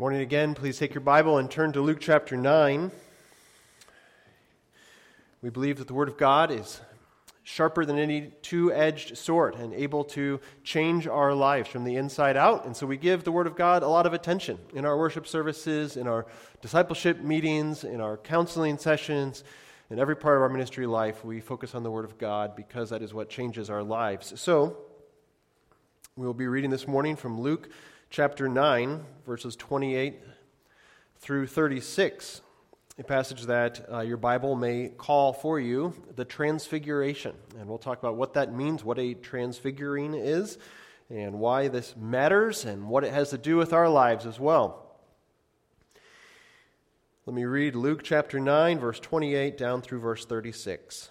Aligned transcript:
Morning 0.00 0.22
again. 0.22 0.54
Please 0.54 0.78
take 0.78 0.94
your 0.94 1.02
Bible 1.02 1.36
and 1.36 1.50
turn 1.50 1.74
to 1.74 1.82
Luke 1.82 1.98
chapter 2.00 2.34
9. 2.34 2.90
We 5.42 5.50
believe 5.50 5.76
that 5.76 5.88
the 5.88 5.92
Word 5.92 6.08
of 6.08 6.16
God 6.16 6.50
is 6.50 6.80
sharper 7.42 7.84
than 7.84 7.98
any 7.98 8.32
two 8.40 8.72
edged 8.72 9.18
sword 9.18 9.56
and 9.56 9.74
able 9.74 10.04
to 10.04 10.40
change 10.64 11.06
our 11.06 11.34
lives 11.34 11.68
from 11.68 11.84
the 11.84 11.96
inside 11.96 12.38
out. 12.38 12.64
And 12.64 12.74
so 12.74 12.86
we 12.86 12.96
give 12.96 13.24
the 13.24 13.30
Word 13.30 13.46
of 13.46 13.56
God 13.56 13.82
a 13.82 13.88
lot 13.88 14.06
of 14.06 14.14
attention 14.14 14.58
in 14.72 14.86
our 14.86 14.96
worship 14.96 15.26
services, 15.26 15.98
in 15.98 16.08
our 16.08 16.24
discipleship 16.62 17.20
meetings, 17.20 17.84
in 17.84 18.00
our 18.00 18.16
counseling 18.16 18.78
sessions. 18.78 19.44
In 19.90 19.98
every 19.98 20.16
part 20.16 20.36
of 20.36 20.42
our 20.42 20.48
ministry 20.48 20.86
life, 20.86 21.26
we 21.26 21.42
focus 21.42 21.74
on 21.74 21.82
the 21.82 21.90
Word 21.90 22.06
of 22.06 22.16
God 22.16 22.56
because 22.56 22.88
that 22.88 23.02
is 23.02 23.12
what 23.12 23.28
changes 23.28 23.68
our 23.68 23.82
lives. 23.82 24.32
So, 24.40 24.78
we 26.16 26.24
will 26.24 26.32
be 26.32 26.46
reading 26.46 26.70
this 26.70 26.88
morning 26.88 27.16
from 27.16 27.38
Luke 27.38 27.68
chapter 28.10 28.48
9, 28.48 29.04
verses 29.24 29.54
28 29.54 30.18
through 31.20 31.46
36, 31.46 32.40
a 32.98 33.04
passage 33.04 33.42
that 33.42 33.86
uh, 33.90 34.00
your 34.00 34.16
Bible 34.16 34.56
may 34.56 34.88
call 34.88 35.32
for 35.32 35.60
you 35.60 35.94
the 36.16 36.24
Transfiguration. 36.24 37.36
And 37.56 37.68
we'll 37.68 37.78
talk 37.78 38.00
about 38.00 38.16
what 38.16 38.34
that 38.34 38.52
means, 38.52 38.82
what 38.82 38.98
a 38.98 39.14
transfiguring 39.14 40.14
is, 40.14 40.58
and 41.08 41.38
why 41.38 41.68
this 41.68 41.94
matters, 41.96 42.64
and 42.64 42.88
what 42.88 43.04
it 43.04 43.12
has 43.12 43.30
to 43.30 43.38
do 43.38 43.56
with 43.56 43.72
our 43.72 43.88
lives 43.88 44.26
as 44.26 44.40
well. 44.40 44.90
Let 47.26 47.36
me 47.36 47.44
read 47.44 47.76
Luke 47.76 48.02
chapter 48.02 48.40
9, 48.40 48.80
verse 48.80 48.98
28 48.98 49.56
down 49.56 49.82
through 49.82 50.00
verse 50.00 50.24
36. 50.24 51.10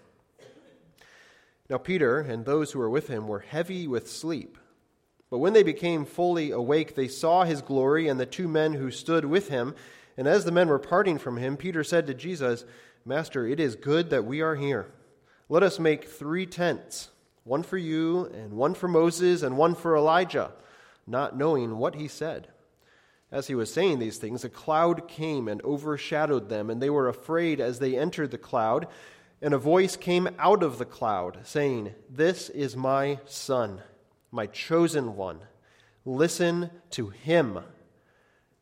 Now 1.71 1.77
Peter 1.77 2.19
and 2.19 2.43
those 2.43 2.73
who 2.73 2.79
were 2.79 2.89
with 2.89 3.07
him 3.07 3.29
were 3.29 3.39
heavy 3.39 3.87
with 3.87 4.11
sleep. 4.11 4.57
But 5.29 5.37
when 5.37 5.53
they 5.53 5.63
became 5.63 6.03
fully 6.03 6.51
awake, 6.51 6.95
they 6.95 7.07
saw 7.07 7.45
his 7.45 7.61
glory 7.61 8.09
and 8.09 8.19
the 8.19 8.25
two 8.25 8.49
men 8.49 8.73
who 8.73 8.91
stood 8.91 9.23
with 9.23 9.47
him. 9.47 9.75
And 10.17 10.27
as 10.27 10.43
the 10.43 10.51
men 10.51 10.67
were 10.67 10.79
parting 10.79 11.17
from 11.17 11.37
him, 11.37 11.55
Peter 11.55 11.85
said 11.85 12.07
to 12.07 12.13
Jesus, 12.13 12.65
Master, 13.05 13.47
it 13.47 13.57
is 13.57 13.77
good 13.77 14.09
that 14.09 14.25
we 14.25 14.41
are 14.41 14.55
here. 14.55 14.91
Let 15.47 15.63
us 15.63 15.79
make 15.79 16.09
three 16.09 16.45
tents 16.45 17.09
one 17.45 17.63
for 17.63 17.77
you, 17.77 18.25
and 18.25 18.51
one 18.51 18.73
for 18.73 18.89
Moses, 18.89 19.41
and 19.41 19.57
one 19.57 19.73
for 19.73 19.95
Elijah, 19.95 20.51
not 21.07 21.37
knowing 21.37 21.77
what 21.77 21.95
he 21.95 22.09
said. 22.09 22.49
As 23.31 23.47
he 23.47 23.55
was 23.55 23.73
saying 23.73 23.99
these 23.99 24.17
things, 24.17 24.43
a 24.43 24.49
cloud 24.49 25.07
came 25.07 25.47
and 25.47 25.63
overshadowed 25.63 26.49
them, 26.49 26.69
and 26.69 26.81
they 26.81 26.89
were 26.89 27.07
afraid 27.07 27.61
as 27.61 27.79
they 27.79 27.97
entered 27.97 28.31
the 28.31 28.37
cloud. 28.37 28.87
And 29.41 29.53
a 29.53 29.57
voice 29.57 29.95
came 29.95 30.29
out 30.37 30.61
of 30.61 30.77
the 30.77 30.85
cloud, 30.85 31.39
saying, 31.43 31.95
This 32.09 32.49
is 32.49 32.75
my 32.75 33.19
Son, 33.25 33.81
my 34.31 34.45
chosen 34.45 35.15
one. 35.15 35.39
Listen 36.05 36.69
to 36.91 37.09
him. 37.09 37.59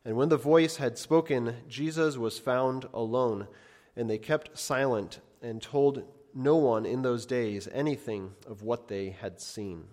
And 0.04 0.16
when 0.16 0.30
the 0.30 0.38
voice 0.38 0.76
had 0.76 0.96
spoken, 0.96 1.56
Jesus 1.68 2.16
was 2.16 2.38
found 2.38 2.86
alone, 2.94 3.46
and 3.94 4.08
they 4.08 4.16
kept 4.16 4.58
silent 4.58 5.20
and 5.42 5.60
told 5.60 6.02
no 6.34 6.56
one 6.56 6.86
in 6.86 7.02
those 7.02 7.26
days 7.26 7.68
anything 7.72 8.32
of 8.46 8.62
what 8.62 8.88
they 8.88 9.10
had 9.10 9.40
seen. 9.40 9.84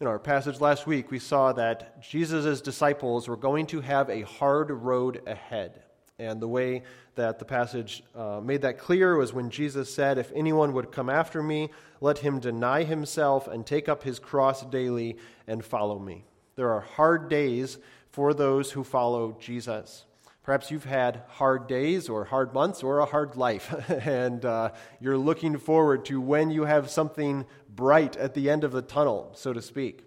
In 0.00 0.08
our 0.08 0.18
passage 0.18 0.60
last 0.60 0.84
week, 0.84 1.12
we 1.12 1.20
saw 1.20 1.52
that 1.52 2.02
Jesus' 2.02 2.60
disciples 2.60 3.28
were 3.28 3.36
going 3.36 3.66
to 3.66 3.80
have 3.80 4.10
a 4.10 4.22
hard 4.22 4.72
road 4.72 5.22
ahead. 5.28 5.81
And 6.18 6.40
the 6.40 6.48
way 6.48 6.82
that 7.14 7.38
the 7.38 7.44
passage 7.44 8.02
uh, 8.14 8.40
made 8.42 8.62
that 8.62 8.78
clear 8.78 9.16
was 9.16 9.32
when 9.32 9.50
Jesus 9.50 9.92
said, 9.92 10.18
If 10.18 10.30
anyone 10.34 10.72
would 10.72 10.92
come 10.92 11.10
after 11.10 11.42
me, 11.42 11.70
let 12.00 12.18
him 12.18 12.38
deny 12.38 12.84
himself 12.84 13.48
and 13.48 13.66
take 13.66 13.88
up 13.88 14.02
his 14.02 14.18
cross 14.18 14.64
daily 14.64 15.16
and 15.46 15.64
follow 15.64 15.98
me. 15.98 16.24
There 16.54 16.70
are 16.70 16.80
hard 16.80 17.28
days 17.28 17.78
for 18.10 18.34
those 18.34 18.72
who 18.72 18.84
follow 18.84 19.36
Jesus. 19.40 20.04
Perhaps 20.42 20.70
you've 20.70 20.84
had 20.84 21.22
hard 21.28 21.68
days 21.68 22.08
or 22.08 22.24
hard 22.24 22.52
months 22.52 22.82
or 22.82 22.98
a 22.98 23.06
hard 23.06 23.36
life, 23.36 23.72
and 24.06 24.44
uh, 24.44 24.72
you're 25.00 25.16
looking 25.16 25.56
forward 25.56 26.04
to 26.06 26.20
when 26.20 26.50
you 26.50 26.64
have 26.64 26.90
something 26.90 27.46
bright 27.74 28.16
at 28.16 28.34
the 28.34 28.50
end 28.50 28.64
of 28.64 28.72
the 28.72 28.82
tunnel, 28.82 29.30
so 29.34 29.52
to 29.52 29.62
speak. 29.62 30.04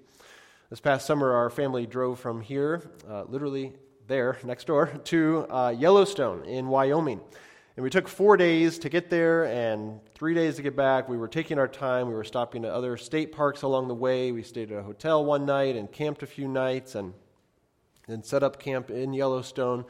This 0.69 0.81
past 0.81 1.05
summer, 1.05 1.31
our 1.31 1.49
family 1.49 1.87
drove 1.87 2.19
from 2.19 2.41
here, 2.41 2.91
uh, 3.09 3.23
literally 3.23 3.73
there, 4.07 4.37
next 4.43 4.67
door, 4.67 4.87
to 5.05 5.45
uh, 5.49 5.69
Yellowstone 5.77 6.45
in 6.45 6.67
Wyoming. 6.67 7.19
And 7.75 7.83
we 7.83 7.89
took 7.89 8.07
four 8.07 8.37
days 8.37 8.79
to 8.79 8.89
get 8.89 9.09
there 9.09 9.45
and 9.45 9.99
three 10.13 10.33
days 10.33 10.55
to 10.55 10.61
get 10.61 10.75
back. 10.77 11.09
We 11.09 11.17
were 11.17 11.27
taking 11.27 11.59
our 11.59 11.67
time. 11.67 12.07
We 12.07 12.13
were 12.13 12.23
stopping 12.23 12.63
at 12.63 12.71
other 12.71 12.95
state 12.95 13.33
parks 13.33 13.63
along 13.63 13.89
the 13.89 13.95
way. 13.95 14.31
We 14.31 14.43
stayed 14.43 14.71
at 14.71 14.77
a 14.77 14.83
hotel 14.83 15.25
one 15.25 15.45
night 15.45 15.75
and 15.75 15.91
camped 15.91 16.23
a 16.23 16.27
few 16.27 16.47
nights 16.47 16.95
and 16.95 17.13
then 18.07 18.23
set 18.23 18.43
up 18.43 18.59
camp 18.59 18.91
in 18.91 19.13
Yellowstone. 19.13 19.83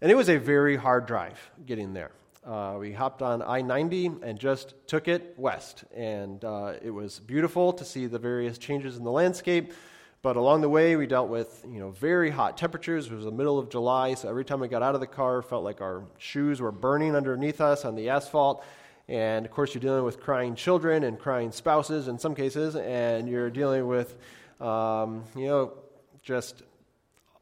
And 0.00 0.12
it 0.12 0.14
was 0.14 0.28
a 0.28 0.36
very 0.36 0.76
hard 0.76 1.06
drive 1.06 1.50
getting 1.66 1.92
there. 1.92 2.12
Uh, 2.46 2.76
we 2.78 2.92
hopped 2.92 3.20
on 3.20 3.42
I 3.42 3.62
90 3.62 4.12
and 4.22 4.38
just 4.38 4.74
took 4.86 5.08
it 5.08 5.34
west. 5.36 5.84
And 5.94 6.44
uh, 6.44 6.74
it 6.80 6.90
was 6.90 7.18
beautiful 7.18 7.72
to 7.72 7.84
see 7.84 8.06
the 8.06 8.18
various 8.18 8.58
changes 8.58 8.96
in 8.96 9.02
the 9.02 9.10
landscape. 9.10 9.72
But 10.20 10.36
along 10.36 10.62
the 10.62 10.68
way, 10.68 10.96
we 10.96 11.06
dealt 11.06 11.28
with 11.28 11.64
you 11.70 11.78
know 11.78 11.90
very 11.90 12.30
hot 12.30 12.56
temperatures. 12.56 13.06
It 13.06 13.14
was 13.14 13.24
the 13.24 13.30
middle 13.30 13.58
of 13.58 13.70
July, 13.70 14.14
so 14.14 14.28
every 14.28 14.44
time 14.44 14.58
we 14.58 14.66
got 14.66 14.82
out 14.82 14.94
of 14.94 15.00
the 15.00 15.06
car, 15.06 15.42
felt 15.42 15.62
like 15.62 15.80
our 15.80 16.04
shoes 16.18 16.60
were 16.60 16.72
burning 16.72 17.14
underneath 17.14 17.60
us 17.60 17.84
on 17.84 17.94
the 17.94 18.08
asphalt. 18.08 18.64
And 19.08 19.46
of 19.46 19.52
course, 19.52 19.74
you're 19.74 19.80
dealing 19.80 20.04
with 20.04 20.20
crying 20.20 20.56
children 20.56 21.04
and 21.04 21.18
crying 21.18 21.52
spouses 21.52 22.08
in 22.08 22.18
some 22.18 22.34
cases, 22.34 22.74
and 22.74 23.28
you're 23.28 23.48
dealing 23.48 23.86
with 23.86 24.16
um, 24.60 25.22
you 25.36 25.46
know 25.46 25.74
just 26.22 26.62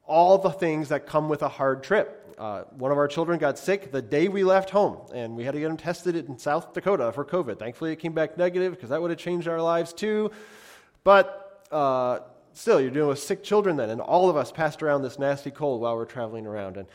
all 0.05 0.37
the 0.37 0.51
things 0.51 0.91
that 0.91 1.07
come 1.07 1.31
with 1.31 1.43
a 1.43 1.49
hard 1.49 1.83
trip. 1.83 2.23
Uh, 2.39 2.65
one 2.73 2.93
of 2.93 2.99
our 2.99 3.09
children 3.09 3.39
got 3.39 3.59
sick 3.59 3.91
the 3.91 4.03
day 4.03 4.29
we 4.29 4.45
left 4.45 4.69
home, 4.69 4.99
and 5.15 5.35
we 5.35 5.45
had 5.45 5.55
to 5.55 5.61
get 5.61 5.71
him 5.71 5.79
tested 5.79 6.15
in 6.15 6.39
South 6.39 6.75
Dakota 6.75 7.11
for 7.11 7.25
COVID. 7.25 7.59
Thankfully, 7.59 7.93
it 7.93 7.97
came 7.97 8.13
back 8.13 8.37
negative 8.37 8.75
because 8.75 8.91
that 8.91 9.01
would 9.01 9.11
have 9.11 9.19
changed 9.19 9.49
our 9.49 9.63
lives 9.63 9.95
too. 9.95 10.31
But 11.05 11.67
uh, 11.73 12.19
still, 12.57 12.81
you're 12.81 12.91
dealing 12.91 13.11
with 13.11 13.19
sick 13.19 13.43
children 13.43 13.77
then, 13.77 13.91
and 13.91 14.01
all 14.01 14.31
of 14.31 14.37
us 14.37 14.51
passed 14.51 14.83
around 14.83 15.03
this 15.03 15.19
nasty 15.19 15.51
cold 15.51 15.81
while 15.81 15.97
we're 15.97 16.05
traveling 16.05 16.47
around. 16.47 16.77
And 16.77 16.87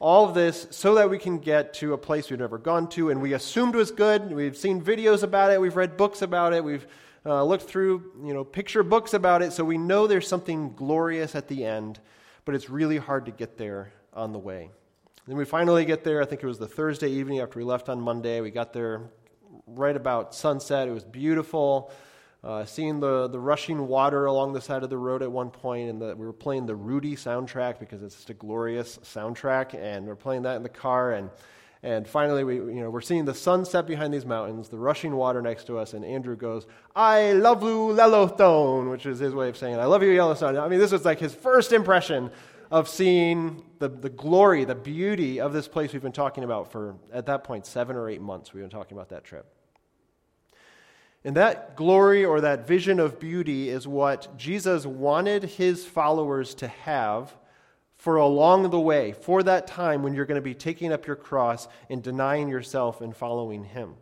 all 0.00 0.28
of 0.28 0.34
this 0.34 0.68
so 0.70 0.94
that 0.94 1.10
we 1.10 1.18
can 1.18 1.38
get 1.38 1.74
to 1.74 1.92
a 1.92 1.98
place 1.98 2.30
we've 2.30 2.38
never 2.38 2.58
gone 2.58 2.88
to 2.88 3.10
and 3.10 3.20
we 3.20 3.32
assumed 3.32 3.74
was 3.74 3.90
good. 3.90 4.30
We've 4.30 4.56
seen 4.56 4.80
videos 4.80 5.22
about 5.22 5.50
it, 5.50 5.60
we've 5.60 5.76
read 5.76 5.96
books 5.96 6.22
about 6.22 6.52
it, 6.52 6.62
we've 6.62 6.86
uh, 7.26 7.42
looked 7.42 7.64
through 7.64 8.12
you 8.24 8.32
know, 8.32 8.44
picture 8.44 8.82
books 8.82 9.12
about 9.12 9.42
it, 9.42 9.52
so 9.52 9.64
we 9.64 9.76
know 9.76 10.06
there's 10.06 10.28
something 10.28 10.72
glorious 10.74 11.34
at 11.34 11.48
the 11.48 11.64
end, 11.64 11.98
but 12.44 12.54
it's 12.54 12.70
really 12.70 12.96
hard 12.96 13.26
to 13.26 13.32
get 13.32 13.58
there 13.58 13.92
on 14.14 14.32
the 14.32 14.38
way. 14.38 14.70
Then 15.26 15.36
we 15.36 15.44
finally 15.44 15.84
get 15.84 16.04
there. 16.04 16.22
I 16.22 16.24
think 16.24 16.42
it 16.42 16.46
was 16.46 16.58
the 16.58 16.68
Thursday 16.68 17.10
evening 17.10 17.40
after 17.40 17.58
we 17.58 17.64
left 17.64 17.88
on 17.88 18.00
Monday. 18.00 18.40
We 18.40 18.50
got 18.50 18.72
there 18.72 19.02
right 19.66 19.94
about 19.94 20.34
sunset. 20.34 20.88
It 20.88 20.92
was 20.92 21.04
beautiful. 21.04 21.92
Uh, 22.44 22.64
seeing 22.64 23.00
the, 23.00 23.26
the 23.28 23.38
rushing 23.38 23.88
water 23.88 24.26
along 24.26 24.52
the 24.52 24.60
side 24.60 24.84
of 24.84 24.90
the 24.90 24.96
road 24.96 25.22
at 25.22 25.32
one 25.32 25.50
point, 25.50 25.90
and 25.90 26.00
the, 26.00 26.14
we 26.14 26.24
were 26.24 26.32
playing 26.32 26.66
the 26.66 26.76
Rudy 26.76 27.16
soundtrack 27.16 27.80
because 27.80 28.00
it's 28.00 28.14
just 28.14 28.30
a 28.30 28.34
glorious 28.34 28.98
soundtrack, 29.02 29.74
and 29.74 30.06
we're 30.06 30.14
playing 30.14 30.42
that 30.42 30.56
in 30.56 30.62
the 30.62 30.68
car, 30.68 31.12
and 31.12 31.30
and 31.82 32.08
finally 32.08 32.44
we 32.44 32.56
you 32.56 32.80
know 32.80 32.90
we're 32.90 33.00
seeing 33.00 33.24
the 33.24 33.34
sunset 33.34 33.88
behind 33.88 34.14
these 34.14 34.24
mountains, 34.24 34.68
the 34.68 34.78
rushing 34.78 35.16
water 35.16 35.42
next 35.42 35.64
to 35.64 35.78
us, 35.78 35.94
and 35.94 36.04
Andrew 36.04 36.36
goes, 36.36 36.64
"I 36.94 37.32
love 37.32 37.64
you, 37.64 37.92
Yellowstone," 37.96 38.88
which 38.88 39.04
is 39.04 39.18
his 39.18 39.34
way 39.34 39.48
of 39.48 39.56
saying, 39.56 39.76
"I 39.76 39.86
love 39.86 40.04
you, 40.04 40.10
Yellowstone." 40.10 40.56
I 40.58 40.68
mean, 40.68 40.78
this 40.78 40.92
was 40.92 41.04
like 41.04 41.18
his 41.18 41.34
first 41.34 41.72
impression 41.72 42.30
of 42.70 42.88
seeing 42.88 43.64
the, 43.78 43.88
the 43.88 44.10
glory, 44.10 44.64
the 44.64 44.74
beauty 44.74 45.40
of 45.40 45.52
this 45.52 45.66
place 45.66 45.92
we've 45.92 46.02
been 46.02 46.12
talking 46.12 46.44
about 46.44 46.70
for, 46.70 46.96
at 47.12 47.26
that 47.26 47.42
point, 47.42 47.66
seven 47.66 47.96
or 47.96 48.08
eight 48.08 48.20
months. 48.20 48.52
We've 48.52 48.62
been 48.62 48.70
talking 48.70 48.96
about 48.96 49.08
that 49.08 49.24
trip. 49.24 49.46
And 51.28 51.36
that 51.36 51.76
glory 51.76 52.24
or 52.24 52.40
that 52.40 52.66
vision 52.66 52.98
of 52.98 53.20
beauty 53.20 53.68
is 53.68 53.86
what 53.86 54.34
Jesus 54.38 54.86
wanted 54.86 55.42
his 55.42 55.84
followers 55.84 56.54
to 56.54 56.68
have 56.68 57.36
for 57.96 58.16
along 58.16 58.70
the 58.70 58.80
way, 58.80 59.12
for 59.12 59.42
that 59.42 59.66
time 59.66 60.02
when 60.02 60.14
you're 60.14 60.24
going 60.24 60.40
to 60.40 60.40
be 60.40 60.54
taking 60.54 60.90
up 60.90 61.06
your 61.06 61.16
cross 61.16 61.68
and 61.90 62.02
denying 62.02 62.48
yourself 62.48 63.02
and 63.02 63.14
following 63.14 63.64
him. 63.64 63.96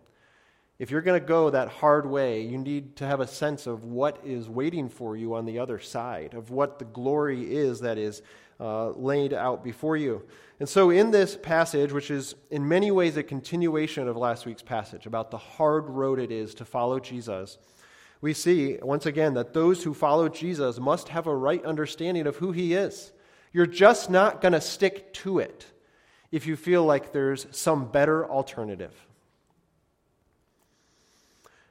If 0.79 0.91
you're 0.91 1.01
going 1.01 1.19
to 1.19 1.27
go 1.27 1.49
that 1.49 1.69
hard 1.69 2.05
way, 2.05 2.43
you 2.43 2.59
need 2.59 2.97
to 2.97 3.07
have 3.07 3.21
a 3.21 3.27
sense 3.27 3.67
of 3.67 3.85
what 3.85 4.21
is 4.25 4.49
waiting 4.49 4.91
for 4.91 5.17
you 5.17 5.35
on 5.35 5.47
the 5.47 5.59
other 5.59 5.79
side, 5.79 6.35
of 6.35 6.51
what 6.51 6.79
the 6.79 6.85
glory 6.85 7.55
is 7.55 7.81
that 7.81 7.97
is 7.97 8.21
uh, 8.61 8.91
laid 8.91 9.33
out 9.33 9.65
before 9.65 9.97
you. 9.97 10.23
And 10.61 10.69
so, 10.69 10.91
in 10.91 11.11
this 11.11 11.37
passage, 11.37 11.93
which 11.93 12.11
is 12.11 12.35
in 12.51 12.69
many 12.69 12.91
ways 12.91 13.17
a 13.17 13.23
continuation 13.23 14.07
of 14.07 14.17
last 14.17 14.45
week's 14.45 14.63
passage 14.63 15.07
about 15.07 15.31
the 15.31 15.39
hard 15.39 15.89
road 15.89 16.19
it 16.19 16.31
is 16.31 16.55
to 16.57 16.67
follow 16.67 16.99
Jesus, 16.99 17.57
we 18.21 18.35
see 18.35 18.79
once 18.83 19.07
again 19.07 19.35
that 19.35 19.55
those 19.55 19.83
who 19.83 19.95
follow 19.95 20.29
Jesus 20.29 20.79
must 20.79 21.09
have 21.09 21.27
a 21.27 21.37
right 21.37 21.65
understanding 21.65 22.27
of 22.27 22.37
who 22.37 22.53
he 22.53 22.75
is. 22.75 23.13
You're 23.53 23.67
just 23.67 24.11
not 24.11 24.43
going 24.43 24.53
to 24.53 24.61
stick 24.61 25.13
to 25.15 25.39
it 25.39 25.67
if 26.31 26.47
you 26.47 26.57
feel 26.57 26.85
like 26.85 27.13
there's 27.13 27.47
some 27.51 27.91
better 27.91 28.29
alternative. 28.29 29.06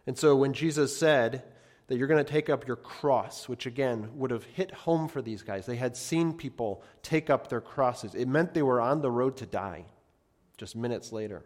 And 0.07 0.17
so, 0.17 0.35
when 0.35 0.53
Jesus 0.53 0.95
said, 0.95 1.43
that 1.87 1.97
you're 1.97 2.07
going 2.07 2.23
to 2.23 2.31
take 2.31 2.49
up 2.49 2.65
your 2.65 2.77
cross, 2.77 3.47
which 3.47 3.65
again 3.65 4.09
would 4.15 4.31
have 4.31 4.43
hit 4.43 4.71
home 4.71 5.07
for 5.07 5.21
these 5.21 5.43
guys. 5.43 5.65
They 5.65 5.75
had 5.75 5.95
seen 5.95 6.33
people 6.33 6.83
take 7.03 7.29
up 7.29 7.47
their 7.47 7.61
crosses. 7.61 8.15
It 8.15 8.27
meant 8.27 8.53
they 8.53 8.63
were 8.63 8.81
on 8.81 9.01
the 9.01 9.11
road 9.11 9.37
to 9.37 9.45
die 9.45 9.85
just 10.57 10.75
minutes 10.75 11.11
later. 11.11 11.43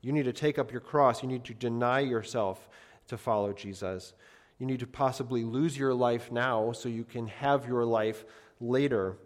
You 0.00 0.12
need 0.12 0.24
to 0.24 0.32
take 0.32 0.58
up 0.58 0.70
your 0.70 0.80
cross. 0.80 1.22
You 1.22 1.28
need 1.28 1.44
to 1.44 1.54
deny 1.54 2.00
yourself 2.00 2.68
to 3.08 3.18
follow 3.18 3.52
Jesus. 3.52 4.14
You 4.58 4.66
need 4.66 4.80
to 4.80 4.86
possibly 4.86 5.44
lose 5.44 5.76
your 5.76 5.92
life 5.92 6.32
now 6.32 6.72
so 6.72 6.88
you 6.88 7.04
can 7.04 7.26
have 7.26 7.66
your 7.66 7.84
life 7.84 8.24
later. 8.60 9.16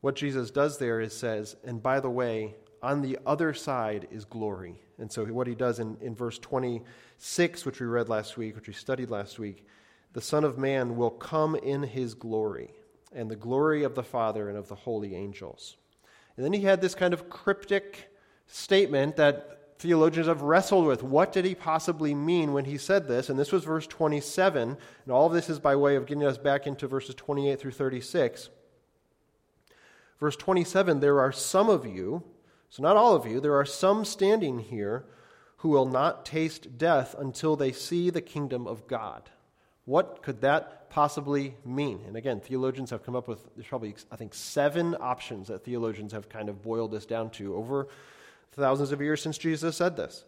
What 0.00 0.16
Jesus 0.16 0.50
does 0.50 0.78
there 0.78 1.00
is 1.00 1.16
says, 1.16 1.56
and 1.64 1.82
by 1.82 2.00
the 2.00 2.10
way, 2.10 2.54
on 2.82 3.02
the 3.02 3.18
other 3.24 3.54
side 3.54 4.08
is 4.10 4.24
glory. 4.24 4.80
And 4.98 5.10
so, 5.10 5.24
what 5.26 5.46
he 5.46 5.54
does 5.54 5.78
in, 5.78 5.96
in 6.00 6.14
verse 6.14 6.38
26, 7.18 7.64
which 7.64 7.80
we 7.80 7.86
read 7.86 8.08
last 8.08 8.36
week, 8.36 8.54
which 8.54 8.68
we 8.68 8.74
studied 8.74 9.10
last 9.10 9.38
week, 9.38 9.66
the 10.12 10.20
Son 10.20 10.44
of 10.44 10.58
Man 10.58 10.96
will 10.96 11.10
come 11.10 11.54
in 11.54 11.82
his 11.82 12.12
glory, 12.14 12.70
and 13.14 13.30
the 13.30 13.36
glory 13.36 13.84
of 13.84 13.94
the 13.94 14.02
Father 14.02 14.48
and 14.48 14.58
of 14.58 14.68
the 14.68 14.74
holy 14.74 15.14
angels. 15.14 15.76
And 16.36 16.44
then 16.44 16.52
he 16.52 16.60
had 16.60 16.82
this 16.82 16.94
kind 16.94 17.14
of 17.14 17.30
cryptic 17.30 18.12
statement 18.46 19.16
that 19.16 19.78
theologians 19.78 20.26
have 20.26 20.42
wrestled 20.42 20.86
with. 20.86 21.02
What 21.02 21.32
did 21.32 21.46
he 21.46 21.54
possibly 21.54 22.14
mean 22.14 22.52
when 22.52 22.66
he 22.66 22.76
said 22.76 23.08
this? 23.08 23.30
And 23.30 23.38
this 23.38 23.52
was 23.52 23.64
verse 23.64 23.86
27, 23.86 24.76
and 25.04 25.12
all 25.12 25.26
of 25.26 25.32
this 25.32 25.48
is 25.48 25.58
by 25.58 25.74
way 25.74 25.96
of 25.96 26.06
getting 26.06 26.24
us 26.24 26.38
back 26.38 26.66
into 26.66 26.86
verses 26.86 27.14
28 27.14 27.58
through 27.58 27.72
36. 27.72 28.50
Verse 30.20 30.36
27 30.36 31.00
There 31.00 31.20
are 31.20 31.32
some 31.32 31.70
of 31.70 31.86
you 31.86 32.24
so, 32.68 32.82
not 32.82 32.96
all 32.96 33.14
of 33.14 33.26
you, 33.26 33.40
there 33.40 33.54
are 33.54 33.64
some 33.64 34.04
standing 34.04 34.58
here 34.58 35.06
who 35.58 35.70
will 35.70 35.86
not 35.86 36.24
taste 36.24 36.78
death 36.78 37.14
until 37.18 37.56
they 37.56 37.72
see 37.72 38.10
the 38.10 38.20
kingdom 38.20 38.66
of 38.66 38.86
God. 38.86 39.30
What 39.84 40.22
could 40.22 40.40
that 40.40 40.90
possibly 40.90 41.54
mean? 41.64 42.00
And 42.06 42.16
again, 42.16 42.40
theologians 42.40 42.90
have 42.90 43.04
come 43.04 43.16
up 43.16 43.28
with, 43.28 43.46
there's 43.54 43.68
probably, 43.68 43.94
I 44.10 44.16
think, 44.16 44.34
seven 44.34 44.96
options 45.00 45.48
that 45.48 45.64
theologians 45.64 46.12
have 46.12 46.28
kind 46.28 46.48
of 46.48 46.62
boiled 46.62 46.90
this 46.90 47.06
down 47.06 47.30
to 47.30 47.54
over 47.54 47.88
thousands 48.52 48.92
of 48.92 49.00
years 49.00 49.22
since 49.22 49.38
Jesus 49.38 49.76
said 49.76 49.96
this. 49.96 50.24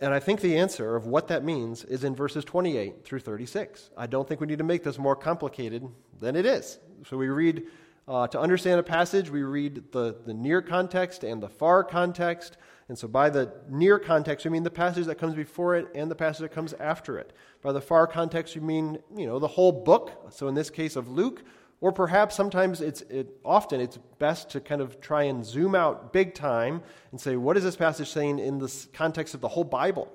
And 0.00 0.14
I 0.14 0.20
think 0.20 0.40
the 0.40 0.56
answer 0.56 0.94
of 0.94 1.06
what 1.06 1.28
that 1.28 1.44
means 1.44 1.84
is 1.84 2.04
in 2.04 2.14
verses 2.14 2.44
28 2.44 3.04
through 3.04 3.20
36. 3.20 3.90
I 3.96 4.06
don't 4.06 4.28
think 4.28 4.40
we 4.40 4.46
need 4.46 4.58
to 4.58 4.64
make 4.64 4.84
this 4.84 4.98
more 4.98 5.16
complicated 5.16 5.88
than 6.20 6.36
it 6.36 6.46
is. 6.46 6.78
So 7.08 7.16
we 7.16 7.28
read 7.28 7.66
uh, 8.06 8.26
to 8.28 8.40
understand 8.40 8.80
a 8.80 8.84
passage, 8.84 9.28
we 9.28 9.42
read 9.42 9.92
the, 9.92 10.16
the 10.24 10.32
near 10.32 10.62
context 10.62 11.24
and 11.24 11.42
the 11.42 11.48
far 11.48 11.84
context. 11.84 12.56
And 12.88 12.98
so, 12.98 13.06
by 13.06 13.28
the 13.28 13.52
near 13.68 13.98
context, 13.98 14.46
we 14.46 14.50
mean 14.50 14.62
the 14.62 14.70
passage 14.70 15.06
that 15.06 15.16
comes 15.16 15.34
before 15.34 15.76
it 15.76 15.88
and 15.94 16.10
the 16.10 16.14
passage 16.14 16.40
that 16.40 16.52
comes 16.52 16.72
after 16.74 17.18
it. 17.18 17.32
By 17.60 17.72
the 17.72 17.80
far 17.80 18.06
context, 18.06 18.54
we 18.54 18.62
mean 18.62 18.98
you 19.14 19.26
know 19.26 19.38
the 19.38 19.48
whole 19.48 19.72
book. 19.72 20.12
So, 20.30 20.48
in 20.48 20.54
this 20.54 20.70
case 20.70 20.96
of 20.96 21.08
Luke, 21.08 21.42
or 21.80 21.92
perhaps 21.92 22.34
sometimes 22.34 22.80
it's 22.80 23.02
it, 23.02 23.28
often 23.44 23.80
it's 23.80 23.98
best 24.18 24.50
to 24.50 24.60
kind 24.60 24.80
of 24.80 25.00
try 25.00 25.24
and 25.24 25.44
zoom 25.44 25.74
out 25.74 26.12
big 26.12 26.34
time 26.34 26.82
and 27.12 27.20
say, 27.20 27.36
what 27.36 27.56
is 27.56 27.64
this 27.64 27.76
passage 27.76 28.10
saying 28.10 28.38
in 28.38 28.58
the 28.58 28.86
context 28.92 29.34
of 29.34 29.40
the 29.40 29.48
whole 29.48 29.64
Bible? 29.64 30.12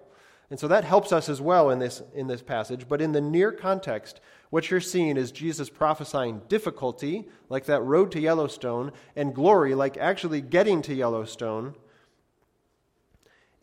And 0.50 0.60
so 0.60 0.68
that 0.68 0.84
helps 0.84 1.12
us 1.12 1.30
as 1.30 1.42
well 1.42 1.70
in 1.70 1.80
this, 1.80 2.04
in 2.14 2.28
this 2.28 2.42
passage. 2.42 2.88
But 2.88 3.02
in 3.02 3.12
the 3.12 3.22
near 3.22 3.52
context, 3.52 4.20
what 4.50 4.70
you're 4.70 4.82
seeing 4.82 5.18
is 5.18 5.32
Jesus 5.32 5.70
prophesying 5.70 6.42
difficulty, 6.48 7.28
like 7.50 7.66
that 7.66 7.82
road 7.82 8.12
to 8.12 8.20
Yellowstone, 8.20 8.92
and 9.16 9.34
glory, 9.34 9.74
like 9.74 9.98
actually 9.98 10.42
getting 10.42 10.82
to 10.84 10.94
Yellowstone. 10.94 11.76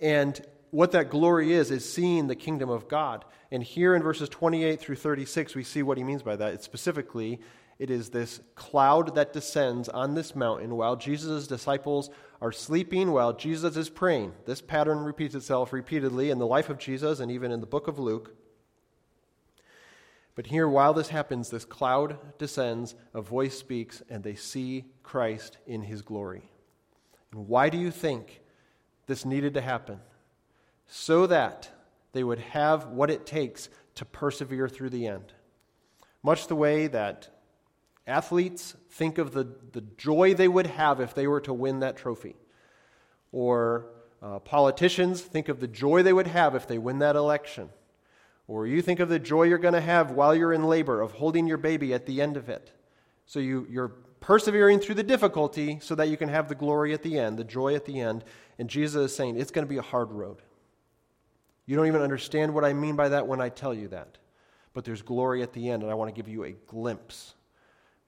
And 0.00 0.40
what 0.70 0.92
that 0.92 1.10
glory 1.10 1.52
is, 1.52 1.70
is 1.70 1.90
seeing 1.90 2.26
the 2.26 2.36
kingdom 2.36 2.70
of 2.70 2.88
God. 2.88 3.24
And 3.50 3.62
here 3.62 3.94
in 3.94 4.02
verses 4.02 4.28
28 4.28 4.80
through 4.80 4.96
36, 4.96 5.54
we 5.54 5.64
see 5.64 5.82
what 5.82 5.98
he 5.98 6.04
means 6.04 6.22
by 6.22 6.36
that. 6.36 6.54
It's 6.54 6.64
specifically 6.64 7.40
it 7.80 7.90
is 7.90 8.10
this 8.10 8.40
cloud 8.56 9.14
that 9.14 9.32
descends 9.32 9.88
on 9.88 10.14
this 10.14 10.36
mountain 10.36 10.76
while 10.76 10.96
Jesus' 10.96 11.46
disciples 11.46 12.10
are 12.42 12.52
sleeping, 12.52 13.10
while 13.10 13.32
Jesus 13.32 13.74
is 13.74 13.88
praying. 13.88 14.34
This 14.44 14.60
pattern 14.60 14.98
repeats 14.98 15.34
itself 15.34 15.72
repeatedly 15.72 16.28
in 16.28 16.38
the 16.38 16.46
life 16.46 16.68
of 16.68 16.76
Jesus 16.76 17.20
and 17.20 17.32
even 17.32 17.50
in 17.50 17.60
the 17.60 17.66
book 17.66 17.88
of 17.88 17.98
Luke. 17.98 18.36
But 20.34 20.46
here, 20.48 20.68
while 20.68 20.92
this 20.92 21.08
happens, 21.08 21.48
this 21.48 21.64
cloud 21.64 22.18
descends, 22.38 22.94
a 23.14 23.22
voice 23.22 23.58
speaks, 23.58 24.02
and 24.10 24.22
they 24.22 24.34
see 24.34 24.84
Christ 25.02 25.56
in 25.66 25.80
his 25.80 26.02
glory. 26.02 26.50
And 27.32 27.48
why 27.48 27.70
do 27.70 27.78
you 27.78 27.90
think 27.90 28.42
this 29.10 29.26
needed 29.26 29.54
to 29.54 29.60
happen? 29.60 30.00
So 30.86 31.26
that 31.26 31.68
they 32.12 32.24
would 32.24 32.38
have 32.38 32.86
what 32.86 33.10
it 33.10 33.26
takes 33.26 33.68
to 33.96 34.04
persevere 34.04 34.68
through 34.68 34.90
the 34.90 35.06
end. 35.06 35.34
Much 36.22 36.46
the 36.46 36.56
way 36.56 36.86
that 36.86 37.28
Athletes, 38.06 38.76
think 38.90 39.18
of 39.18 39.32
the, 39.32 39.46
the 39.72 39.82
joy 39.96 40.34
they 40.34 40.48
would 40.48 40.66
have 40.66 41.00
if 41.00 41.14
they 41.14 41.26
were 41.26 41.40
to 41.42 41.52
win 41.52 41.80
that 41.80 41.96
trophy. 41.96 42.34
Or 43.32 43.86
uh, 44.22 44.38
politicians, 44.40 45.20
think 45.20 45.48
of 45.48 45.60
the 45.60 45.68
joy 45.68 46.02
they 46.02 46.12
would 46.12 46.26
have 46.26 46.54
if 46.54 46.66
they 46.66 46.78
win 46.78 46.98
that 47.00 47.16
election. 47.16 47.70
Or 48.48 48.66
you 48.66 48.82
think 48.82 49.00
of 49.00 49.08
the 49.08 49.18
joy 49.18 49.44
you're 49.44 49.58
going 49.58 49.74
to 49.74 49.80
have 49.80 50.10
while 50.10 50.34
you're 50.34 50.52
in 50.52 50.64
labor 50.64 51.00
of 51.00 51.12
holding 51.12 51.46
your 51.46 51.56
baby 51.56 51.94
at 51.94 52.06
the 52.06 52.20
end 52.20 52.36
of 52.36 52.48
it. 52.48 52.72
So 53.26 53.38
you, 53.38 53.66
you're 53.70 53.92
persevering 54.20 54.80
through 54.80 54.96
the 54.96 55.02
difficulty 55.02 55.78
so 55.80 55.94
that 55.94 56.08
you 56.08 56.16
can 56.16 56.28
have 56.28 56.48
the 56.48 56.54
glory 56.54 56.92
at 56.92 57.02
the 57.02 57.18
end, 57.18 57.38
the 57.38 57.44
joy 57.44 57.74
at 57.74 57.84
the 57.84 58.00
end. 58.00 58.24
And 58.60 58.68
Jesus 58.68 59.10
is 59.10 59.16
saying 59.16 59.40
it's 59.40 59.50
going 59.50 59.66
to 59.66 59.68
be 59.68 59.78
a 59.78 59.82
hard 59.82 60.12
road. 60.12 60.36
You 61.66 61.74
don't 61.76 61.86
even 61.86 62.02
understand 62.02 62.54
what 62.54 62.64
I 62.64 62.74
mean 62.74 62.94
by 62.94 63.08
that 63.08 63.26
when 63.26 63.40
I 63.40 63.48
tell 63.48 63.74
you 63.74 63.88
that. 63.88 64.18
But 64.74 64.84
there's 64.84 65.02
glory 65.02 65.42
at 65.42 65.52
the 65.52 65.70
end, 65.70 65.82
and 65.82 65.90
I 65.90 65.94
want 65.94 66.14
to 66.14 66.16
give 66.16 66.28
you 66.28 66.44
a 66.44 66.52
glimpse 66.52 67.34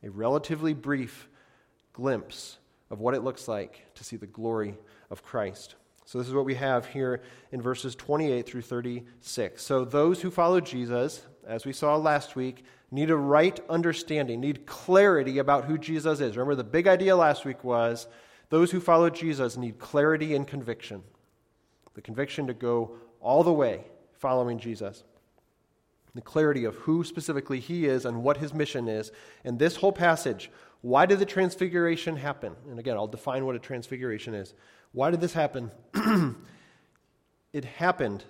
a 0.03 0.11
relatively 0.11 0.75
brief 0.75 1.29
glimpse 1.93 2.59
of 2.91 3.01
what 3.01 3.15
it 3.15 3.23
looks 3.23 3.49
like 3.49 3.83
to 3.95 4.05
see 4.05 4.17
the 4.17 4.27
glory 4.27 4.77
of 5.11 5.23
Christ. 5.23 5.77
So, 6.05 6.19
this 6.19 6.29
is 6.29 6.35
what 6.35 6.45
we 6.45 6.57
have 6.57 6.87
here 6.87 7.23
in 7.53 7.63
verses 7.63 7.95
28 7.95 8.45
through 8.45 8.63
36. 8.63 9.63
So, 9.63 9.85
those 9.85 10.21
who 10.21 10.31
follow 10.31 10.61
Jesus, 10.61 11.25
as 11.47 11.65
we 11.65 11.73
saw 11.73 11.97
last 11.97 12.37
week, 12.37 12.65
need 12.91 13.11
a 13.11 13.17
right 13.17 13.59
understanding, 13.71 14.41
need 14.41 14.67
clarity 14.67 15.39
about 15.39 15.65
who 15.65 15.79
Jesus 15.79 16.21
is. 16.21 16.37
Remember, 16.37 16.57
the 16.57 16.65
big 16.65 16.89
idea 16.89 17.17
last 17.17 17.45
week 17.45 17.65
was 17.65 18.09
those 18.53 18.71
who 18.71 18.81
follow 18.81 19.09
Jesus 19.09 19.57
need 19.57 19.79
clarity 19.79 20.35
and 20.37 20.47
conviction. 20.47 21.03
The 21.95 22.03
conviction 22.03 22.47
to 22.49 22.53
go 22.53 22.97
all 23.19 23.43
the 23.43 23.53
way 23.53 23.87
following 24.13 24.59
Jesus 24.59 25.05
the 26.15 26.21
clarity 26.21 26.67
of 26.67 26.75
who 26.75 27.03
specifically 27.03 27.59
he 27.59 27.87
is 27.87 28.05
and 28.05 28.23
what 28.23 28.37
his 28.37 28.53
mission 28.53 28.87
is. 28.87 29.11
And 29.45 29.59
this 29.59 29.77
whole 29.77 29.93
passage, 29.93 30.51
why 30.83 31.07
did 31.07 31.19
the 31.19 31.25
transfiguration 31.25 32.17
happen? 32.17 32.55
And 32.69 32.79
again, 32.79 32.99
I'll 32.99 33.07
define 33.07 33.47
what 33.47 33.57
a 33.57 33.59
transfiguration 33.59 34.35
is. 34.35 34.53
Why 34.93 35.11
did 35.11 35.23
this 35.23 35.33
happen? 35.33 35.71
it 37.55 37.65
happened. 37.65 38.25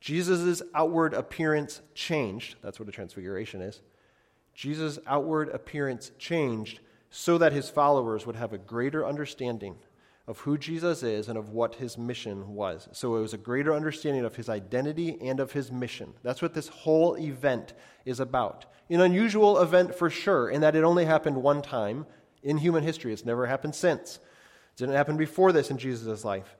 Jesus' 0.00 0.62
outward 0.74 1.12
appearance 1.12 1.82
changed. 1.94 2.56
That's 2.62 2.80
what 2.80 2.88
a 2.88 2.92
transfiguration 2.92 3.60
is. 3.60 3.82
Jesus' 4.54 4.98
outward 5.06 5.50
appearance 5.50 6.12
changed 6.18 6.80
so 7.10 7.38
that 7.38 7.52
his 7.52 7.70
followers 7.70 8.26
would 8.26 8.36
have 8.36 8.52
a 8.52 8.58
greater 8.58 9.06
understanding 9.06 9.76
of 10.26 10.40
who 10.40 10.58
Jesus 10.58 11.02
is 11.02 11.28
and 11.28 11.38
of 11.38 11.48
what 11.48 11.76
his 11.76 11.96
mission 11.96 12.54
was. 12.54 12.86
So 12.92 13.16
it 13.16 13.20
was 13.20 13.32
a 13.32 13.38
greater 13.38 13.72
understanding 13.74 14.26
of 14.26 14.36
his 14.36 14.50
identity 14.50 15.16
and 15.22 15.40
of 15.40 15.52
his 15.52 15.72
mission. 15.72 16.12
That's 16.22 16.42
what 16.42 16.52
this 16.52 16.68
whole 16.68 17.16
event 17.16 17.72
is 18.04 18.20
about. 18.20 18.66
An 18.90 19.00
unusual 19.00 19.58
event 19.60 19.94
for 19.94 20.10
sure, 20.10 20.50
in 20.50 20.60
that 20.60 20.76
it 20.76 20.84
only 20.84 21.06
happened 21.06 21.42
one 21.42 21.62
time 21.62 22.04
in 22.42 22.58
human 22.58 22.82
history. 22.82 23.12
It's 23.12 23.24
never 23.24 23.46
happened 23.46 23.74
since. 23.74 24.16
It 24.16 24.76
didn't 24.76 24.96
happen 24.96 25.16
before 25.16 25.50
this 25.50 25.70
in 25.70 25.78
Jesus' 25.78 26.26
life. 26.26 26.56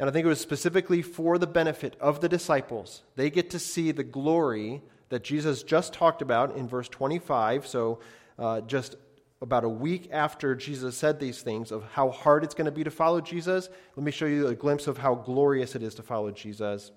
And 0.00 0.08
I 0.08 0.12
think 0.12 0.24
it 0.24 0.28
was 0.28 0.40
specifically 0.40 1.00
for 1.00 1.38
the 1.38 1.46
benefit 1.46 1.96
of 2.00 2.20
the 2.20 2.28
disciples. 2.28 3.02
They 3.14 3.30
get 3.30 3.50
to 3.50 3.60
see 3.60 3.92
the 3.92 4.02
glory 4.02 4.82
that 5.10 5.22
Jesus 5.22 5.62
just 5.62 5.92
talked 5.92 6.22
about 6.22 6.56
in 6.56 6.66
verse 6.66 6.88
25. 6.88 7.68
So, 7.68 8.00
uh, 8.36 8.62
just 8.62 8.96
about 9.42 9.64
a 9.64 9.68
week 9.68 10.08
after 10.12 10.54
Jesus 10.54 10.96
said 10.96 11.18
these 11.18 11.42
things 11.42 11.72
of 11.72 11.82
how 11.92 12.10
hard 12.10 12.44
it's 12.44 12.54
going 12.54 12.66
to 12.66 12.70
be 12.70 12.84
to 12.84 12.90
follow 12.90 13.20
Jesus, 13.20 13.68
let 13.96 14.04
me 14.04 14.12
show 14.12 14.26
you 14.26 14.46
a 14.46 14.54
glimpse 14.54 14.86
of 14.86 14.98
how 14.98 15.16
glorious 15.16 15.74
it 15.74 15.82
is 15.82 15.96
to 15.96 16.02
follow 16.02 16.30
Jesus 16.30 16.92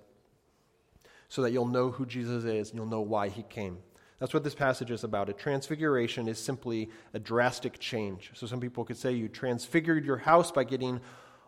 so 1.27 1.41
that 1.41 1.51
you'll 1.51 1.65
know 1.65 1.89
who 1.89 2.05
Jesus 2.05 2.45
is 2.45 2.69
and 2.69 2.77
you'll 2.77 2.85
know 2.85 3.01
why 3.01 3.29
he 3.29 3.41
came. 3.43 3.79
That's 4.19 4.33
what 4.33 4.43
this 4.43 4.55
passage 4.55 4.91
is 4.91 5.03
about. 5.03 5.27
A 5.27 5.33
transfiguration 5.33 6.27
is 6.27 6.37
simply 6.37 6.89
a 7.15 7.19
drastic 7.19 7.79
change. 7.79 8.31
So 8.35 8.45
some 8.45 8.61
people 8.61 8.85
could 8.85 8.95
say 8.95 9.11
you 9.11 9.27
transfigured 9.27 10.05
your 10.05 10.17
house 10.17 10.51
by 10.51 10.63
getting 10.65 11.01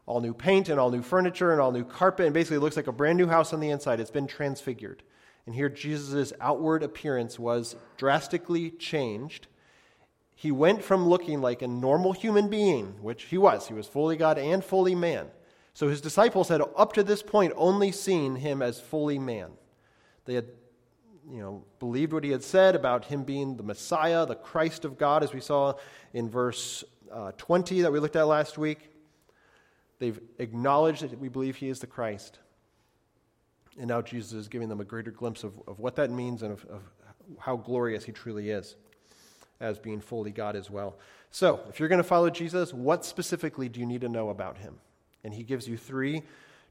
all 0.07 0.19
new 0.19 0.33
paint 0.33 0.67
and 0.67 0.79
all 0.79 0.89
new 0.89 1.03
furniture 1.03 1.51
and 1.51 1.61
all 1.61 1.71
new 1.71 1.83
carpet, 1.83 2.25
and 2.25 2.33
basically 2.33 2.57
it 2.57 2.61
looks 2.61 2.75
like 2.75 2.87
a 2.87 2.91
brand 2.91 3.17
new 3.17 3.27
house 3.27 3.53
on 3.53 3.59
the 3.59 3.69
inside. 3.69 3.99
It's 3.99 4.09
been 4.09 4.27
transfigured. 4.27 5.03
And 5.45 5.53
here 5.53 5.69
Jesus' 5.69 6.33
outward 6.41 6.81
appearance 6.81 7.37
was 7.37 7.75
drastically 7.97 8.71
changed. 8.71 9.47
He 10.39 10.51
went 10.51 10.83
from 10.83 11.09
looking 11.09 11.41
like 11.41 11.63
a 11.63 11.67
normal 11.67 12.13
human 12.13 12.47
being, 12.47 13.01
which 13.01 13.23
he 13.23 13.39
was, 13.39 13.67
he 13.67 13.73
was 13.73 13.87
fully 13.87 14.15
God 14.15 14.37
and 14.37 14.63
fully 14.63 14.93
man. 14.93 15.31
So 15.73 15.87
his 15.87 15.99
disciples 15.99 16.47
had 16.49 16.61
up 16.75 16.93
to 16.93 17.01
this 17.01 17.23
point 17.23 17.53
only 17.55 17.91
seen 17.91 18.35
him 18.35 18.61
as 18.61 18.79
fully 18.79 19.17
man. 19.17 19.49
They 20.25 20.35
had 20.35 20.45
you 21.27 21.39
know, 21.39 21.63
believed 21.79 22.13
what 22.13 22.23
he 22.23 22.29
had 22.29 22.43
said 22.43 22.75
about 22.75 23.05
him 23.05 23.23
being 23.23 23.57
the 23.57 23.63
Messiah, 23.63 24.27
the 24.27 24.35
Christ 24.35 24.85
of 24.85 24.99
God, 24.99 25.23
as 25.23 25.33
we 25.33 25.41
saw 25.41 25.73
in 26.13 26.29
verse 26.29 26.83
uh, 27.11 27.31
20 27.39 27.81
that 27.81 27.91
we 27.91 27.99
looked 27.99 28.15
at 28.15 28.27
last 28.27 28.59
week. 28.59 28.91
They've 29.97 30.19
acknowledged 30.37 31.01
that 31.01 31.17
we 31.17 31.29
believe 31.29 31.55
he 31.55 31.67
is 31.67 31.79
the 31.79 31.87
Christ. 31.87 32.37
And 33.79 33.87
now 33.87 34.03
Jesus 34.03 34.33
is 34.33 34.47
giving 34.47 34.69
them 34.69 34.81
a 34.81 34.85
greater 34.85 35.09
glimpse 35.09 35.43
of, 35.43 35.53
of 35.67 35.79
what 35.79 35.95
that 35.95 36.11
means 36.11 36.43
and 36.43 36.51
of, 36.51 36.63
of 36.65 36.83
how 37.39 37.55
glorious 37.55 38.03
he 38.03 38.11
truly 38.11 38.51
is 38.51 38.75
as 39.59 39.79
being 39.79 40.01
fully 40.01 40.31
God 40.31 40.55
as 40.55 40.69
well. 40.69 40.97
So, 41.31 41.61
if 41.69 41.79
you're 41.79 41.89
going 41.89 41.97
to 41.97 42.03
follow 42.03 42.29
Jesus, 42.29 42.73
what 42.73 43.05
specifically 43.05 43.69
do 43.69 43.79
you 43.79 43.85
need 43.85 44.01
to 44.01 44.09
know 44.09 44.29
about 44.29 44.57
him? 44.57 44.75
And 45.23 45.33
he 45.33 45.43
gives 45.43 45.67
you 45.67 45.77
three 45.77 46.23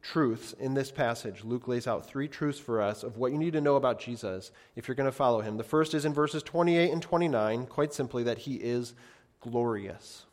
truths 0.02 0.52
in 0.54 0.74
this 0.74 0.90
passage. 0.90 1.44
Luke 1.44 1.68
lays 1.68 1.86
out 1.86 2.06
three 2.06 2.28
truths 2.28 2.58
for 2.58 2.80
us 2.80 3.02
of 3.02 3.16
what 3.16 3.32
you 3.32 3.38
need 3.38 3.52
to 3.54 3.60
know 3.60 3.76
about 3.76 4.00
Jesus 4.00 4.52
if 4.76 4.86
you're 4.86 4.94
going 4.94 5.10
to 5.10 5.12
follow 5.12 5.40
him. 5.40 5.56
The 5.56 5.64
first 5.64 5.94
is 5.94 6.04
in 6.04 6.14
verses 6.14 6.42
28 6.42 6.90
and 6.90 7.02
29, 7.02 7.66
quite 7.66 7.92
simply, 7.92 8.22
that 8.22 8.38
he 8.38 8.54
is 8.54 8.94
glorious, 9.40 10.24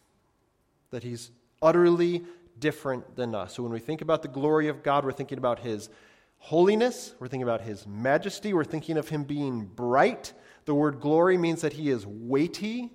that 0.92 1.04
he's 1.04 1.32
utterly 1.62 2.24
different 2.60 3.16
than 3.16 3.34
us. 3.34 3.56
So 3.56 3.64
when 3.64 3.72
we 3.72 3.80
think 3.80 4.02
about 4.02 4.22
the 4.22 4.28
glory 4.28 4.68
of 4.68 4.84
God, 4.84 5.06
we're 5.06 5.12
thinking 5.12 5.38
about 5.38 5.60
his 5.60 5.90
holiness, 6.38 7.16
we're 7.20 7.28
thinking 7.28 7.48
about 7.48 7.62
his 7.62 7.88
majesty, 7.88 8.54
we're 8.54 8.64
thinking 8.64 8.98
of 8.98 9.10
him 9.10 9.24
being 9.24 9.66
bright. 9.66 10.34
The 10.66 10.74
word 10.74 11.00
glory 11.00 11.38
means 11.38 11.62
that 11.62 11.74
he 11.74 11.90
is 11.90 12.06
weighty. 12.06 12.92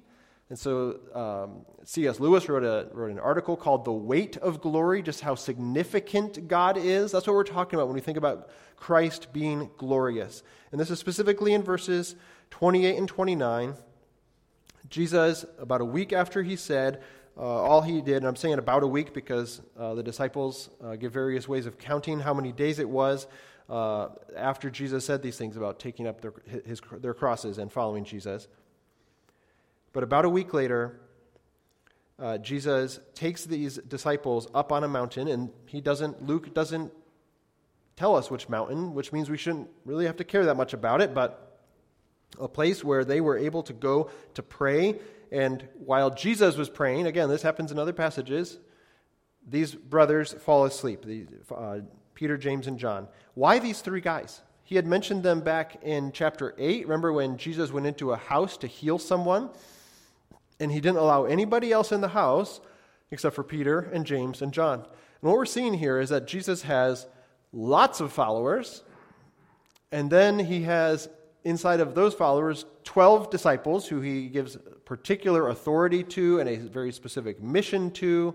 And 0.51 0.59
so 0.59 0.99
um, 1.15 1.67
C.S. 1.85 2.21
Lewis 2.21 2.49
wrote, 2.49 2.65
a, 2.65 2.89
wrote 2.95 3.11
an 3.11 3.19
article 3.19 3.57
called 3.57 3.85
The 3.85 3.93
Weight 3.93 4.39
of 4.39 4.63
Glory, 4.63 5.03
just 5.03 5.21
how 5.21 5.35
significant 5.35 6.49
God 6.49 6.79
is. 6.79 7.13
That's 7.13 7.27
what 7.27 7.35
we're 7.35 7.45
talking 7.45 7.79
about 7.79 7.89
when 7.89 7.95
we 7.95 8.01
think 8.01 8.17
about 8.17 8.49
Christ 8.77 9.33
being 9.33 9.71
glorious. 9.77 10.43
And 10.73 10.81
this 10.81 10.91
is 10.91 10.99
specifically 10.99 11.53
in 11.53 11.63
verses 11.63 12.17
28 12.51 12.97
and 12.97 13.09
29. 13.09 13.75
Jesus, 14.89 15.45
about 15.59 15.83
a 15.83 15.85
week 15.85 16.15
after 16.15 16.43
he 16.43 16.57
said, 16.57 17.03
uh, 17.37 17.43
all 17.43 17.83
he 17.83 18.01
did, 18.01 18.17
and 18.17 18.27
I'm 18.27 18.37
saying 18.37 18.59
about 18.59 18.83
a 18.83 18.87
week 18.87 19.13
because 19.13 19.61
uh, 19.79 19.95
the 19.95 20.03
disciples 20.03 20.71
uh, 20.83 20.97
give 20.97 21.13
various 21.13 21.47
ways 21.47 21.67
of 21.67 21.79
counting 21.79 22.19
how 22.21 22.35
many 22.35 22.51
days 22.53 22.79
it 22.79 22.89
was 22.89 23.29
uh, 23.69 24.09
after 24.37 24.71
Jesus 24.71 25.05
said 25.05 25.23
these 25.23 25.37
things 25.37 25.57
about 25.57 25.79
taking 25.79 26.07
up 26.07 26.21
their, 26.21 26.33
his, 26.65 26.81
their 27.01 27.15
crosses 27.15 27.59
and 27.59 27.71
following 27.71 28.05
Jesus. 28.05 28.49
But 29.93 30.03
about 30.03 30.25
a 30.25 30.29
week 30.29 30.55
later, 30.55 31.01
uh, 32.19 32.39
Jesus 32.39 32.99
takes 33.15 33.45
these 33.45 33.77
disciples 33.77 34.49
up 34.55 34.73
on 34.73 34.85
a 34.85 34.89
mountain, 34.89 35.29
and 35.29 35.51
he 35.67 35.81
doesn't, 35.81 36.25
Luke 36.25 36.53
doesn't 36.55 36.93
tell 37.97 38.17
us 38.17 38.31
which 38.31 38.49
mountain, 38.49 38.95
which 38.95 39.13
means 39.13 39.29
we 39.29 39.37
shouldn't 39.37 39.69
really 39.85 40.07
have 40.07 40.17
to 40.17 40.25
care 40.25 40.45
that 40.47 40.57
much 40.57 40.73
about 40.73 41.01
it, 41.01 41.15
but 41.15 41.61
a 42.41 42.49
place 42.49 42.85
where 42.85 43.05
they 43.05 43.21
were 43.21 43.37
able 43.37 43.63
to 43.65 43.73
go 43.73 44.11
to 44.35 44.43
pray. 44.43 44.99
And 45.31 45.67
while 45.85 46.11
Jesus 46.11 46.57
was 46.57 46.69
praying, 46.69 47.07
again, 47.07 47.29
this 47.29 47.43
happens 47.43 47.71
in 47.71 47.79
other 47.79 47.93
passages, 47.93 48.59
these 49.47 49.75
brothers 49.75 50.33
fall 50.33 50.65
asleep 50.65 51.05
uh, 51.55 51.79
Peter, 52.19 52.37
James, 52.37 52.67
and 52.67 52.81
John. 52.81 53.07
Why 53.35 53.61
these 53.61 53.81
three 53.81 54.01
guys? 54.01 54.41
He 54.65 54.75
had 54.75 54.89
mentioned 54.89 55.23
them 55.23 55.41
back 55.41 55.81
in 55.85 56.11
chapter 56.11 56.53
8. 56.59 56.83
Remember 56.83 57.13
when 57.13 57.37
Jesus 57.37 57.71
went 57.71 57.87
into 57.87 58.11
a 58.11 58.17
house 58.17 58.57
to 58.57 58.67
heal 58.67 58.99
someone? 58.99 59.51
And 60.59 60.73
he 60.73 60.81
didn't 60.81 60.99
allow 60.99 61.27
anybody 61.27 61.71
else 61.71 61.93
in 61.93 62.01
the 62.01 62.09
house 62.09 62.61
except 63.13 63.37
for 63.37 63.45
Peter 63.45 63.79
and 63.79 64.05
James 64.05 64.43
and 64.43 64.53
John. 64.53 64.81
And 64.81 65.31
what 65.31 65.37
we're 65.37 65.47
seeing 65.47 65.75
here 65.75 66.01
is 66.01 66.09
that 66.09 66.27
Jesus 66.27 66.63
has 66.63 67.07
lots 67.53 68.01
of 68.01 68.13
followers, 68.13 68.83
and 69.93 70.11
then 70.11 70.41
he 70.41 70.63
has 70.63 71.09
inside 71.45 71.79
of 71.79 71.95
those 71.95 72.15
followers 72.15 72.65
12 72.83 73.31
disciples 73.31 73.87
who 73.87 74.01
he 74.01 74.27
gives 74.27 74.57
particular 74.85 75.51
authority 75.51 76.03
to 76.03 76.41
and 76.41 76.49
a 76.49 76.57
very 76.57 76.91
specific 76.91 77.41
mission 77.41 77.93
to. 77.93 78.35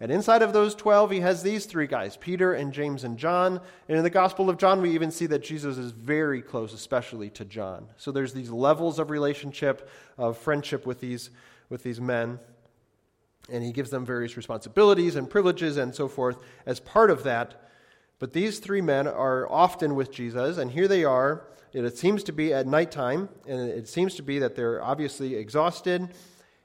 And 0.00 0.12
inside 0.12 0.42
of 0.42 0.52
those 0.52 0.76
12, 0.76 1.10
he 1.10 1.20
has 1.20 1.42
these 1.42 1.66
three 1.66 1.88
guys 1.88 2.16
Peter 2.16 2.52
and 2.52 2.72
James 2.72 3.02
and 3.04 3.18
John. 3.18 3.60
And 3.88 3.98
in 3.98 4.04
the 4.04 4.10
Gospel 4.10 4.48
of 4.48 4.56
John, 4.56 4.80
we 4.80 4.90
even 4.90 5.10
see 5.10 5.26
that 5.26 5.42
Jesus 5.42 5.76
is 5.76 5.90
very 5.90 6.40
close, 6.40 6.72
especially 6.72 7.30
to 7.30 7.44
John. 7.44 7.88
So 7.96 8.12
there's 8.12 8.32
these 8.32 8.50
levels 8.50 8.98
of 8.98 9.10
relationship, 9.10 9.88
of 10.16 10.38
friendship 10.38 10.86
with 10.86 11.00
these 11.00 11.30
with 11.68 11.82
these 11.82 12.00
men. 12.00 12.38
And 13.50 13.64
he 13.64 13.72
gives 13.72 13.90
them 13.90 14.04
various 14.04 14.36
responsibilities 14.36 15.16
and 15.16 15.28
privileges 15.28 15.76
and 15.76 15.94
so 15.94 16.08
forth 16.08 16.38
as 16.66 16.80
part 16.80 17.10
of 17.10 17.22
that. 17.24 17.68
But 18.18 18.32
these 18.32 18.58
three 18.58 18.80
men 18.80 19.06
are 19.06 19.50
often 19.50 19.94
with 19.94 20.10
Jesus, 20.10 20.58
and 20.58 20.70
here 20.70 20.88
they 20.88 21.04
are. 21.04 21.46
It 21.72 21.96
seems 21.96 22.24
to 22.24 22.32
be 22.32 22.52
at 22.52 22.66
nighttime, 22.66 23.28
and 23.46 23.60
it 23.70 23.88
seems 23.88 24.14
to 24.16 24.22
be 24.22 24.38
that 24.40 24.56
they're 24.56 24.82
obviously 24.82 25.36
exhausted. 25.36 26.08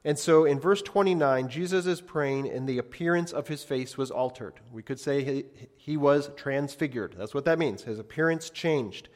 And 0.05 0.19
so 0.19 0.43
in 0.43 0.59
verse 0.59 0.81
29, 0.81 1.47
Jesus 1.47 1.85
is 1.85 2.01
praying, 2.01 2.49
and 2.49 2.67
the 2.67 2.77
appearance 2.77 3.31
of 3.31 3.47
his 3.47 3.63
face 3.63 3.97
was 3.97 4.11
altered. 4.11 4.59
We 4.71 4.83
could 4.83 4.99
say 4.99 5.23
he, 5.23 5.45
he 5.77 5.97
was 5.97 6.29
transfigured. 6.35 7.15
That's 7.17 7.33
what 7.33 7.45
that 7.45 7.57
means. 7.57 7.83
His 7.83 7.99
appearance 7.99 8.49
changed 8.49 9.09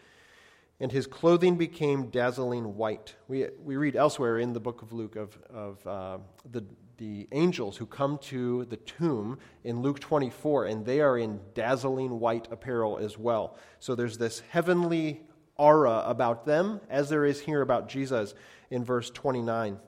and 0.80 0.92
his 0.92 1.08
clothing 1.08 1.58
became 1.58 2.10
dazzling 2.10 2.76
white. 2.76 3.16
We, 3.28 3.48
we 3.64 3.78
read 3.78 3.96
elsewhere 3.96 4.38
in 4.38 4.54
the 4.54 4.60
book 4.60 4.82
of 4.82 4.94
Luke 4.94 5.16
of, 5.16 5.38
of 5.50 5.88
uh, 5.88 6.18
the, 6.52 6.64
the 6.98 7.28
angels 7.32 7.78
who 7.78 7.88
come 7.88 8.20
to 8.20 8.66
the 8.66 8.78
tomb 8.78 9.40
in 9.64 9.82
Luke 9.82 10.00
24, 10.00 10.66
and 10.66 10.86
they 10.86 11.02
are 11.02 11.18
in 11.18 11.40
dazzling 11.56 12.20
white 12.20 12.48
apparel 12.52 12.98
as 12.98 13.18
well. 13.18 13.58
So 13.80 13.96
there's 13.96 14.20
this 14.20 14.42
heavenly 14.52 15.22
aura 15.56 16.04
about 16.06 16.46
them, 16.46 16.80
as 16.90 17.10
there 17.10 17.26
is 17.26 17.40
here 17.42 17.62
about 17.62 17.90
Jesus 17.90 18.36
in 18.70 18.84
verse 18.84 19.10
29. 19.10 19.80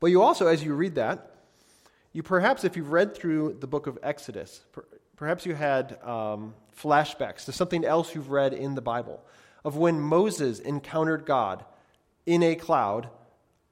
But 0.00 0.08
you 0.08 0.22
also, 0.22 0.46
as 0.46 0.62
you 0.62 0.74
read 0.74 0.94
that, 0.94 1.34
you 2.12 2.22
perhaps, 2.22 2.64
if 2.64 2.76
you've 2.76 2.92
read 2.92 3.14
through 3.14 3.58
the 3.60 3.66
book 3.66 3.86
of 3.86 3.98
Exodus, 4.02 4.60
perhaps 5.16 5.44
you 5.44 5.54
had 5.54 5.98
um, 6.02 6.54
flashbacks 6.76 7.44
to 7.46 7.52
something 7.52 7.84
else 7.84 8.14
you've 8.14 8.30
read 8.30 8.52
in 8.52 8.74
the 8.74 8.80
Bible 8.80 9.22
of 9.64 9.76
when 9.76 10.00
Moses 10.00 10.60
encountered 10.60 11.26
God 11.26 11.64
in 12.26 12.42
a 12.42 12.54
cloud 12.54 13.08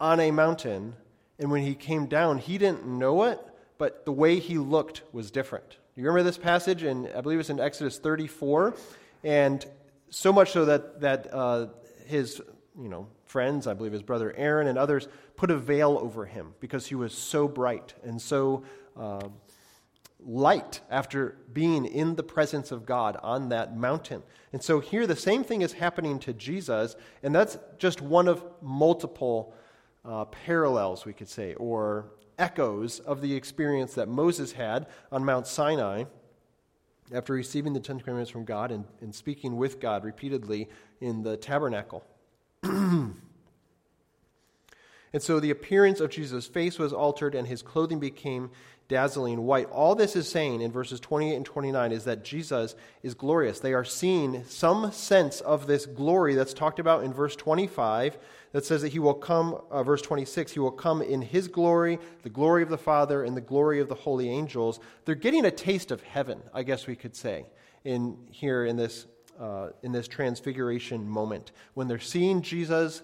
on 0.01 0.21
a 0.21 0.31
mountain, 0.31 0.95
and 1.39 1.51
when 1.51 1.63
he 1.63 1.75
came 1.75 2.07
down, 2.07 2.39
he 2.39 2.59
didn't 2.59 2.87
know 2.87 3.25
it, 3.25 3.41
but 3.79 4.05
the 4.05 4.13
way 4.13 4.39
he 4.39 4.59
looked 4.59 5.03
was 5.13 5.31
different. 5.31 5.79
You 5.95 6.05
remember 6.05 6.25
this 6.25 6.39
passage, 6.39 6.83
and 6.83 7.09
I 7.17 7.21
believe 7.21 7.41
it's 7.41 7.51
in 7.51 7.61
Exodus 7.61 7.99
34, 7.99 8.75
and 9.25 9.65
so 10.11 10.33
much 10.33 10.53
so 10.53 10.67
that 10.67 11.01
that 11.01 11.33
uh, 11.33 11.69
his 12.07 12.41
you 12.79 12.89
know 12.89 13.09
friends, 13.37 13.67
I 13.67 13.75
believe 13.75 13.93
his 13.93 14.01
brother 14.01 14.33
Aaron 14.35 14.67
and 14.67 14.79
others, 14.79 15.09
put 15.37 15.51
a 15.51 15.59
veil 15.59 15.99
over 16.01 16.25
him 16.25 16.55
because 16.59 16.87
he 16.87 16.95
was 16.95 17.13
so 17.13 17.47
bright 17.47 17.93
and 18.03 18.21
so. 18.21 18.65
Uh, 18.99 19.29
light 20.21 20.81
after 20.91 21.37
being 21.53 21.85
in 21.85 22.17
the 22.17 22.23
presence 22.23 22.73
of 22.73 22.87
God 22.87 23.19
on 23.23 23.51
that 23.51 23.77
mountain. 23.77 24.23
And 24.55 24.63
so 24.63 24.81
here 24.81 25.07
the 25.07 25.15
same 25.15 25.45
thing 25.45 25.61
is 25.61 25.75
happening 25.75 26.19
to 26.21 26.33
Jesus, 26.33 26.97
and 27.23 27.35
that's 27.35 27.59
just 27.77 28.01
one 28.01 28.27
of 28.27 28.43
multiple 28.63 29.55
uh, 30.03 30.25
parallels, 30.25 31.05
we 31.05 31.13
could 31.13 31.29
say, 31.29 31.53
or 31.57 32.07
echoes 32.39 33.01
of 33.01 33.21
the 33.21 33.37
experience 33.37 33.93
that 33.95 34.09
Moses 34.09 34.53
had 34.53 34.87
on 35.13 35.27
Mount 35.27 35.47
Sinai 35.47 36.05
after 37.13 37.35
receiving 37.35 37.75
the 37.75 37.81
Ten 37.81 38.01
Commandments 38.01 38.31
from 38.31 38.47
God 38.47 38.73
and, 38.73 38.87
and 39.03 39.15
speaking 39.15 39.59
with 39.59 39.79
God 39.79 40.05
repeatedly 40.05 40.71
in 41.03 41.23
the 41.23 41.37
tabernacle. 41.37 42.03
and 45.17 45.23
so 45.23 45.41
the 45.41 45.51
appearance 45.51 46.01
of 46.01 46.11
Jesus' 46.11 46.47
face 46.47 46.79
was 46.79 46.93
altered 46.93 47.35
and 47.35 47.49
his 47.49 47.63
clothing 47.63 47.99
became 47.99 48.51
dazzling 48.87 49.47
white. 49.47 49.67
All 49.71 49.95
this 49.95 50.15
is 50.15 50.29
saying 50.29 50.61
in 50.61 50.71
verses 50.71 51.01
28 51.01 51.37
and 51.37 51.47
29 51.47 51.91
is 51.91 52.05
that 52.05 52.23
Jesus 52.23 52.75
is 53.03 53.15
glorious. 53.15 53.59
They 53.59 53.73
are 53.73 53.83
seeing 53.83 54.45
some 54.45 54.93
sense 54.93 55.41
of 55.41 55.67
this 55.67 55.87
glory 55.87 56.35
that's 56.35 56.53
talked 56.53 56.79
about 56.79 57.03
in 57.03 57.15
verse 57.15 57.35
25 57.35 58.19
that 58.53 58.67
says 58.67 58.83
that 58.83 58.93
he 58.93 58.99
will 58.99 59.15
come, 59.15 59.59
uh, 59.71 59.83
verse 59.83 60.03
26, 60.03 60.53
he 60.53 60.61
will 60.61 60.71
come 60.71 61.01
in 61.01 61.23
his 61.23 61.49
glory, 61.49 61.99
the 62.23 62.29
glory 62.29 62.63
of 62.63 62.69
the 62.69 62.77
Father, 62.77 63.25
and 63.25 63.35
the 63.35 63.41
glory 63.41 63.81
of 63.81 63.89
the 63.89 63.95
holy 63.95 64.29
angels. 64.29 64.81
They're 65.07 65.15
getting 65.15 65.47
a 65.47 65.51
taste 65.51 65.91
of 65.91 66.03
heaven, 66.03 66.43
I 66.53 66.63
guess 66.63 66.87
we 66.87 66.95
could 66.95 67.17
say, 67.17 67.47
in 67.85 68.19
here 68.31 68.67
in 68.67 68.77
this, 68.77 69.07
uh, 69.41 69.69
in 69.83 69.93
this 69.93 70.09
transfiguration 70.09 71.09
moment. 71.09 71.53
When 71.73 71.89
they're 71.89 71.99
seeing 71.99 72.43
Jesus 72.43 73.01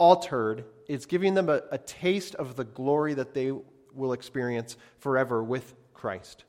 altered, 0.00 0.64
it's 0.88 1.04
giving 1.04 1.34
them 1.34 1.50
a, 1.50 1.60
a 1.70 1.76
taste 1.78 2.34
of 2.34 2.56
the 2.56 2.64
glory 2.64 3.12
that 3.14 3.34
they 3.34 3.52
will 3.94 4.14
experience 4.14 4.78
forever 4.98 5.44
with 5.44 5.74
Christ. 5.92 6.44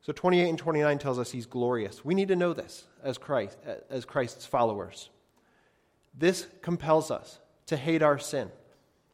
So 0.00 0.12
28 0.12 0.48
and 0.48 0.58
29 0.58 0.98
tells 0.98 1.18
us 1.18 1.30
he's 1.30 1.44
glorious. 1.44 2.02
We 2.02 2.14
need 2.14 2.28
to 2.28 2.36
know 2.36 2.54
this 2.54 2.86
as 3.04 3.18
Christ 3.18 3.58
as 3.90 4.06
Christ's 4.06 4.46
followers. 4.46 5.10
This 6.18 6.46
compels 6.62 7.10
us 7.10 7.40
to 7.66 7.76
hate 7.76 8.02
our 8.02 8.18
sin. 8.18 8.50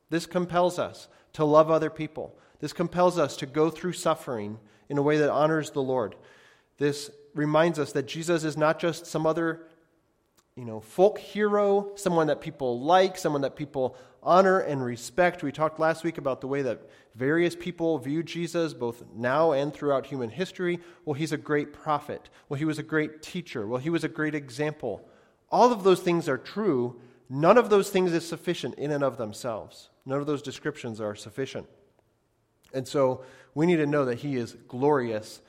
This 0.09 0.25
compels 0.25 0.79
us 0.79 1.09
to 1.35 1.45
love 1.45 1.69
other 1.71 1.91
people. 1.91 2.39
This 2.61 2.73
compels 2.73 3.19
us 3.19 3.37
to 3.39 3.47
go 3.47 3.71
through 3.71 3.93
suffering 3.93 4.59
in 4.89 4.99
a 4.99 5.03
way 5.03 5.19
that 5.19 5.31
honors 5.31 5.73
the 5.73 5.83
Lord. 5.83 6.15
This 6.79 7.11
reminds 7.35 7.79
us 7.79 7.93
that 7.93 8.07
Jesus 8.07 8.45
is 8.45 8.57
not 8.57 8.79
just 8.79 9.05
some 9.05 9.27
other 9.27 9.68
you 10.59 10.65
know, 10.65 10.81
folk 10.81 11.19
hero, 11.19 11.93
someone 11.95 12.27
that 12.27 12.41
people 12.41 12.81
like, 12.81 13.17
someone 13.17 13.43
that 13.43 13.55
people 13.55 13.97
honor 14.25 14.59
and 14.59 14.85
respect. 14.85 15.45
We 15.45 15.53
talked 15.53 15.79
last 15.79 16.03
week 16.03 16.19
about 16.19 16.41
the 16.41 16.49
way 16.49 16.63
that 16.63 16.83
various 17.15 17.55
people 17.55 17.97
view 17.99 18.25
Jesus, 18.25 18.75
both 18.75 19.05
now 19.15 19.53
and 19.53 19.73
throughout 19.73 20.07
human 20.07 20.31
history. 20.31 20.81
Well, 21.05 21.15
he's 21.15 21.31
a 21.31 21.37
great 21.37 21.73
prophet. 21.73 22.29
Well, 22.49 22.59
he 22.59 22.65
was 22.65 22.81
a 22.81 22.83
great 22.83 23.23
teacher. 23.23 23.69
Well, 23.69 23.81
he 23.81 23.89
was 23.89 24.03
a 24.03 24.09
great 24.09 24.35
example. 24.35 25.09
All 25.49 25.73
of 25.73 25.85
those 25.85 26.01
things 26.01 26.29
are 26.29 26.37
true. 26.37 27.01
None 27.31 27.57
of 27.57 27.71
those 27.71 27.91
things 27.91 28.13
is 28.13 28.27
sufficient 28.27 28.75
in 28.75 28.91
and 28.91 29.05
of 29.05 29.17
themselves. 29.17 29.91
None 30.05 30.19
of 30.19 30.27
those 30.27 30.43
descriptions 30.43 31.01
are 31.01 31.15
sufficient. 31.15 31.69
And 32.75 32.89
so 32.89 33.23
we 33.55 33.65
need 33.65 33.77
to 33.77 33.87
know 33.87 34.07
that 34.07 34.19
he 34.19 34.37
is 34.37 34.57
glorious. 34.67 35.41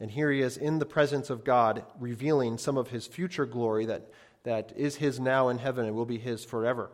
And 0.00 0.10
here 0.10 0.32
he 0.32 0.40
is 0.40 0.56
in 0.56 0.78
the 0.78 0.86
presence 0.86 1.28
of 1.28 1.44
God, 1.44 1.84
revealing 1.98 2.56
some 2.56 2.78
of 2.78 2.88
his 2.88 3.06
future 3.06 3.44
glory 3.46 3.84
that 3.86 4.10
that 4.44 4.72
is 4.76 4.96
his 4.96 5.20
now 5.20 5.48
in 5.48 5.58
heaven 5.58 5.84
and 5.84 5.94
will 5.94 6.06
be 6.06 6.18
his 6.18 6.44
forever. 6.44 6.90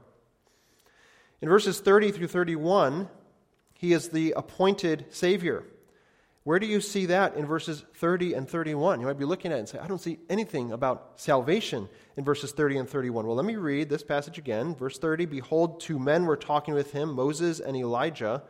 In 1.40 1.48
verses 1.48 1.80
30 1.80 2.12
through 2.12 2.28
31, 2.28 3.08
he 3.74 3.92
is 3.92 4.08
the 4.08 4.32
appointed 4.36 5.06
Savior. 5.10 5.64
Where 6.44 6.58
do 6.58 6.66
you 6.66 6.80
see 6.80 7.06
that 7.06 7.34
in 7.34 7.44
verses 7.44 7.84
30 7.96 8.34
and 8.34 8.48
31? 8.48 9.00
You 9.00 9.06
might 9.06 9.18
be 9.18 9.24
looking 9.24 9.52
at 9.52 9.56
it 9.56 9.60
and 9.60 9.68
say, 9.68 9.78
I 9.78 9.88
don't 9.88 10.00
see 10.00 10.18
anything 10.30 10.72
about 10.72 11.12
salvation 11.16 11.88
in 12.16 12.24
verses 12.24 12.52
30 12.52 12.78
and 12.78 12.88
31. 12.88 13.26
Well, 13.26 13.36
let 13.36 13.44
me 13.44 13.56
read 13.56 13.88
this 13.88 14.04
passage 14.04 14.38
again. 14.38 14.74
Verse 14.74 14.98
30 14.98 15.26
Behold, 15.26 15.80
two 15.80 15.98
men 15.98 16.24
were 16.24 16.36
talking 16.36 16.72
with 16.72 16.92
him, 16.92 17.14
Moses 17.14 17.60
and 17.60 17.76
Elijah, 17.76 18.44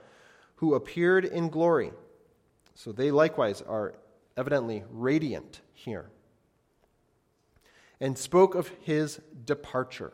who 0.56 0.74
appeared 0.74 1.24
in 1.24 1.48
glory. 1.48 1.92
So 2.74 2.92
they 2.92 3.10
likewise 3.10 3.62
are 3.62 3.94
evidently 4.36 4.84
radiant 4.90 5.60
here 5.72 6.10
and 8.00 8.16
spoke 8.18 8.54
of 8.54 8.70
his 8.80 9.20
departure. 9.44 10.12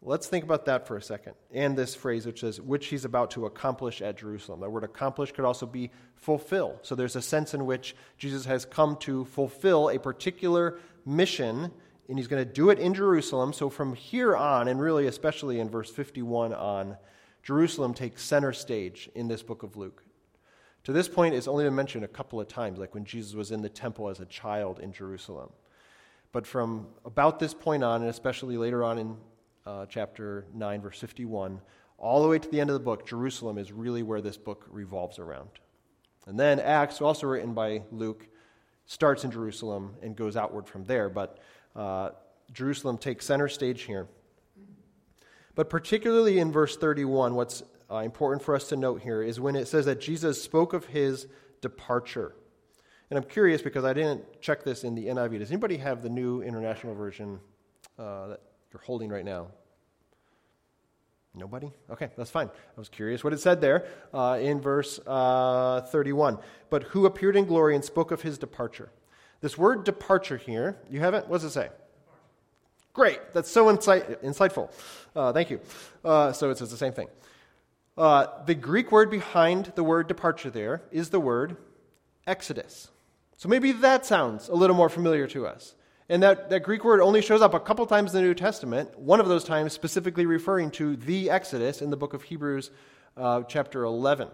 Let's 0.00 0.28
think 0.28 0.44
about 0.44 0.66
that 0.66 0.86
for 0.86 0.96
a 0.96 1.02
second. 1.02 1.34
And 1.52 1.76
this 1.76 1.94
phrase, 1.94 2.24
which 2.24 2.40
says, 2.40 2.60
which 2.60 2.86
he's 2.86 3.04
about 3.04 3.32
to 3.32 3.46
accomplish 3.46 4.00
at 4.00 4.16
Jerusalem. 4.16 4.60
The 4.60 4.70
word 4.70 4.84
accomplish 4.84 5.32
could 5.32 5.44
also 5.44 5.66
be 5.66 5.90
fulfill. 6.14 6.78
So 6.82 6.94
there's 6.94 7.16
a 7.16 7.22
sense 7.22 7.52
in 7.52 7.66
which 7.66 7.96
Jesus 8.16 8.44
has 8.44 8.64
come 8.64 8.96
to 8.98 9.24
fulfill 9.24 9.88
a 9.88 9.98
particular 9.98 10.78
mission, 11.04 11.72
and 12.08 12.18
he's 12.18 12.28
going 12.28 12.44
to 12.44 12.52
do 12.52 12.70
it 12.70 12.78
in 12.78 12.94
Jerusalem. 12.94 13.52
So 13.52 13.70
from 13.70 13.94
here 13.94 14.36
on, 14.36 14.68
and 14.68 14.80
really 14.80 15.08
especially 15.08 15.58
in 15.58 15.68
verse 15.68 15.90
51 15.90 16.54
on, 16.54 16.96
Jerusalem 17.42 17.92
takes 17.92 18.22
center 18.22 18.52
stage 18.52 19.10
in 19.16 19.26
this 19.26 19.42
book 19.42 19.64
of 19.64 19.76
Luke. 19.76 20.04
To 20.88 20.94
this 20.94 21.06
point, 21.06 21.34
it's 21.34 21.46
only 21.46 21.64
been 21.64 21.74
mentioned 21.74 22.02
a 22.06 22.08
couple 22.08 22.40
of 22.40 22.48
times, 22.48 22.78
like 22.78 22.94
when 22.94 23.04
Jesus 23.04 23.34
was 23.34 23.50
in 23.50 23.60
the 23.60 23.68
temple 23.68 24.08
as 24.08 24.20
a 24.20 24.24
child 24.24 24.80
in 24.80 24.90
Jerusalem. 24.90 25.50
But 26.32 26.46
from 26.46 26.86
about 27.04 27.38
this 27.38 27.52
point 27.52 27.84
on, 27.84 28.00
and 28.00 28.08
especially 28.08 28.56
later 28.56 28.82
on 28.82 28.98
in 28.98 29.16
uh, 29.66 29.84
chapter 29.84 30.46
9, 30.54 30.80
verse 30.80 30.98
51, 30.98 31.60
all 31.98 32.22
the 32.22 32.28
way 32.28 32.38
to 32.38 32.48
the 32.48 32.58
end 32.58 32.70
of 32.70 32.74
the 32.74 32.80
book, 32.80 33.06
Jerusalem 33.06 33.58
is 33.58 33.70
really 33.70 34.02
where 34.02 34.22
this 34.22 34.38
book 34.38 34.64
revolves 34.70 35.18
around. 35.18 35.50
And 36.26 36.40
then 36.40 36.58
Acts, 36.58 37.02
also 37.02 37.26
written 37.26 37.52
by 37.52 37.82
Luke, 37.92 38.26
starts 38.86 39.24
in 39.24 39.30
Jerusalem 39.30 39.94
and 40.02 40.16
goes 40.16 40.38
outward 40.38 40.66
from 40.66 40.86
there. 40.86 41.10
But 41.10 41.38
uh, 41.76 42.12
Jerusalem 42.54 42.96
takes 42.96 43.26
center 43.26 43.48
stage 43.48 43.82
here. 43.82 44.08
But 45.54 45.68
particularly 45.68 46.38
in 46.38 46.50
verse 46.50 46.78
31, 46.78 47.34
what's 47.34 47.62
uh, 47.90 47.96
important 47.96 48.42
for 48.42 48.54
us 48.54 48.68
to 48.68 48.76
note 48.76 49.02
here 49.02 49.22
is 49.22 49.40
when 49.40 49.56
it 49.56 49.66
says 49.66 49.86
that 49.86 50.00
Jesus 50.00 50.42
spoke 50.42 50.72
of 50.72 50.86
his 50.86 51.26
departure. 51.60 52.34
And 53.10 53.18
I'm 53.18 53.24
curious 53.24 53.62
because 53.62 53.84
I 53.84 53.94
didn't 53.94 54.40
check 54.40 54.64
this 54.64 54.84
in 54.84 54.94
the 54.94 55.06
NIV. 55.06 55.38
Does 55.38 55.50
anybody 55.50 55.78
have 55.78 56.02
the 56.02 56.10
new 56.10 56.42
international 56.42 56.94
version 56.94 57.40
uh, 57.98 58.28
that 58.28 58.40
you're 58.72 58.82
holding 58.82 59.08
right 59.08 59.24
now? 59.24 59.48
Nobody? 61.34 61.70
Okay, 61.90 62.10
that's 62.16 62.30
fine. 62.30 62.48
I 62.48 62.80
was 62.80 62.88
curious 62.88 63.22
what 63.22 63.32
it 63.32 63.40
said 63.40 63.60
there 63.60 63.86
uh, 64.12 64.38
in 64.40 64.60
verse 64.60 64.98
uh, 65.06 65.82
31. 65.82 66.38
But 66.68 66.82
who 66.84 67.06
appeared 67.06 67.36
in 67.36 67.46
glory 67.46 67.74
and 67.74 67.84
spoke 67.84 68.10
of 68.10 68.22
his 68.22 68.38
departure. 68.38 68.90
This 69.40 69.56
word 69.56 69.84
departure 69.84 70.36
here, 70.36 70.76
you 70.90 71.00
have 71.00 71.14
it? 71.14 71.28
What 71.28 71.40
does 71.40 71.44
it 71.44 71.50
say? 71.52 71.68
Great. 72.92 73.20
That's 73.32 73.50
so 73.50 73.70
insight, 73.70 74.22
insightful. 74.22 74.70
Uh, 75.14 75.32
thank 75.32 75.50
you. 75.50 75.60
Uh, 76.04 76.32
so 76.32 76.50
it 76.50 76.58
says 76.58 76.70
the 76.70 76.76
same 76.76 76.92
thing. 76.92 77.08
Uh, 77.98 78.44
the 78.46 78.54
Greek 78.54 78.92
word 78.92 79.10
behind 79.10 79.72
the 79.74 79.82
word 79.82 80.06
departure 80.06 80.50
there 80.50 80.82
is 80.92 81.10
the 81.10 81.18
word 81.18 81.56
exodus. 82.28 82.90
So 83.36 83.48
maybe 83.48 83.72
that 83.72 84.06
sounds 84.06 84.48
a 84.48 84.54
little 84.54 84.76
more 84.76 84.88
familiar 84.88 85.26
to 85.26 85.48
us. 85.48 85.74
And 86.08 86.22
that, 86.22 86.48
that 86.50 86.60
Greek 86.60 86.84
word 86.84 87.00
only 87.00 87.20
shows 87.20 87.42
up 87.42 87.54
a 87.54 87.60
couple 87.60 87.84
times 87.86 88.14
in 88.14 88.22
the 88.22 88.28
New 88.28 88.34
Testament, 88.34 88.96
one 88.96 89.18
of 89.18 89.26
those 89.26 89.42
times 89.42 89.72
specifically 89.72 90.26
referring 90.26 90.70
to 90.72 90.94
the 90.94 91.28
Exodus 91.28 91.82
in 91.82 91.90
the 91.90 91.96
book 91.96 92.14
of 92.14 92.22
Hebrews, 92.22 92.70
uh, 93.16 93.42
chapter 93.42 93.82
11. 93.82 94.28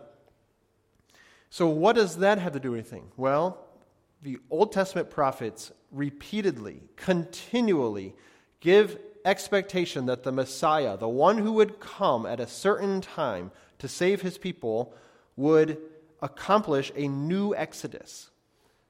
So, 1.49 1.67
what 1.67 1.97
does 1.97 2.19
that 2.19 2.39
have 2.39 2.53
to 2.53 2.61
do 2.61 2.73
with 2.73 2.81
anything? 2.81 3.13
Well, 3.17 3.65
the 4.21 4.41
Old 4.51 4.73
Testament 4.73 5.09
prophets 5.09 5.73
repeatedly, 5.91 6.83
continually 6.97 8.15
give 8.61 8.99
expectation 9.25 10.07
that 10.07 10.23
the 10.23 10.33
Messiah, 10.33 10.97
the 10.97 11.09
one 11.09 11.39
who 11.39 11.53
would 11.53 11.81
come 11.81 12.27
at 12.27 12.41
a 12.41 12.47
certain 12.47 13.01
time 13.01 13.51
to 13.79 13.89
save 13.89 14.23
his 14.23 14.39
people, 14.39 14.95
would 15.37 15.79
accomplish 16.23 16.93
a 16.97 17.09
new 17.09 17.55
Exodus. 17.55 18.31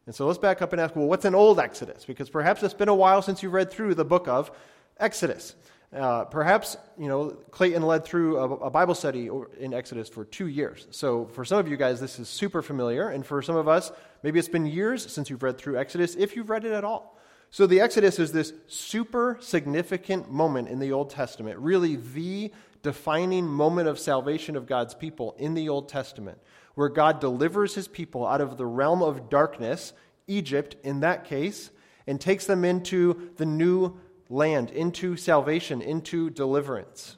And 0.07 0.14
so 0.14 0.27
let's 0.27 0.38
back 0.38 0.61
up 0.61 0.73
and 0.73 0.81
ask, 0.81 0.94
well, 0.94 1.07
what's 1.07 1.25
an 1.25 1.35
old 1.35 1.59
Exodus? 1.59 2.05
Because 2.05 2.29
perhaps 2.29 2.62
it's 2.62 2.75
been 2.75 2.88
a 2.88 2.94
while 2.94 3.23
since 3.23 3.42
you've 3.42 3.53
read 3.53 3.70
through 3.70 3.94
the 3.94 4.05
book 4.05 4.29
of 4.29 4.51
Exodus. 4.99 5.55
Uh, 5.94 6.25
perhaps, 6.25 6.77
you 6.99 7.09
know, 7.09 7.31
Clayton 7.53 7.83
led 7.83 8.05
through 8.05 8.38
a, 8.38 8.51
a, 8.66 8.70
Bible 8.70 8.97
study 8.97 9.31
in 9.61 9.73
Exodus 9.73 10.09
for 10.09 10.25
two 10.25 10.49
years. 10.49 10.88
So 10.90 11.27
for 11.27 11.44
some 11.44 11.59
of 11.59 11.68
you 11.68 11.77
guys, 11.77 12.01
this 12.01 12.18
is 12.18 12.29
super 12.29 12.62
familiar. 12.62 13.11
And 13.11 13.25
for 13.25 13.40
some 13.42 13.55
of 13.55 13.68
us, 13.68 13.92
maybe 14.25 14.40
it's 14.40 14.49
been 14.49 14.66
years 14.66 15.11
since 15.11 15.31
you've 15.31 15.44
read 15.44 15.57
through 15.57 15.79
Exodus, 15.79 16.16
if 16.16 16.35
you've 16.35 16.51
read 16.51 16.64
it 16.64 16.73
at 16.73 16.83
all. 16.83 17.16
So 17.55 17.69
the 17.69 17.79
Exodus 17.79 18.19
is 18.19 18.33
this 18.33 18.53
super 18.67 19.38
significant 19.40 20.29
moment 20.29 20.69
in 20.69 20.81
the 20.81 20.90
Old 20.90 21.11
Testament, 21.11 21.57
really 21.61 21.95
the 21.95 22.51
defining 22.83 23.47
moment 23.47 23.87
of 23.87 24.01
salvation 24.01 24.57
of 24.57 24.67
God's 24.67 24.93
people 24.93 25.37
in 25.38 25.55
the 25.55 25.69
Old 25.69 25.88
Testament, 25.88 26.38
where 26.75 26.88
God 26.88 27.21
delivers 27.21 27.77
his 27.77 27.87
people 27.87 28.27
out 28.27 28.40
of 28.40 28.57
the 28.57 28.67
realm 28.67 29.05
of 29.05 29.31
darkness, 29.31 29.93
Egypt 30.27 30.75
in 30.83 30.99
that 30.99 31.27
case, 31.27 31.71
and 32.09 32.21
takes 32.21 32.45
them 32.45 32.64
into 32.64 33.31
the 33.37 33.47
new 33.47 34.01
land, 34.29 34.73
into 34.73 35.17
salvation, 35.17 35.81
into 35.81 36.31
deliverance. 36.31 37.17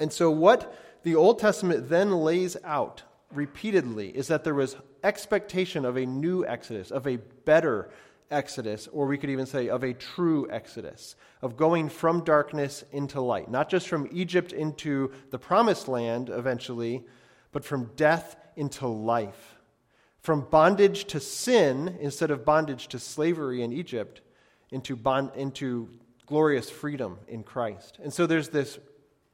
And 0.00 0.12
so, 0.12 0.32
what 0.32 0.76
the 1.04 1.14
Old 1.14 1.38
Testament 1.38 1.88
then 1.88 2.10
lays 2.10 2.56
out 2.64 3.04
repeatedly 3.30 4.08
is 4.08 4.26
that 4.26 4.42
there 4.42 4.52
was 4.52 4.74
expectation 5.04 5.84
of 5.84 5.96
a 5.96 6.06
new 6.06 6.44
Exodus, 6.44 6.90
of 6.90 7.06
a 7.06 7.18
better 7.44 7.88
exodus, 8.32 8.88
or 8.92 9.06
we 9.06 9.18
could 9.18 9.30
even 9.30 9.46
say 9.46 9.68
of 9.68 9.84
a 9.84 9.92
true 9.92 10.48
exodus, 10.50 11.14
of 11.42 11.56
going 11.56 11.88
from 11.88 12.24
darkness 12.24 12.84
into 12.90 13.20
light, 13.20 13.50
not 13.50 13.68
just 13.68 13.88
from 13.88 14.08
Egypt 14.10 14.52
into 14.52 15.12
the 15.30 15.38
promised 15.38 15.86
land 15.86 16.30
eventually, 16.30 17.04
but 17.52 17.64
from 17.64 17.90
death 17.96 18.36
into 18.56 18.86
life, 18.86 19.56
from 20.20 20.46
bondage 20.50 21.04
to 21.04 21.20
sin 21.20 21.96
instead 22.00 22.30
of 22.30 22.44
bondage 22.44 22.88
to 22.88 22.98
slavery 22.98 23.62
in 23.62 23.72
Egypt 23.72 24.22
into, 24.70 24.96
bond, 24.96 25.30
into 25.36 25.88
glorious 26.26 26.70
freedom 26.70 27.18
in 27.28 27.42
Christ. 27.42 27.98
And 28.02 28.12
so 28.12 28.26
there's 28.26 28.48
this 28.48 28.78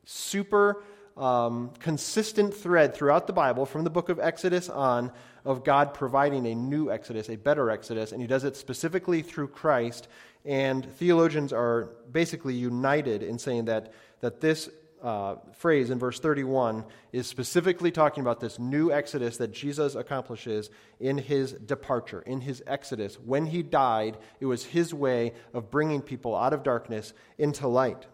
super 0.04 0.82
um, 1.18 1.70
consistent 1.80 2.54
thread 2.54 2.94
throughout 2.94 3.26
the 3.26 3.32
Bible, 3.32 3.66
from 3.66 3.84
the 3.84 3.90
book 3.90 4.08
of 4.08 4.18
Exodus 4.18 4.68
on, 4.68 5.12
of 5.44 5.64
God 5.64 5.94
providing 5.94 6.46
a 6.46 6.54
new 6.54 6.90
Exodus, 6.90 7.28
a 7.28 7.36
better 7.36 7.70
Exodus, 7.70 8.12
and 8.12 8.20
He 8.20 8.26
does 8.26 8.44
it 8.44 8.56
specifically 8.56 9.22
through 9.22 9.48
Christ. 9.48 10.08
And 10.44 10.84
theologians 10.96 11.52
are 11.52 11.90
basically 12.10 12.54
united 12.54 13.22
in 13.22 13.38
saying 13.38 13.66
that, 13.66 13.92
that 14.20 14.40
this 14.40 14.70
uh, 15.02 15.36
phrase 15.52 15.90
in 15.90 15.98
verse 15.98 16.18
31 16.18 16.84
is 17.12 17.26
specifically 17.26 17.90
talking 17.90 18.20
about 18.20 18.40
this 18.40 18.58
new 18.58 18.90
exodus 18.90 19.36
that 19.36 19.52
Jesus 19.52 19.94
accomplishes 19.94 20.70
in 20.98 21.18
his 21.18 21.52
departure, 21.52 22.22
in 22.22 22.40
his 22.40 22.62
exodus. 22.66 23.16
When 23.16 23.46
he 23.46 23.62
died, 23.62 24.16
it 24.40 24.46
was 24.46 24.64
his 24.64 24.92
way 24.92 25.34
of 25.54 25.70
bringing 25.70 26.02
people 26.02 26.34
out 26.34 26.52
of 26.52 26.62
darkness 26.62 27.12
into 27.38 27.68
light. 27.68 28.06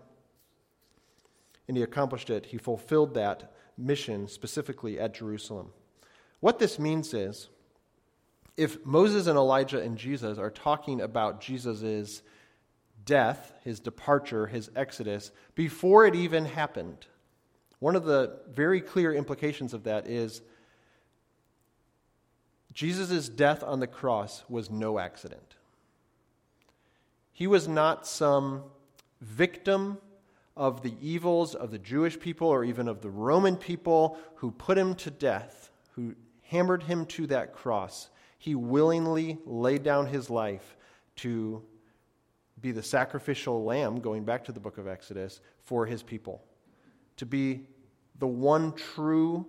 And 1.66 1.76
he 1.76 1.82
accomplished 1.82 2.30
it. 2.30 2.46
He 2.46 2.58
fulfilled 2.58 3.14
that 3.14 3.52
mission 3.76 4.28
specifically 4.28 4.98
at 5.00 5.14
Jerusalem. 5.14 5.70
What 6.40 6.58
this 6.58 6.78
means 6.78 7.14
is 7.14 7.48
if 8.56 8.84
Moses 8.84 9.26
and 9.26 9.36
Elijah 9.36 9.80
and 9.80 9.96
Jesus 9.96 10.38
are 10.38 10.50
talking 10.50 11.00
about 11.00 11.40
Jesus' 11.40 12.22
death, 13.04 13.52
his 13.62 13.80
departure, 13.80 14.46
his 14.46 14.70
exodus, 14.76 15.30
before 15.54 16.06
it 16.06 16.14
even 16.14 16.44
happened. 16.44 17.06
One 17.78 17.96
of 17.96 18.04
the 18.04 18.38
very 18.52 18.80
clear 18.80 19.12
implications 19.12 19.74
of 19.74 19.84
that 19.84 20.06
is 20.06 20.42
Jesus' 22.72 23.28
death 23.28 23.62
on 23.62 23.80
the 23.80 23.86
cross 23.86 24.44
was 24.48 24.70
no 24.70 24.98
accident. 24.98 25.56
He 27.32 27.46
was 27.46 27.68
not 27.68 28.06
some 28.06 28.64
victim 29.20 29.98
of 30.56 30.82
the 30.82 30.94
evils 31.00 31.54
of 31.54 31.70
the 31.70 31.78
Jewish 31.78 32.18
people 32.18 32.48
or 32.48 32.64
even 32.64 32.88
of 32.88 33.00
the 33.00 33.10
Roman 33.10 33.56
people 33.56 34.18
who 34.36 34.50
put 34.50 34.78
him 34.78 34.94
to 34.96 35.10
death, 35.10 35.70
who 35.92 36.14
hammered 36.42 36.84
him 36.84 37.06
to 37.06 37.26
that 37.28 37.52
cross. 37.52 38.08
He 38.38 38.54
willingly 38.54 39.38
laid 39.44 39.82
down 39.82 40.06
his 40.06 40.30
life 40.30 40.76
to 41.16 41.62
be 42.60 42.72
the 42.72 42.82
sacrificial 42.82 43.64
lamb, 43.64 44.00
going 44.00 44.24
back 44.24 44.44
to 44.44 44.52
the 44.52 44.60
book 44.60 44.78
of 44.78 44.86
Exodus, 44.86 45.40
for 45.64 45.86
his 45.86 46.02
people. 46.02 46.42
To 47.16 47.26
be 47.26 47.66
the 48.18 48.26
one 48.26 48.72
true 48.72 49.46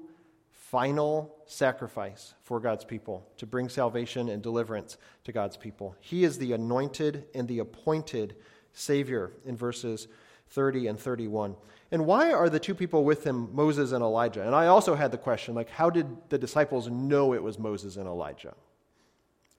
final 0.51 1.35
sacrifice 1.45 2.33
for 2.43 2.59
God's 2.59 2.83
people, 2.83 3.27
to 3.37 3.45
bring 3.45 3.69
salvation 3.69 4.29
and 4.29 4.41
deliverance 4.41 4.97
to 5.23 5.31
God's 5.31 5.55
people. 5.55 5.95
He 5.99 6.23
is 6.23 6.37
the 6.37 6.53
anointed 6.53 7.25
and 7.35 7.47
the 7.47 7.59
appointed 7.59 8.35
Savior 8.73 9.31
in 9.45 9.55
verses 9.55 10.07
30 10.49 10.87
and 10.87 10.99
31. 10.99 11.55
And 11.91 12.05
why 12.05 12.33
are 12.33 12.49
the 12.49 12.59
two 12.59 12.75
people 12.75 13.03
with 13.03 13.23
him 13.23 13.49
Moses 13.53 13.91
and 13.91 14.03
Elijah? 14.03 14.45
And 14.45 14.55
I 14.55 14.67
also 14.67 14.95
had 14.95 15.11
the 15.11 15.17
question 15.17 15.55
like, 15.55 15.69
how 15.69 15.89
did 15.89 16.07
the 16.29 16.37
disciples 16.37 16.87
know 16.89 17.33
it 17.33 17.43
was 17.43 17.59
Moses 17.59 17.97
and 17.97 18.07
Elijah? 18.07 18.53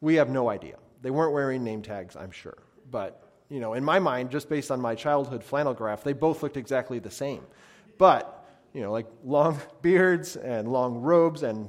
We 0.01 0.17
have 0.17 0.29
no 0.29 0.49
idea. 0.49 0.77
They 1.03 1.11
weren't 1.11 1.33
wearing 1.33 1.65
name 1.65 1.83
tags, 1.83 2.17
I'm 2.17 2.31
sure. 2.31 2.59
But 2.91 3.27
you 3.49 3.61
know, 3.61 3.75
in 3.75 3.85
my 3.85 3.99
mind, 3.99 4.31
just 4.31 4.49
based 4.49 4.71
on 4.71 4.81
my 4.81 4.95
childhood 4.95 5.43
flannel 5.45 5.75
graph, 5.75 6.03
they 6.03 6.13
both 6.13 6.43
looked 6.43 6.57
exactly 6.57 6.99
the 6.99 7.11
same. 7.11 7.43
But, 7.99 8.45
you 8.73 8.83
know, 8.83 8.93
like 8.93 9.07
long 9.25 9.61
beards 9.83 10.37
and 10.37 10.69
long 10.69 10.97
robes, 10.97 11.43
and 11.43 11.69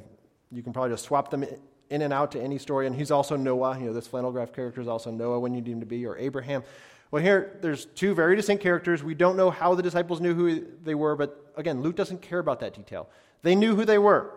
you 0.52 0.64
can 0.64 0.74
probably 0.74 0.92
just 0.92 1.06
swap 1.06 1.30
them 1.30 1.46
in 1.90 2.02
and 2.02 2.12
out 2.12 2.32
to 2.32 2.42
any 2.42 2.58
story. 2.58 2.88
And 2.88 2.96
he's 2.96 3.12
also 3.12 3.36
Noah. 3.36 3.78
You 3.80 3.88
know, 3.88 3.94
this 3.94 4.08
flannel 4.08 4.32
graph 4.32 4.54
character 4.54 4.82
is 4.82 4.88
also 4.88 5.12
Noah 5.12 5.40
when 5.40 5.54
you 5.54 5.62
need 5.62 5.72
him 5.72 5.80
to 5.80 5.86
be, 5.86 6.06
or 6.06 6.18
Abraham. 6.18 6.64
Well, 7.12 7.24
here, 7.24 7.58
there's 7.62 7.86
two 7.86 8.14
very 8.14 8.36
distinct 8.36 8.62
characters. 8.62 9.04
We 9.04 9.16
don't 9.16 9.38
know 9.38 9.50
how 9.50 9.76
the 9.76 9.84
disciples 9.84 10.20
knew 10.20 10.34
who 10.34 10.66
they 10.84 10.96
were, 10.96 11.16
but 11.16 11.54
again, 11.56 11.82
Luke 11.82 11.96
doesn't 11.96 12.22
care 12.22 12.40
about 12.40 12.60
that 12.60 12.74
detail. 12.74 13.10
They 13.44 13.56
knew 13.56 13.76
who 13.76 13.86
they 13.86 13.98
were. 13.98 14.34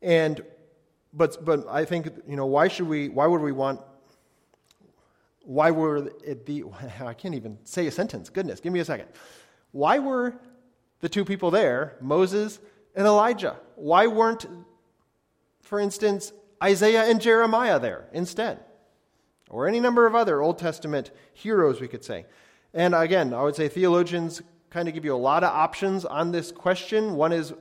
And, 0.00 0.40
but, 1.12 1.44
but 1.44 1.66
I 1.68 1.84
think, 1.84 2.08
you 2.28 2.36
know, 2.36 2.46
why 2.46 2.68
should 2.68 2.88
we, 2.88 3.08
why 3.08 3.26
would 3.26 3.40
we 3.40 3.52
want 3.52 3.80
why 5.46 5.70
were 5.70 6.10
it 6.24 6.44
the, 6.44 6.64
I 7.00 7.14
can't 7.14 7.34
even 7.34 7.58
say 7.64 7.86
a 7.86 7.90
sentence. 7.90 8.28
Goodness, 8.28 8.60
give 8.60 8.72
me 8.72 8.80
a 8.80 8.84
second. 8.84 9.08
Why 9.72 9.98
were 9.98 10.34
the 11.00 11.08
two 11.08 11.24
people 11.24 11.50
there, 11.50 11.96
Moses 12.00 12.58
and 12.94 13.06
Elijah? 13.06 13.56
Why 13.76 14.06
weren't, 14.06 14.46
for 15.62 15.78
instance, 15.78 16.32
Isaiah 16.62 17.04
and 17.04 17.20
Jeremiah 17.20 17.78
there 17.78 18.08
instead? 18.12 18.58
Or 19.48 19.68
any 19.68 19.80
number 19.80 20.06
of 20.06 20.14
other 20.14 20.42
Old 20.42 20.58
Testament 20.58 21.10
heroes, 21.32 21.80
we 21.80 21.88
could 21.88 22.04
say. 22.04 22.26
And 22.74 22.94
again, 22.94 23.32
I 23.32 23.42
would 23.42 23.54
say 23.54 23.68
theologians 23.68 24.42
kind 24.70 24.88
of 24.88 24.94
give 24.94 25.04
you 25.04 25.14
a 25.14 25.16
lot 25.16 25.44
of 25.44 25.50
options 25.50 26.04
on 26.04 26.32
this 26.32 26.52
question. 26.52 27.14
One 27.14 27.32
is 27.32 27.54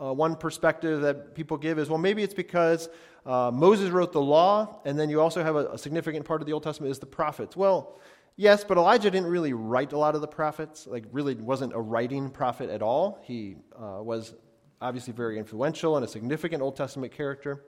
uh, 0.00 0.12
one 0.12 0.36
perspective 0.36 1.02
that 1.02 1.34
people 1.34 1.56
give 1.56 1.78
is 1.78 1.88
well, 1.88 1.98
maybe 1.98 2.22
it's 2.22 2.34
because 2.34 2.88
uh, 3.26 3.50
Moses 3.52 3.90
wrote 3.90 4.12
the 4.12 4.20
law, 4.20 4.80
and 4.84 4.98
then 4.98 5.08
you 5.08 5.20
also 5.20 5.42
have 5.42 5.56
a, 5.56 5.72
a, 5.72 5.78
significant 5.78 6.24
part 6.24 6.42
of 6.42 6.46
the 6.46 6.52
Old 6.52 6.62
Testament 6.62 6.90
is 6.90 6.98
the 6.98 7.06
prophets. 7.06 7.56
Well, 7.56 7.98
yes, 8.36 8.64
but 8.64 8.76
Elijah 8.76 9.10
didn't 9.10 9.28
really 9.28 9.52
write 9.52 9.92
a 9.92 9.98
lot 9.98 10.14
of 10.14 10.20
the 10.20 10.26
prophets. 10.26 10.86
Like, 10.86 11.04
really 11.10 11.34
wasn't 11.34 11.72
a 11.74 11.80
writing 11.80 12.30
prophet 12.30 12.68
at 12.68 12.82
all. 12.82 13.20
He 13.22 13.56
uh, 13.74 14.02
was 14.02 14.34
obviously 14.80 15.14
very 15.14 15.38
influential 15.38 15.96
and 15.96 16.04
a 16.04 16.08
significant 16.08 16.62
Old 16.62 16.76
Testament 16.76 17.12
character. 17.12 17.64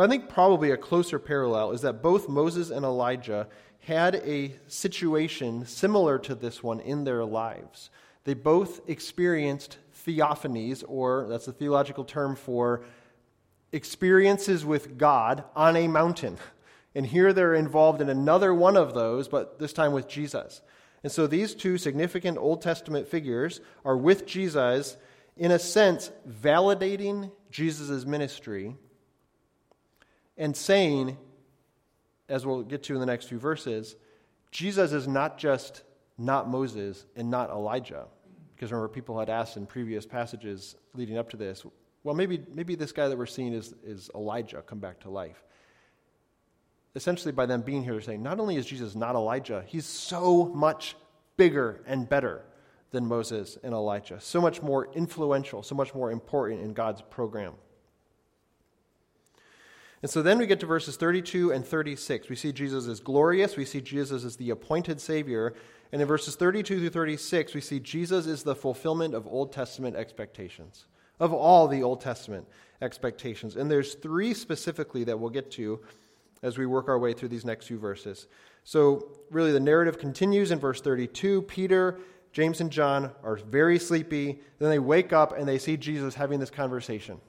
But 0.00 0.06
I 0.06 0.12
think 0.12 0.30
probably 0.30 0.70
a 0.70 0.78
closer 0.78 1.18
parallel 1.18 1.72
is 1.72 1.82
that 1.82 2.02
both 2.02 2.26
Moses 2.26 2.70
and 2.70 2.86
Elijah 2.86 3.46
had 3.80 4.14
a 4.14 4.54
situation 4.66 5.66
similar 5.66 6.18
to 6.20 6.34
this 6.34 6.62
one 6.62 6.80
in 6.80 7.04
their 7.04 7.22
lives. 7.22 7.90
They 8.24 8.32
both 8.32 8.80
experienced 8.88 9.76
theophanies, 10.06 10.82
or 10.88 11.26
that's 11.28 11.48
a 11.48 11.52
theological 11.52 12.04
term 12.04 12.34
for 12.34 12.82
experiences 13.72 14.64
with 14.64 14.96
God 14.96 15.44
on 15.54 15.76
a 15.76 15.86
mountain. 15.86 16.38
And 16.94 17.04
here 17.04 17.34
they're 17.34 17.54
involved 17.54 18.00
in 18.00 18.08
another 18.08 18.54
one 18.54 18.78
of 18.78 18.94
those, 18.94 19.28
but 19.28 19.58
this 19.58 19.74
time 19.74 19.92
with 19.92 20.08
Jesus. 20.08 20.62
And 21.02 21.12
so 21.12 21.26
these 21.26 21.54
two 21.54 21.76
significant 21.76 22.38
Old 22.38 22.62
Testament 22.62 23.06
figures 23.06 23.60
are 23.84 23.98
with 23.98 24.24
Jesus, 24.24 24.96
in 25.36 25.50
a 25.50 25.58
sense, 25.58 26.10
validating 26.26 27.30
Jesus' 27.50 28.06
ministry 28.06 28.76
and 30.36 30.56
saying, 30.56 31.16
as 32.28 32.46
we'll 32.46 32.62
get 32.62 32.82
to 32.84 32.94
in 32.94 33.00
the 33.00 33.06
next 33.06 33.26
few 33.26 33.38
verses, 33.38 33.96
Jesus 34.50 34.92
is 34.92 35.06
not 35.06 35.38
just 35.38 35.82
not 36.16 36.48
Moses 36.48 37.06
and 37.16 37.30
not 37.30 37.50
Elijah. 37.50 38.06
Because 38.54 38.72
remember, 38.72 38.88
people 38.88 39.18
had 39.18 39.30
asked 39.30 39.56
in 39.56 39.66
previous 39.66 40.06
passages 40.06 40.76
leading 40.94 41.16
up 41.18 41.30
to 41.30 41.36
this, 41.36 41.64
well, 42.04 42.14
maybe, 42.14 42.42
maybe 42.54 42.74
this 42.74 42.92
guy 42.92 43.08
that 43.08 43.16
we're 43.16 43.26
seeing 43.26 43.52
is, 43.52 43.74
is 43.84 44.10
Elijah 44.14 44.62
come 44.62 44.78
back 44.78 45.00
to 45.00 45.10
life. 45.10 45.42
Essentially, 46.94 47.32
by 47.32 47.46
them 47.46 47.62
being 47.62 47.82
here, 47.82 47.92
they're 47.92 48.02
saying 48.02 48.22
not 48.22 48.40
only 48.40 48.56
is 48.56 48.66
Jesus 48.66 48.94
not 48.94 49.14
Elijah, 49.14 49.64
he's 49.66 49.86
so 49.86 50.46
much 50.46 50.96
bigger 51.36 51.82
and 51.86 52.08
better 52.08 52.42
than 52.90 53.06
Moses 53.06 53.56
and 53.62 53.72
Elijah, 53.72 54.20
so 54.20 54.40
much 54.40 54.60
more 54.62 54.92
influential, 54.94 55.62
so 55.62 55.74
much 55.74 55.94
more 55.94 56.10
important 56.10 56.60
in 56.62 56.72
God's 56.72 57.02
program. 57.02 57.54
And 60.02 60.10
so 60.10 60.22
then 60.22 60.38
we 60.38 60.46
get 60.46 60.60
to 60.60 60.66
verses 60.66 60.96
32 60.96 61.52
and 61.52 61.64
36. 61.64 62.28
We 62.28 62.36
see 62.36 62.52
Jesus 62.52 62.86
as 62.86 63.00
glorious, 63.00 63.56
we 63.56 63.64
see 63.64 63.80
Jesus 63.80 64.24
as 64.24 64.36
the 64.36 64.50
appointed 64.50 65.00
Savior, 65.00 65.54
and 65.92 66.00
in 66.00 66.06
verses 66.08 66.36
32 66.36 66.78
through 66.78 66.90
36, 66.90 67.54
we 67.54 67.60
see 67.60 67.80
Jesus 67.80 68.26
is 68.26 68.42
the 68.42 68.54
fulfillment 68.54 69.14
of 69.14 69.26
Old 69.26 69.52
Testament 69.52 69.96
expectations, 69.96 70.86
of 71.18 71.32
all 71.32 71.66
the 71.66 71.82
Old 71.82 72.00
Testament 72.00 72.46
expectations. 72.80 73.56
And 73.56 73.70
there's 73.70 73.94
three 73.94 74.32
specifically 74.32 75.04
that 75.04 75.18
we'll 75.18 75.30
get 75.30 75.50
to 75.52 75.80
as 76.42 76.56
we 76.56 76.64
work 76.64 76.88
our 76.88 76.98
way 76.98 77.12
through 77.12 77.28
these 77.28 77.44
next 77.44 77.66
few 77.66 77.78
verses. 77.78 78.28
So, 78.64 79.08
really, 79.30 79.52
the 79.52 79.60
narrative 79.60 79.98
continues 79.98 80.52
in 80.52 80.58
verse 80.58 80.80
32. 80.80 81.42
Peter, 81.42 81.98
James, 82.32 82.60
and 82.60 82.70
John 82.70 83.10
are 83.22 83.36
very 83.36 83.78
sleepy. 83.78 84.40
Then 84.58 84.70
they 84.70 84.78
wake 84.78 85.12
up 85.12 85.36
and 85.36 85.46
they 85.46 85.58
see 85.58 85.76
Jesus 85.76 86.14
having 86.14 86.38
this 86.38 86.50
conversation. 86.50 87.20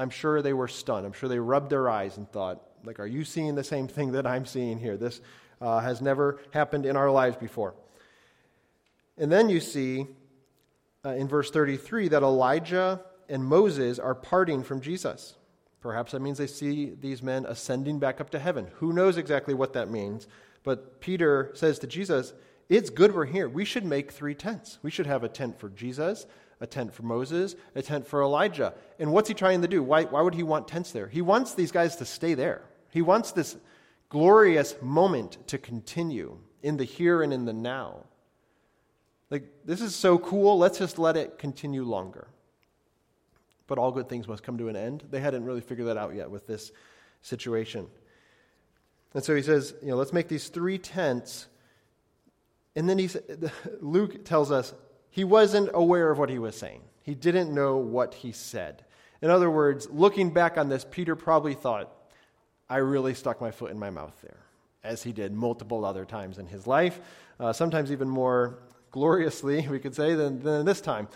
I'm 0.00 0.10
sure 0.10 0.40
they 0.40 0.54
were 0.54 0.68
stunned. 0.68 1.04
I'm 1.04 1.12
sure 1.12 1.28
they 1.28 1.38
rubbed 1.38 1.68
their 1.68 1.90
eyes 1.90 2.16
and 2.16 2.30
thought, 2.30 2.62
like, 2.84 2.98
are 2.98 3.06
you 3.06 3.22
seeing 3.22 3.54
the 3.54 3.64
same 3.64 3.86
thing 3.86 4.12
that 4.12 4.26
I'm 4.26 4.46
seeing 4.46 4.78
here? 4.78 4.96
This 4.96 5.20
uh, 5.60 5.80
has 5.80 6.00
never 6.00 6.40
happened 6.52 6.86
in 6.86 6.96
our 6.96 7.10
lives 7.10 7.36
before. 7.36 7.74
And 9.18 9.30
then 9.30 9.50
you 9.50 9.60
see 9.60 10.06
uh, 11.04 11.10
in 11.10 11.28
verse 11.28 11.50
33 11.50 12.08
that 12.08 12.22
Elijah 12.22 13.02
and 13.28 13.44
Moses 13.44 13.98
are 13.98 14.14
parting 14.14 14.62
from 14.62 14.80
Jesus. 14.80 15.34
Perhaps 15.82 16.12
that 16.12 16.20
means 16.20 16.38
they 16.38 16.46
see 16.46 16.94
these 16.98 17.22
men 17.22 17.44
ascending 17.44 17.98
back 17.98 18.22
up 18.22 18.30
to 18.30 18.38
heaven. 18.38 18.68
Who 18.76 18.94
knows 18.94 19.18
exactly 19.18 19.52
what 19.52 19.74
that 19.74 19.90
means? 19.90 20.26
But 20.62 21.02
Peter 21.02 21.50
says 21.54 21.78
to 21.80 21.86
Jesus, 21.86 22.32
It's 22.70 22.88
good 22.88 23.14
we're 23.14 23.26
here. 23.26 23.50
We 23.50 23.66
should 23.66 23.84
make 23.84 24.12
three 24.12 24.34
tents. 24.34 24.78
We 24.82 24.90
should 24.90 25.06
have 25.06 25.24
a 25.24 25.28
tent 25.28 25.60
for 25.60 25.68
Jesus, 25.68 26.26
a 26.60 26.66
tent 26.66 26.92
for 26.92 27.02
Moses, 27.02 27.56
a 27.74 27.82
tent 27.82 28.06
for 28.06 28.22
Elijah. 28.22 28.74
And 28.98 29.12
what's 29.12 29.28
he 29.28 29.34
trying 29.34 29.62
to 29.62 29.68
do? 29.68 29.82
Why, 29.82 30.04
why 30.04 30.20
would 30.20 30.34
he 30.34 30.42
want 30.42 30.68
tents 30.68 30.92
there? 30.92 31.08
He 31.08 31.22
wants 31.22 31.54
these 31.54 31.72
guys 31.72 31.96
to 31.96 32.04
stay 32.04 32.34
there. 32.34 32.62
He 32.90 33.02
wants 33.02 33.32
this 33.32 33.56
glorious 34.10 34.74
moment 34.82 35.38
to 35.48 35.58
continue 35.58 36.36
in 36.62 36.76
the 36.76 36.84
here 36.84 37.22
and 37.22 37.32
in 37.32 37.44
the 37.46 37.52
now. 37.52 38.04
Like, 39.30 39.44
this 39.64 39.80
is 39.80 39.94
so 39.94 40.18
cool, 40.18 40.58
let's 40.58 40.78
just 40.78 40.98
let 40.98 41.16
it 41.16 41.38
continue 41.38 41.84
longer. 41.84 42.28
But 43.66 43.78
all 43.78 43.92
good 43.92 44.08
things 44.08 44.26
must 44.26 44.42
come 44.42 44.58
to 44.58 44.68
an 44.68 44.76
end. 44.76 45.04
They 45.10 45.20
hadn't 45.20 45.44
really 45.44 45.60
figured 45.60 45.86
that 45.86 45.96
out 45.96 46.14
yet 46.14 46.30
with 46.30 46.46
this 46.46 46.72
situation. 47.22 47.86
And 49.14 49.22
so 49.22 49.34
he 49.34 49.42
says, 49.42 49.74
you 49.80 49.88
know, 49.88 49.96
let's 49.96 50.12
make 50.12 50.28
these 50.28 50.48
three 50.48 50.78
tents. 50.78 51.46
And 52.74 52.88
then 52.88 52.98
he, 52.98 53.08
Luke 53.80 54.24
tells 54.24 54.50
us 54.50 54.74
he 55.10 55.24
wasn't 55.24 55.70
aware 55.74 56.10
of 56.10 56.18
what 56.18 56.30
he 56.30 56.38
was 56.38 56.56
saying. 56.56 56.82
He 57.02 57.14
didn't 57.14 57.54
know 57.54 57.76
what 57.76 58.14
he 58.14 58.32
said. 58.32 58.84
In 59.22 59.30
other 59.30 59.50
words, 59.50 59.88
looking 59.90 60.30
back 60.30 60.56
on 60.56 60.68
this, 60.68 60.86
Peter 60.88 61.16
probably 61.16 61.54
thought, 61.54 61.92
I 62.68 62.76
really 62.76 63.14
stuck 63.14 63.40
my 63.40 63.50
foot 63.50 63.70
in 63.70 63.78
my 63.78 63.90
mouth 63.90 64.14
there, 64.22 64.38
as 64.84 65.02
he 65.02 65.12
did 65.12 65.32
multiple 65.34 65.84
other 65.84 66.04
times 66.04 66.38
in 66.38 66.46
his 66.46 66.66
life, 66.66 67.00
uh, 67.38 67.52
sometimes 67.52 67.90
even 67.90 68.08
more 68.08 68.60
gloriously, 68.90 69.66
we 69.70 69.78
could 69.78 69.94
say, 69.94 70.14
than, 70.14 70.40
than 70.40 70.64
this 70.64 70.80
time. 70.80 71.08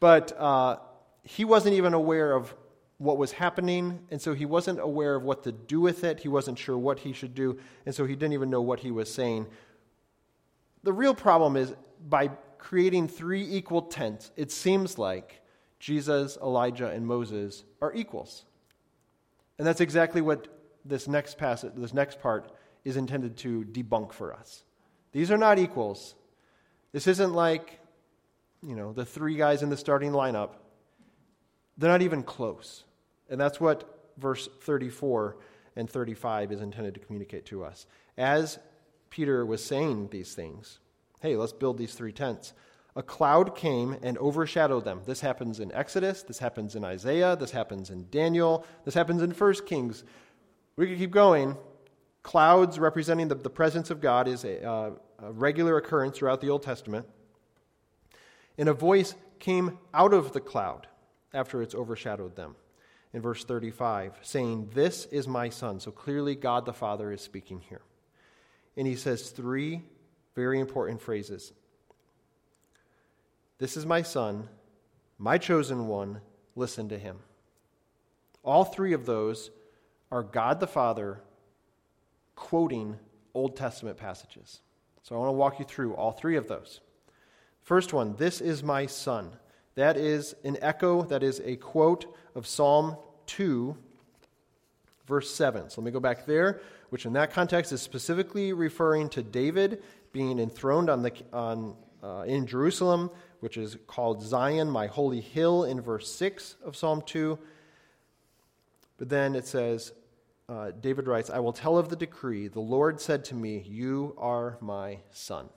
But 0.00 0.32
uh, 0.38 0.78
he 1.22 1.44
wasn't 1.44 1.74
even 1.74 1.94
aware 1.94 2.32
of 2.32 2.54
what 2.98 3.18
was 3.18 3.32
happening, 3.32 4.00
and 4.10 4.20
so 4.20 4.32
he 4.32 4.46
wasn't 4.46 4.80
aware 4.80 5.16
of 5.16 5.24
what 5.24 5.42
to 5.44 5.52
do 5.52 5.80
with 5.80 6.04
it. 6.04 6.20
He 6.20 6.28
wasn't 6.28 6.58
sure 6.58 6.78
what 6.78 7.00
he 7.00 7.12
should 7.12 7.34
do, 7.34 7.58
and 7.84 7.94
so 7.94 8.06
he 8.06 8.14
didn't 8.14 8.32
even 8.32 8.48
know 8.48 8.62
what 8.62 8.80
he 8.80 8.90
was 8.90 9.12
saying. 9.12 9.46
The 10.84 10.92
real 10.92 11.14
problem 11.14 11.56
is 11.56 11.74
by 12.08 12.30
creating 12.62 13.08
three 13.08 13.42
equal 13.42 13.82
tents, 13.82 14.30
it 14.36 14.52
seems 14.52 14.96
like 14.96 15.42
Jesus, 15.80 16.38
Elijah, 16.40 16.86
and 16.86 17.04
Moses 17.04 17.64
are 17.80 17.92
equals. 17.92 18.44
And 19.58 19.66
that's 19.66 19.80
exactly 19.80 20.20
what 20.20 20.46
this 20.84 21.08
next 21.08 21.38
passage, 21.38 21.72
this 21.76 21.92
next 21.92 22.20
part 22.20 22.52
is 22.84 22.96
intended 22.96 23.36
to 23.38 23.64
debunk 23.64 24.12
for 24.12 24.32
us. 24.32 24.62
These 25.10 25.32
are 25.32 25.36
not 25.36 25.58
equals. 25.58 26.14
This 26.92 27.08
isn't 27.08 27.32
like, 27.32 27.80
you 28.62 28.76
know, 28.76 28.92
the 28.92 29.04
three 29.04 29.34
guys 29.34 29.64
in 29.64 29.68
the 29.68 29.76
starting 29.76 30.12
lineup. 30.12 30.50
They're 31.78 31.90
not 31.90 32.02
even 32.02 32.22
close. 32.22 32.84
And 33.28 33.40
that's 33.40 33.58
what 33.58 34.12
verse 34.18 34.48
34 34.60 35.36
and 35.74 35.90
35 35.90 36.52
is 36.52 36.60
intended 36.60 36.94
to 36.94 37.00
communicate 37.00 37.44
to 37.46 37.64
us. 37.64 37.86
As 38.16 38.60
Peter 39.10 39.44
was 39.44 39.64
saying 39.64 40.10
these 40.12 40.36
things, 40.36 40.78
hey, 41.22 41.36
let's 41.36 41.52
build 41.52 41.78
these 41.78 41.94
three 41.94 42.12
tents. 42.12 42.52
A 42.96 43.02
cloud 43.02 43.54
came 43.54 43.96
and 44.02 44.18
overshadowed 44.18 44.84
them. 44.84 45.02
This 45.06 45.20
happens 45.20 45.60
in 45.60 45.72
Exodus, 45.72 46.24
this 46.24 46.38
happens 46.38 46.74
in 46.74 46.84
Isaiah, 46.84 47.36
this 47.36 47.52
happens 47.52 47.90
in 47.90 48.08
Daniel, 48.10 48.66
this 48.84 48.94
happens 48.94 49.22
in 49.22 49.30
1 49.30 49.54
Kings. 49.66 50.02
We 50.76 50.88
could 50.88 50.98
keep 50.98 51.12
going. 51.12 51.56
Clouds 52.24 52.78
representing 52.78 53.28
the, 53.28 53.36
the 53.36 53.50
presence 53.50 53.90
of 53.90 54.00
God 54.00 54.26
is 54.26 54.44
a, 54.44 54.68
uh, 54.68 54.90
a 55.22 55.32
regular 55.32 55.76
occurrence 55.76 56.18
throughout 56.18 56.40
the 56.40 56.50
Old 56.50 56.64
Testament. 56.64 57.06
And 58.58 58.68
a 58.68 58.74
voice 58.74 59.14
came 59.38 59.78
out 59.94 60.12
of 60.12 60.32
the 60.32 60.40
cloud 60.40 60.88
after 61.32 61.62
it's 61.62 61.74
overshadowed 61.74 62.36
them 62.36 62.56
in 63.12 63.22
verse 63.22 63.44
35, 63.44 64.18
saying, 64.22 64.70
This 64.74 65.06
is 65.06 65.28
my 65.28 65.48
son. 65.48 65.80
So 65.80 65.90
clearly, 65.90 66.34
God 66.34 66.66
the 66.66 66.72
Father 66.72 67.12
is 67.12 67.20
speaking 67.20 67.60
here. 67.68 67.82
And 68.76 68.86
he 68.86 68.96
says 68.96 69.30
three 69.30 69.82
very 70.34 70.60
important 70.60 71.00
phrases 71.00 71.52
This 73.58 73.76
is 73.76 73.86
my 73.86 74.02
son, 74.02 74.48
my 75.18 75.38
chosen 75.38 75.86
one, 75.86 76.20
listen 76.56 76.88
to 76.88 76.98
him. 76.98 77.18
All 78.42 78.64
three 78.64 78.92
of 78.92 79.06
those 79.06 79.50
are 80.10 80.22
God 80.22 80.58
the 80.58 80.66
Father 80.66 81.20
quoting 82.34 82.98
Old 83.34 83.56
Testament 83.56 83.96
passages. 83.96 84.60
So 85.02 85.14
I 85.14 85.18
want 85.18 85.28
to 85.28 85.32
walk 85.32 85.58
you 85.58 85.64
through 85.64 85.94
all 85.94 86.12
three 86.12 86.36
of 86.36 86.48
those. 86.48 86.80
First 87.62 87.92
one, 87.92 88.16
this 88.16 88.40
is 88.40 88.62
my 88.62 88.86
son. 88.86 89.30
That 89.74 89.96
is 89.96 90.34
an 90.44 90.58
echo, 90.60 91.02
that 91.04 91.22
is 91.22 91.40
a 91.44 91.56
quote 91.56 92.14
of 92.34 92.46
Psalm 92.46 92.96
2, 93.26 93.76
verse 95.06 95.32
7. 95.32 95.70
So 95.70 95.80
let 95.80 95.86
me 95.86 95.90
go 95.90 96.00
back 96.00 96.26
there, 96.26 96.60
which 96.90 97.06
in 97.06 97.12
that 97.14 97.32
context 97.32 97.72
is 97.72 97.80
specifically 97.80 98.52
referring 98.52 99.08
to 99.10 99.22
David 99.22 99.82
being 100.12 100.38
enthroned 100.38 100.90
on 100.90 101.02
the, 101.02 101.12
on, 101.32 101.76
uh, 102.02 102.24
in 102.26 102.46
Jerusalem, 102.46 103.10
which 103.40 103.56
is 103.56 103.76
called 103.86 104.22
Zion, 104.22 104.70
my 104.70 104.86
holy 104.86 105.20
hill, 105.20 105.64
in 105.64 105.80
verse 105.80 106.10
6 106.14 106.56
of 106.64 106.76
Psalm 106.76 107.02
2. 107.04 107.38
But 108.98 109.08
then 109.08 109.34
it 109.34 109.46
says, 109.46 109.92
uh, 110.48 110.72
David 110.80 111.06
writes, 111.06 111.30
I 111.30 111.38
will 111.38 111.52
tell 111.52 111.78
of 111.78 111.88
the 111.88 111.96
decree. 111.96 112.48
The 112.48 112.60
Lord 112.60 113.00
said 113.00 113.24
to 113.26 113.34
me, 113.34 113.64
You 113.66 114.14
are 114.18 114.58
my 114.60 114.98
son. 115.10 115.48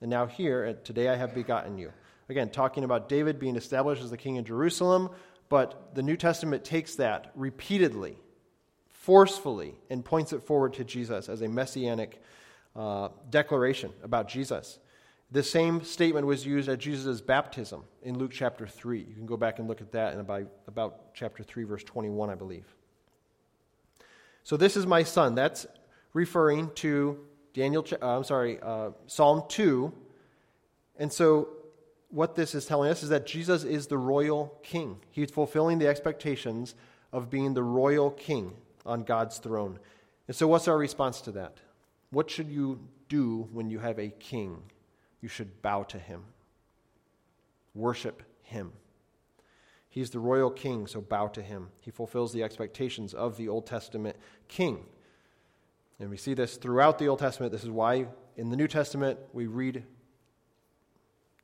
And 0.00 0.10
now 0.10 0.26
here, 0.26 0.74
today 0.84 1.08
I 1.08 1.16
have 1.16 1.34
begotten 1.34 1.78
you. 1.78 1.92
Again, 2.28 2.50
talking 2.50 2.84
about 2.84 3.08
David 3.08 3.38
being 3.38 3.56
established 3.56 4.02
as 4.02 4.10
the 4.10 4.16
king 4.16 4.38
of 4.38 4.44
Jerusalem, 4.44 5.10
but 5.48 5.94
the 5.94 6.02
New 6.02 6.16
Testament 6.16 6.64
takes 6.64 6.96
that 6.96 7.30
repeatedly, 7.34 8.18
forcefully, 8.88 9.74
and 9.90 10.04
points 10.04 10.32
it 10.32 10.42
forward 10.42 10.72
to 10.74 10.84
Jesus 10.84 11.28
as 11.28 11.42
a 11.42 11.48
messianic 11.48 12.22
uh, 12.74 13.08
declaration 13.30 13.92
about 14.02 14.28
Jesus. 14.28 14.78
The 15.30 15.42
same 15.42 15.82
statement 15.82 16.26
was 16.26 16.44
used 16.44 16.68
at 16.68 16.78
Jesus' 16.78 17.22
baptism 17.22 17.84
in 18.02 18.18
Luke 18.18 18.32
chapter 18.32 18.66
3. 18.66 18.98
You 18.98 19.14
can 19.14 19.24
go 19.24 19.38
back 19.38 19.58
and 19.58 19.66
look 19.66 19.80
at 19.80 19.92
that 19.92 20.12
in 20.12 20.20
about, 20.20 20.46
about 20.66 21.14
chapter 21.14 21.42
3, 21.42 21.64
verse 21.64 21.84
21, 21.84 22.28
I 22.28 22.34
believe. 22.34 22.66
So, 24.44 24.56
this 24.56 24.76
is 24.76 24.86
my 24.86 25.04
son. 25.04 25.34
That's 25.34 25.66
referring 26.12 26.70
to 26.76 27.18
Daniel, 27.54 27.86
uh, 28.00 28.18
I'm 28.18 28.24
sorry, 28.24 28.58
uh, 28.60 28.90
Psalm 29.06 29.44
2. 29.48 29.92
And 30.98 31.12
so, 31.12 31.48
what 32.10 32.34
this 32.34 32.54
is 32.54 32.66
telling 32.66 32.90
us 32.90 33.02
is 33.02 33.08
that 33.08 33.26
Jesus 33.26 33.64
is 33.64 33.86
the 33.86 33.96
royal 33.96 34.58
king. 34.62 34.98
He's 35.10 35.30
fulfilling 35.30 35.78
the 35.78 35.86
expectations 35.86 36.74
of 37.10 37.30
being 37.30 37.54
the 37.54 37.62
royal 37.62 38.10
king 38.10 38.52
on 38.84 39.02
God's 39.04 39.38
throne. 39.38 39.78
And 40.28 40.36
so, 40.36 40.46
what's 40.46 40.68
our 40.68 40.76
response 40.76 41.20
to 41.22 41.32
that? 41.32 41.56
What 42.12 42.30
should 42.30 42.48
you 42.50 42.78
do 43.08 43.48
when 43.52 43.70
you 43.70 43.78
have 43.78 43.98
a 43.98 44.08
king? 44.08 44.62
You 45.22 45.28
should 45.28 45.62
bow 45.62 45.82
to 45.84 45.98
him, 45.98 46.24
worship 47.74 48.22
him. 48.42 48.72
He's 49.88 50.10
the 50.10 50.18
royal 50.18 50.50
king, 50.50 50.86
so 50.86 51.00
bow 51.00 51.28
to 51.28 51.42
him. 51.42 51.68
He 51.80 51.90
fulfills 51.90 52.32
the 52.32 52.42
expectations 52.42 53.14
of 53.14 53.36
the 53.36 53.48
Old 53.48 53.66
Testament 53.66 54.16
king. 54.48 54.84
And 55.98 56.10
we 56.10 56.16
see 56.16 56.34
this 56.34 56.56
throughout 56.56 56.98
the 56.98 57.08
Old 57.08 57.18
Testament. 57.18 57.52
This 57.52 57.64
is 57.64 57.70
why 57.70 58.06
in 58.36 58.50
the 58.50 58.56
New 58.56 58.68
Testament 58.68 59.18
we 59.32 59.46
read 59.46 59.84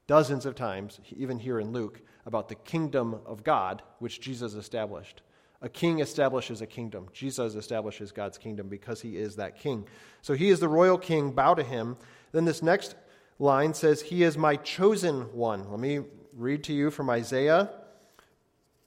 dozens 0.07 0.45
of 0.47 0.55
times, 0.55 1.01
even 1.17 1.39
here 1.39 1.61
in 1.61 1.73
Luke, 1.73 2.01
about 2.27 2.49
the 2.49 2.55
kingdom 2.55 3.21
of 3.25 3.45
God, 3.45 3.83
which 4.01 4.21
Jesus 4.21 4.55
established. 4.55 5.23
A 5.61 5.69
king 5.69 5.99
establishes 5.99 6.61
a 6.61 6.67
kingdom. 6.67 7.09
Jesus 7.13 7.55
establishes 7.55 8.13
God's 8.13 8.39
kingdom 8.39 8.69
because 8.69 9.01
he 9.01 9.17
is 9.17 9.37
that 9.37 9.59
king. 9.59 9.87
So 10.23 10.35
he 10.35 10.51
is 10.51 10.61
the 10.61 10.69
royal 10.69 10.99
king. 10.99 11.33
Bow 11.33 11.55
to 11.55 11.65
him. 11.65 11.97
Then 12.31 12.45
this 12.45 12.63
next 12.63 12.95
line 13.39 13.75
says, 13.75 14.03
He 14.03 14.23
is 14.23 14.39
my 14.39 14.57
chosen 14.57 15.33
one. 15.33 15.69
Let 15.71 15.81
me 15.81 16.01
read 16.33 16.63
to 16.65 16.73
you 16.73 16.91
from 16.91 17.11
Isaiah 17.11 17.71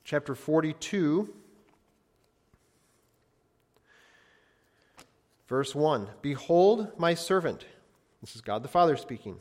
chapter 0.04 0.34
42, 0.34 1.34
verse 5.48 5.76
1. 5.76 6.08
Behold 6.22 6.98
my 6.98 7.14
servant. 7.14 7.66
This 8.22 8.36
is 8.36 8.42
God 8.42 8.64
the 8.64 8.70
Father 8.70 8.96
speaking. 8.96 9.40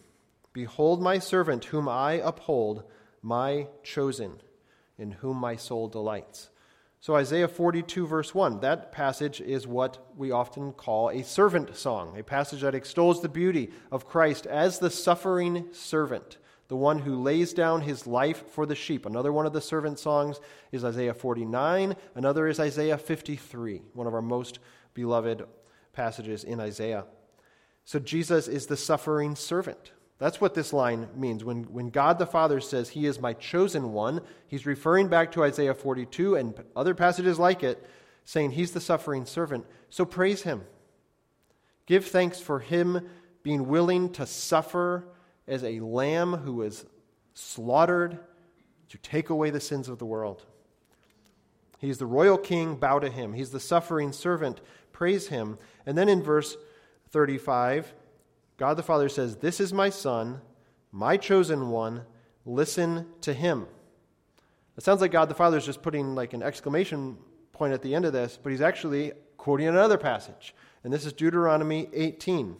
Behold 0.53 1.01
my 1.01 1.19
servant, 1.19 1.67
whom 1.67 1.89
I 1.89 2.15
uphold, 2.15 2.83
my 3.23 3.69
chosen, 3.85 4.41
in 4.99 5.13
whom 5.13 5.37
my 5.37 5.55
soul 5.57 5.87
delights. 5.89 6.50
So, 7.01 7.17
Isaiah 7.17 7.49
42, 7.49 8.07
verse 8.07 8.35
1, 8.35 8.61
that 8.61 8.93
passage 8.93 9.41
is 9.41 9.67
what 9.67 10.07
we 10.17 10.31
often 10.31 10.73
call 10.73 11.09
a 11.09 11.25
servant 11.25 11.75
song, 11.75 12.19
a 12.19 12.23
passage 12.23 12.61
that 12.61 12.75
extols 12.75 13.23
the 13.23 13.29
beauty 13.29 13.71
of 13.91 14.07
Christ 14.07 14.47
as 14.47 14.79
the 14.79 14.91
suffering 14.91 15.69
servant 15.73 16.37
the 16.71 16.77
one 16.77 17.01
who 17.01 17.21
lays 17.21 17.53
down 17.53 17.81
his 17.81 18.07
life 18.07 18.49
for 18.53 18.65
the 18.65 18.77
sheep. 18.77 19.05
Another 19.05 19.33
one 19.33 19.45
of 19.45 19.53
the 19.53 19.61
servant 19.61 19.99
songs 19.99 20.41
is 20.71 20.85
Isaiah 20.85 21.13
49. 21.13 21.97
Another 22.15 22.47
is 22.47 22.61
Isaiah 22.61 22.97
53, 22.97 23.83
one 23.93 24.07
of 24.07 24.15
our 24.15 24.23
most 24.23 24.61
beloved 24.95 25.43
passages 25.93 26.45
in 26.45 26.61
Isaiah. 26.61 27.07
So 27.85 27.99
Jesus 27.99 28.47
is 28.47 28.67
the 28.67 28.77
suffering 28.77 29.35
servant. 29.35 29.91
That's 30.21 30.41
what 30.41 30.55
this 30.55 30.73
line 30.73 31.09
means. 31.17 31.43
When, 31.43 31.65
when 31.65 31.89
God 31.89 32.19
the 32.19 32.27
Father 32.27 32.61
says, 32.61 32.91
He 32.91 33.07
is 33.07 33.19
my 33.19 33.33
chosen 33.33 33.93
one, 33.93 34.21
He's 34.47 34.67
referring 34.67 35.09
back 35.09 35.33
to 35.33 35.43
Isaiah 35.43 35.75
42 35.75 36.37
and 36.37 36.55
other 36.77 36.95
passages 36.95 37.39
like 37.39 37.65
it, 37.65 37.85
saying 38.25 38.53
He's 38.53 38.71
the 38.71 38.81
suffering 38.81 39.27
servant. 39.27 39.67
So 39.89 40.05
praise 40.05 40.43
Him. 40.43 40.63
Give 41.87 42.07
thanks 42.07 42.39
for 42.39 42.61
Him 42.61 43.09
being 43.43 43.67
willing 43.67 44.13
to 44.13 44.27
suffer 44.27 45.09
as 45.49 45.65
a 45.65 45.81
lamb 45.81 46.35
who 46.35 46.53
was 46.53 46.85
slaughtered 47.35 48.21
to 48.91 48.99
take 48.99 49.31
away 49.31 49.51
the 49.51 49.61
sins 49.61 49.89
of 49.89 49.99
the 49.99 50.07
world. 50.07 50.45
He's 51.79 51.99
the 51.99 52.07
royal 52.07 52.37
king, 52.37 52.77
bow 52.77 52.99
to 52.99 53.09
him. 53.09 53.33
He's 53.33 53.51
the 53.51 53.61
suffering 53.61 54.13
servant, 54.13 54.61
praise 54.93 55.29
him. 55.29 55.59
And 55.87 55.97
then 55.97 56.11
in 56.11 56.23
verse 56.23 56.57
35, 57.11 57.95
God 58.61 58.77
the 58.77 58.83
Father 58.83 59.09
says, 59.09 59.37
This 59.37 59.59
is 59.59 59.73
my 59.73 59.89
son, 59.89 60.43
my 60.93 61.17
chosen 61.17 61.71
one, 61.71 62.03
listen 62.45 63.07
to 63.23 63.33
him. 63.33 63.67
It 64.77 64.85
sounds 64.85 65.01
like 65.01 65.13
God 65.13 65.31
the 65.31 65.35
Father 65.35 65.57
is 65.57 65.65
just 65.65 65.81
putting 65.81 66.15
like 66.15 66.35
an 66.35 66.43
exclamation 66.43 67.17
point 67.53 67.73
at 67.73 67.81
the 67.81 67.95
end 67.95 68.05
of 68.05 68.13
this, 68.13 68.39
but 68.41 68.53
he's 68.53 68.61
actually 68.61 69.13
quoting 69.39 69.67
another 69.67 69.97
passage. 69.97 70.55
And 70.85 70.93
this 70.93 71.07
is 71.07 71.15
Deuteronomy 71.15 71.89
18. 71.95 72.55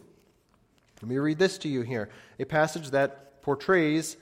Let 1.03 1.07
me 1.07 1.19
read 1.19 1.37
this 1.37 1.59
to 1.59 1.69
you 1.69 1.83
here 1.83 2.09
a 2.39 2.45
passage 2.45 2.89
that 2.89 3.43
portrays 3.43 4.17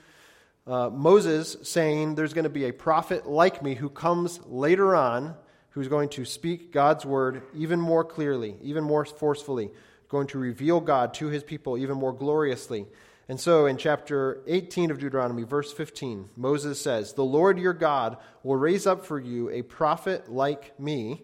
uh, 0.68 0.90
Moses 0.90 1.56
saying, 1.64 2.16
There's 2.16 2.34
going 2.34 2.44
to 2.44 2.50
be 2.50 2.66
a 2.66 2.74
prophet 2.74 3.26
like 3.26 3.64
me 3.64 3.76
who 3.76 3.88
comes 3.88 4.42
later 4.48 4.98
on 4.98 5.34
who's 5.70 5.88
going 5.88 6.10
to 6.10 6.26
speak 6.26 6.74
God's 6.74 7.06
word 7.06 7.42
even 7.56 7.80
more 7.80 8.04
clearly, 8.04 8.58
even 8.62 8.84
more 8.84 9.06
forcefully, 9.06 9.72
going 10.10 10.28
to 10.28 10.40
reveal 10.40 10.82
God 10.82 11.14
to 11.16 11.28
his 11.28 11.44
people 11.44 11.78
even 11.78 11.98
more 11.98 12.14
gloriously. 12.14 12.88
And 13.30 13.40
so 13.40 13.68
in 13.68 13.78
chapter 13.78 14.42
18 14.48 14.90
of 14.90 14.98
Deuteronomy, 14.98 15.44
verse 15.44 15.72
15, 15.72 16.32
Moses 16.36 16.82
says, 16.82 17.14
The 17.14 17.24
Lord 17.24 17.60
your 17.60 17.74
God 17.74 18.18
will 18.44 18.56
raise 18.56 18.88
up 18.88 19.06
for 19.06 19.20
you 19.20 19.52
a 19.52 19.62
prophet 19.62 20.32
like 20.32 20.78
me 20.80 21.22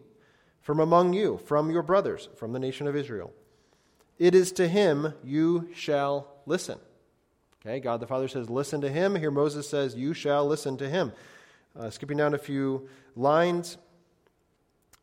from 0.62 0.80
among 0.80 1.14
you, 1.14 1.40
from 1.46 1.72
your 1.72 1.82
brothers, 1.82 2.30
from 2.38 2.54
the 2.54 2.60
nation 2.60 2.88
of 2.88 2.96
Israel. 2.96 3.34
It 4.20 4.36
is 4.36 4.52
to 4.54 4.68
him 4.68 5.14
you 5.24 5.70
shall 5.74 6.28
listen. 6.46 6.78
Okay, 7.66 7.80
God 7.80 8.00
the 8.00 8.08
Father 8.08 8.28
says, 8.28 8.50
Listen 8.52 8.82
to 8.82 8.90
him. 8.90 9.16
Here 9.16 9.32
Moses 9.32 9.68
says, 9.68 9.96
You 9.96 10.14
shall 10.14 10.46
listen 10.46 10.78
to 10.78 10.88
him. 10.88 11.12
Uh, 11.78 11.90
skipping 11.90 12.18
down 12.18 12.36
a 12.36 12.38
few 12.38 12.88
lines, 13.16 13.78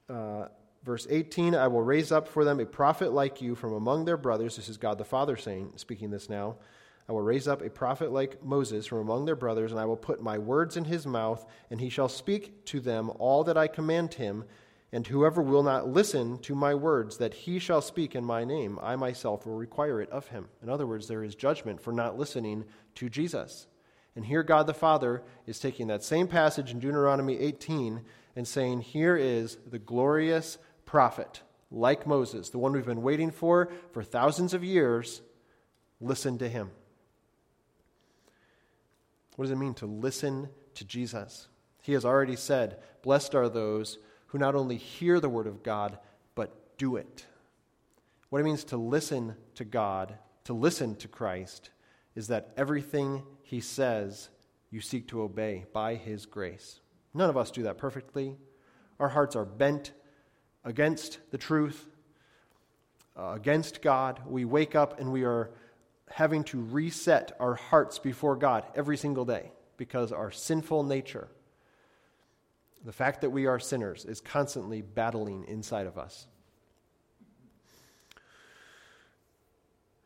uh, 0.08 0.46
verse 0.84 1.06
18 1.08 1.54
I 1.54 1.68
will 1.68 1.82
raise 1.82 2.12
up 2.12 2.28
for 2.28 2.44
them 2.44 2.60
a 2.60 2.66
prophet 2.66 3.12
like 3.12 3.40
you 3.40 3.54
from 3.54 3.72
among 3.72 4.04
their 4.04 4.16
brothers. 4.16 4.56
This 4.56 4.68
is 4.68 4.76
God 4.76 4.98
the 4.98 5.04
Father 5.04 5.36
saying, 5.36 5.72
speaking 5.76 6.10
this 6.10 6.28
now. 6.28 6.56
I 7.08 7.12
will 7.12 7.22
raise 7.22 7.48
up 7.48 7.62
a 7.62 7.70
prophet 7.70 8.12
like 8.12 8.44
Moses 8.44 8.86
from 8.86 8.98
among 8.98 9.24
their 9.24 9.36
brothers, 9.36 9.72
and 9.72 9.80
I 9.80 9.84
will 9.84 9.96
put 9.96 10.22
my 10.22 10.38
words 10.38 10.76
in 10.76 10.84
his 10.84 11.06
mouth, 11.06 11.44
and 11.70 11.80
he 11.80 11.88
shall 11.88 12.08
speak 12.08 12.64
to 12.66 12.80
them 12.80 13.10
all 13.18 13.44
that 13.44 13.58
I 13.58 13.66
command 13.66 14.14
him. 14.14 14.44
And 14.92 15.06
whoever 15.06 15.42
will 15.42 15.62
not 15.62 15.88
listen 15.88 16.38
to 16.40 16.54
my 16.54 16.74
words 16.74 17.16
that 17.16 17.32
he 17.32 17.58
shall 17.58 17.80
speak 17.80 18.14
in 18.14 18.24
my 18.24 18.44
name, 18.44 18.78
I 18.82 18.94
myself 18.96 19.46
will 19.46 19.56
require 19.56 20.00
it 20.00 20.10
of 20.10 20.28
him. 20.28 20.48
In 20.62 20.68
other 20.68 20.86
words, 20.86 21.08
there 21.08 21.24
is 21.24 21.34
judgment 21.34 21.80
for 21.80 21.92
not 21.92 22.18
listening 22.18 22.64
to 22.96 23.08
Jesus. 23.08 23.66
And 24.14 24.26
here, 24.26 24.42
God 24.42 24.66
the 24.66 24.74
Father 24.74 25.22
is 25.46 25.58
taking 25.58 25.86
that 25.86 26.04
same 26.04 26.28
passage 26.28 26.70
in 26.70 26.78
Deuteronomy 26.78 27.38
18 27.38 28.02
and 28.36 28.46
saying, 28.46 28.82
Here 28.82 29.16
is 29.16 29.56
the 29.66 29.78
glorious 29.78 30.58
prophet, 30.92 31.40
like 31.70 32.06
Moses, 32.06 32.50
the 32.50 32.58
one 32.58 32.72
we've 32.72 32.84
been 32.84 33.00
waiting 33.00 33.30
for 33.30 33.70
for 33.92 34.04
thousands 34.04 34.52
of 34.52 34.62
years. 34.62 35.22
Listen 36.02 36.36
to 36.36 36.46
him. 36.46 36.70
What 39.36 39.46
does 39.46 39.52
it 39.52 39.56
mean 39.56 39.72
to 39.74 39.86
listen 39.86 40.50
to 40.74 40.84
Jesus? 40.84 41.48
He 41.80 41.94
has 41.94 42.04
already 42.04 42.36
said, 42.36 42.76
Blessed 43.00 43.34
are 43.34 43.48
those 43.48 43.96
who 44.26 44.36
not 44.36 44.54
only 44.54 44.76
hear 44.76 45.18
the 45.18 45.30
word 45.30 45.46
of 45.46 45.62
God, 45.62 45.98
but 46.34 46.76
do 46.76 46.96
it. 46.96 47.24
What 48.28 48.42
it 48.42 48.44
means 48.44 48.64
to 48.64 48.76
listen 48.76 49.34
to 49.54 49.64
God, 49.64 50.18
to 50.44 50.52
listen 50.52 50.94
to 50.96 51.08
Christ, 51.08 51.70
is 52.14 52.28
that 52.28 52.52
everything 52.54 53.22
he 53.42 53.60
says 53.60 54.28
you 54.70 54.82
seek 54.82 55.08
to 55.08 55.22
obey 55.22 55.64
by 55.72 55.94
his 55.94 56.26
grace. 56.26 56.80
None 57.14 57.30
of 57.30 57.38
us 57.38 57.50
do 57.50 57.62
that 57.62 57.78
perfectly. 57.78 58.36
Our 59.00 59.08
hearts 59.08 59.34
are 59.34 59.46
bent 59.46 59.92
against 60.64 61.18
the 61.30 61.38
truth, 61.38 61.86
uh, 63.16 63.32
against 63.34 63.82
God. 63.82 64.20
We 64.26 64.44
wake 64.44 64.74
up 64.74 65.00
and 65.00 65.12
we 65.12 65.24
are 65.24 65.50
having 66.10 66.44
to 66.44 66.60
reset 66.60 67.32
our 67.40 67.54
hearts 67.54 67.98
before 67.98 68.36
God 68.36 68.64
every 68.74 68.96
single 68.96 69.24
day 69.24 69.52
because 69.76 70.12
our 70.12 70.30
sinful 70.30 70.84
nature, 70.84 71.28
the 72.84 72.92
fact 72.92 73.22
that 73.22 73.30
we 73.30 73.46
are 73.46 73.58
sinners, 73.58 74.04
is 74.04 74.20
constantly 74.20 74.82
battling 74.82 75.44
inside 75.48 75.86
of 75.86 75.98
us. 75.98 76.26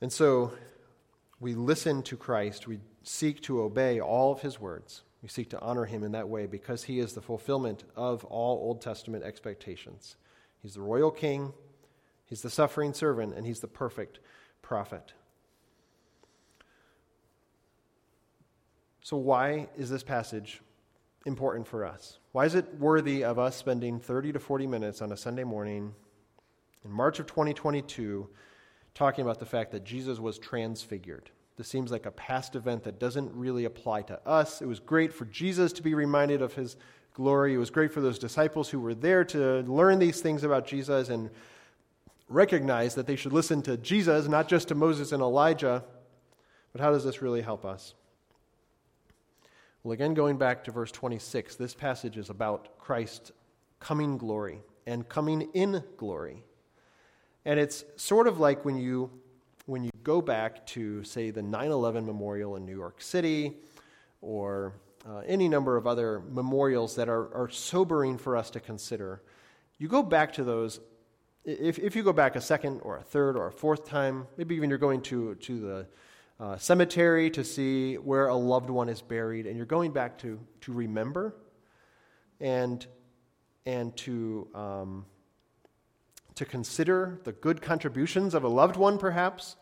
And 0.00 0.12
so 0.12 0.52
we 1.40 1.54
listen 1.54 2.02
to 2.04 2.16
Christ, 2.16 2.66
we 2.66 2.80
seek 3.02 3.40
to 3.42 3.62
obey 3.62 4.00
all 4.00 4.32
of 4.32 4.40
his 4.40 4.60
words. 4.60 5.02
We 5.22 5.28
seek 5.28 5.50
to 5.50 5.60
honor 5.60 5.86
him 5.86 6.04
in 6.04 6.12
that 6.12 6.28
way 6.28 6.46
because 6.46 6.84
he 6.84 7.00
is 7.00 7.14
the 7.14 7.22
fulfillment 7.22 7.84
of 7.96 8.24
all 8.26 8.58
Old 8.58 8.80
Testament 8.80 9.24
expectations. 9.24 10.16
He's 10.66 10.74
the 10.74 10.80
royal 10.80 11.12
king, 11.12 11.52
he's 12.24 12.42
the 12.42 12.50
suffering 12.50 12.92
servant, 12.92 13.34
and 13.36 13.46
he's 13.46 13.60
the 13.60 13.68
perfect 13.68 14.18
prophet. 14.62 15.12
So, 19.00 19.16
why 19.16 19.68
is 19.78 19.90
this 19.90 20.02
passage 20.02 20.60
important 21.24 21.68
for 21.68 21.84
us? 21.84 22.18
Why 22.32 22.46
is 22.46 22.56
it 22.56 22.66
worthy 22.80 23.22
of 23.22 23.38
us 23.38 23.54
spending 23.54 24.00
30 24.00 24.32
to 24.32 24.40
40 24.40 24.66
minutes 24.66 25.00
on 25.02 25.12
a 25.12 25.16
Sunday 25.16 25.44
morning 25.44 25.94
in 26.84 26.90
March 26.90 27.20
of 27.20 27.26
2022 27.28 28.28
talking 28.92 29.22
about 29.22 29.38
the 29.38 29.46
fact 29.46 29.70
that 29.70 29.84
Jesus 29.84 30.18
was 30.18 30.36
transfigured? 30.36 31.30
This 31.56 31.68
seems 31.68 31.92
like 31.92 32.06
a 32.06 32.10
past 32.10 32.56
event 32.56 32.82
that 32.82 32.98
doesn't 32.98 33.32
really 33.32 33.66
apply 33.66 34.02
to 34.02 34.18
us. 34.28 34.60
It 34.60 34.66
was 34.66 34.80
great 34.80 35.12
for 35.12 35.26
Jesus 35.26 35.72
to 35.74 35.82
be 35.84 35.94
reminded 35.94 36.42
of 36.42 36.54
his 36.54 36.76
glory. 37.16 37.54
It 37.54 37.56
was 37.56 37.70
great 37.70 37.92
for 37.92 38.02
those 38.02 38.18
disciples 38.18 38.68
who 38.68 38.78
were 38.78 38.94
there 38.94 39.24
to 39.24 39.62
learn 39.62 39.98
these 39.98 40.20
things 40.20 40.44
about 40.44 40.66
Jesus 40.66 41.08
and 41.08 41.30
recognize 42.28 42.94
that 42.94 43.06
they 43.06 43.16
should 43.16 43.32
listen 43.32 43.62
to 43.62 43.78
Jesus, 43.78 44.28
not 44.28 44.48
just 44.48 44.68
to 44.68 44.74
Moses 44.74 45.12
and 45.12 45.22
Elijah. 45.22 45.82
But 46.72 46.82
how 46.82 46.90
does 46.90 47.04
this 47.04 47.22
really 47.22 47.40
help 47.40 47.64
us? 47.64 47.94
Well, 49.82 49.92
again, 49.92 50.12
going 50.12 50.36
back 50.36 50.62
to 50.64 50.70
verse 50.70 50.92
26, 50.92 51.56
this 51.56 51.72
passage 51.72 52.18
is 52.18 52.28
about 52.28 52.78
Christ's 52.78 53.32
coming 53.80 54.18
glory 54.18 54.60
and 54.86 55.08
coming 55.08 55.48
in 55.54 55.82
glory. 55.96 56.44
And 57.46 57.58
it's 57.58 57.82
sort 57.96 58.28
of 58.28 58.38
like 58.38 58.66
when 58.66 58.76
you 58.76 59.10
when 59.64 59.82
you 59.82 59.90
go 60.04 60.20
back 60.20 60.64
to, 60.66 61.02
say, 61.02 61.30
the 61.30 61.42
9 61.42 61.70
11 61.70 62.04
memorial 62.04 62.56
in 62.56 62.66
New 62.66 62.76
York 62.76 63.00
City 63.00 63.54
or 64.20 64.74
uh, 65.08 65.18
any 65.26 65.48
number 65.48 65.76
of 65.76 65.86
other 65.86 66.20
memorials 66.30 66.96
that 66.96 67.08
are, 67.08 67.34
are 67.34 67.48
sobering 67.48 68.18
for 68.18 68.36
us 68.36 68.50
to 68.50 68.60
consider, 68.60 69.22
you 69.78 69.88
go 69.88 70.02
back 70.02 70.32
to 70.34 70.44
those. 70.44 70.80
If, 71.44 71.78
if 71.78 71.94
you 71.94 72.02
go 72.02 72.12
back 72.12 72.34
a 72.34 72.40
second 72.40 72.80
or 72.80 72.96
a 72.96 73.02
third 73.02 73.36
or 73.36 73.46
a 73.46 73.52
fourth 73.52 73.86
time, 73.86 74.26
maybe 74.36 74.56
even 74.56 74.68
you're 74.68 74.78
going 74.78 75.02
to, 75.02 75.34
to 75.36 75.60
the 75.60 75.86
uh, 76.38 76.56
cemetery 76.56 77.30
to 77.30 77.44
see 77.44 77.94
where 77.94 78.28
a 78.28 78.34
loved 78.34 78.68
one 78.68 78.88
is 78.88 79.00
buried, 79.00 79.46
and 79.46 79.56
you're 79.56 79.64
going 79.64 79.92
back 79.92 80.18
to, 80.18 80.40
to 80.62 80.72
remember 80.72 81.36
and, 82.40 82.86
and 83.64 83.96
to 83.96 84.48
um, 84.54 85.06
to 86.36 86.44
consider 86.44 87.18
the 87.24 87.32
good 87.32 87.60
contributions 87.60 88.34
of 88.34 88.44
a 88.44 88.48
loved 88.48 88.76
one, 88.76 88.98
perhaps. 88.98 89.56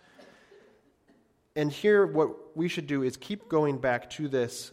And 1.56 1.72
here, 1.72 2.04
what 2.04 2.56
we 2.56 2.68
should 2.68 2.88
do 2.88 3.02
is 3.02 3.16
keep 3.16 3.48
going 3.48 3.78
back 3.78 4.10
to 4.10 4.28
this 4.28 4.72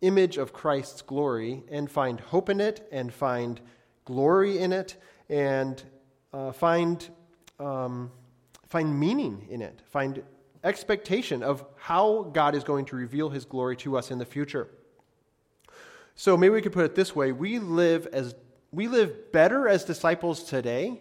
image 0.00 0.38
of 0.38 0.52
Christ's 0.52 1.02
glory 1.02 1.62
and 1.70 1.90
find 1.90 2.20
hope 2.20 2.48
in 2.48 2.60
it 2.60 2.88
and 2.90 3.12
find 3.12 3.60
glory 4.04 4.58
in 4.58 4.72
it 4.72 4.96
and 5.28 5.82
uh, 6.32 6.52
find, 6.52 7.08
um, 7.58 8.10
find 8.66 8.98
meaning 8.98 9.46
in 9.50 9.62
it, 9.62 9.82
find 9.90 10.22
expectation 10.64 11.42
of 11.42 11.64
how 11.76 12.30
God 12.32 12.54
is 12.54 12.64
going 12.64 12.84
to 12.86 12.96
reveal 12.96 13.30
his 13.30 13.44
glory 13.44 13.76
to 13.78 13.96
us 13.96 14.10
in 14.10 14.18
the 14.18 14.24
future. 14.24 14.68
So 16.14 16.36
maybe 16.36 16.54
we 16.54 16.62
could 16.62 16.72
put 16.72 16.84
it 16.84 16.94
this 16.94 17.16
way 17.16 17.32
we 17.32 17.58
live 17.58 18.06
as 18.12 18.34
we 18.72 18.88
live 18.88 19.32
better 19.32 19.68
as 19.68 19.84
disciples 19.84 20.44
today 20.44 21.00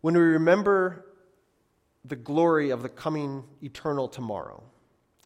when 0.00 0.14
we 0.14 0.20
remember 0.20 1.06
the 2.04 2.16
glory 2.16 2.70
of 2.70 2.82
the 2.82 2.88
coming 2.88 3.44
eternal 3.62 4.08
tomorrow. 4.08 4.62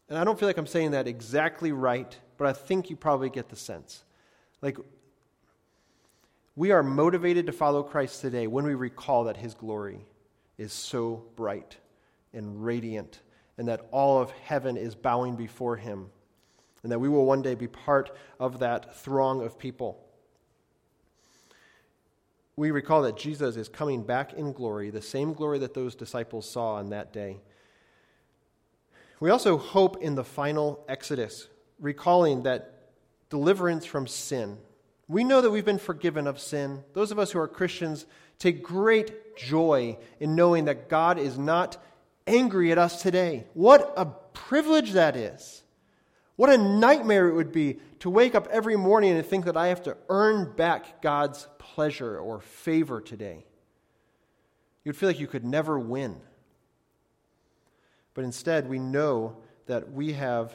And 0.09 0.17
I 0.17 0.23
don't 0.23 0.37
feel 0.37 0.47
like 0.47 0.57
I'm 0.57 0.67
saying 0.67 0.91
that 0.91 1.07
exactly 1.07 1.71
right, 1.71 2.15
but 2.37 2.47
I 2.47 2.53
think 2.53 2.89
you 2.89 2.95
probably 2.95 3.29
get 3.29 3.49
the 3.49 3.55
sense. 3.55 4.03
Like, 4.61 4.77
we 6.55 6.71
are 6.71 6.83
motivated 6.83 7.45
to 7.47 7.51
follow 7.51 7.83
Christ 7.83 8.21
today 8.21 8.47
when 8.47 8.65
we 8.65 8.75
recall 8.75 9.23
that 9.25 9.37
his 9.37 9.53
glory 9.53 10.05
is 10.57 10.71
so 10.71 11.23
bright 11.35 11.77
and 12.33 12.63
radiant, 12.63 13.21
and 13.57 13.67
that 13.67 13.87
all 13.91 14.19
of 14.19 14.31
heaven 14.31 14.77
is 14.77 14.95
bowing 14.95 15.35
before 15.35 15.77
him, 15.77 16.09
and 16.81 16.91
that 16.91 16.99
we 16.99 17.09
will 17.09 17.25
one 17.25 17.41
day 17.41 17.55
be 17.55 17.67
part 17.67 18.15
of 18.39 18.59
that 18.59 18.95
throng 18.97 19.43
of 19.43 19.57
people 19.57 20.03
we 22.55 22.71
recall 22.71 23.01
that 23.03 23.17
Jesus 23.17 23.55
is 23.55 23.67
coming 23.67 24.03
back 24.03 24.33
in 24.33 24.53
glory, 24.53 24.89
the 24.89 25.01
same 25.01 25.33
glory 25.33 25.59
that 25.59 25.73
those 25.73 25.95
disciples 25.95 26.49
saw 26.49 26.75
on 26.75 26.89
that 26.89 27.11
day. 27.11 27.39
We 29.19 29.29
also 29.29 29.57
hope 29.57 30.01
in 30.03 30.15
the 30.15 30.23
final 30.23 30.83
Exodus, 30.87 31.47
recalling 31.79 32.43
that 32.43 32.89
deliverance 33.29 33.85
from 33.85 34.07
sin. 34.07 34.57
We 35.07 35.23
know 35.23 35.41
that 35.41 35.51
we've 35.51 35.65
been 35.65 35.77
forgiven 35.77 36.27
of 36.27 36.39
sin. 36.39 36.83
Those 36.93 37.11
of 37.11 37.19
us 37.19 37.31
who 37.31 37.39
are 37.39 37.47
Christians 37.47 38.05
take 38.39 38.63
great 38.63 39.35
joy 39.35 39.97
in 40.19 40.35
knowing 40.35 40.65
that 40.65 40.89
God 40.89 41.17
is 41.17 41.37
not 41.37 41.77
angry 42.25 42.71
at 42.71 42.77
us 42.77 43.01
today. 43.01 43.45
What 43.53 43.93
a 43.97 44.05
privilege 44.05 44.91
that 44.91 45.15
is. 45.15 45.63
What 46.35 46.49
a 46.49 46.57
nightmare 46.57 47.27
it 47.27 47.35
would 47.35 47.51
be 47.51 47.79
to 47.99 48.09
wake 48.09 48.33
up 48.33 48.47
every 48.49 48.75
morning 48.75 49.15
and 49.15 49.25
think 49.25 49.45
that 49.45 49.57
I 49.57 49.67
have 49.67 49.83
to 49.83 49.97
earn 50.09 50.53
back 50.55 51.01
God's 51.01 51.47
pleasure 51.59 52.17
or 52.17 52.41
favor 52.41 52.99
today. 53.01 53.45
You'd 54.83 54.97
feel 54.97 55.09
like 55.09 55.19
you 55.19 55.27
could 55.27 55.45
never 55.45 55.79
win. 55.79 56.17
But 58.13 58.25
instead, 58.25 58.67
we 58.67 58.79
know 58.79 59.37
that 59.67 59.91
we 59.91 60.13
have 60.13 60.53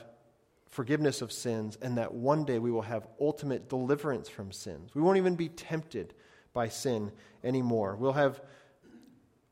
forgiveness 0.68 1.22
of 1.22 1.32
sins 1.32 1.78
and 1.80 1.98
that 1.98 2.12
one 2.14 2.44
day 2.44 2.58
we 2.58 2.70
will 2.70 2.82
have 2.82 3.06
ultimate 3.20 3.68
deliverance 3.68 4.28
from 4.28 4.52
sins. 4.52 4.94
We 4.94 5.02
won't 5.02 5.16
even 5.16 5.34
be 5.34 5.48
tempted 5.48 6.14
by 6.52 6.68
sin 6.68 7.12
anymore. 7.42 7.96
We'll 7.96 8.12
have 8.12 8.40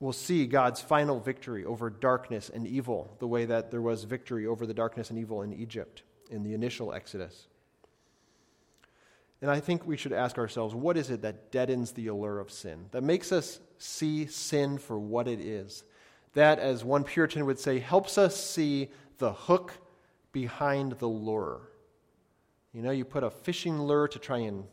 we'll 0.00 0.12
see 0.12 0.46
God's 0.46 0.80
final 0.80 1.20
victory 1.20 1.64
over 1.64 1.88
darkness 1.88 2.50
and 2.52 2.66
evil, 2.66 3.16
the 3.18 3.26
way 3.26 3.46
that 3.46 3.70
there 3.70 3.80
was 3.80 4.04
victory 4.04 4.46
over 4.46 4.66
the 4.66 4.74
darkness 4.74 5.10
and 5.10 5.18
evil 5.18 5.42
in 5.42 5.52
Egypt 5.52 6.02
in 6.30 6.42
the 6.42 6.54
initial 6.54 6.92
Exodus. 6.92 7.46
And 9.40 9.50
I 9.50 9.60
think 9.60 9.86
we 9.86 9.96
should 9.96 10.12
ask 10.12 10.38
ourselves 10.38 10.74
what 10.74 10.96
is 10.96 11.10
it 11.10 11.22
that 11.22 11.52
deadens 11.52 11.92
the 11.92 12.08
allure 12.08 12.38
of 12.38 12.50
sin, 12.50 12.86
that 12.90 13.02
makes 13.02 13.32
us 13.32 13.60
see 13.78 14.26
sin 14.26 14.78
for 14.78 14.98
what 14.98 15.28
it 15.28 15.40
is? 15.40 15.84
That, 16.34 16.58
as 16.58 16.84
one 16.84 17.04
Puritan 17.04 17.46
would 17.46 17.58
say, 17.58 17.78
helps 17.78 18.18
us 18.18 18.36
see 18.36 18.90
the 19.18 19.32
hook 19.32 19.72
behind 20.36 20.92
the 20.98 21.06
lure. 21.06 21.62
You 22.74 22.82
know, 22.82 22.90
you 22.90 23.06
put 23.06 23.24
a 23.24 23.30
fishing 23.30 23.80
lure 23.80 24.06
to 24.06 24.18
try 24.18 24.40
and 24.40 24.64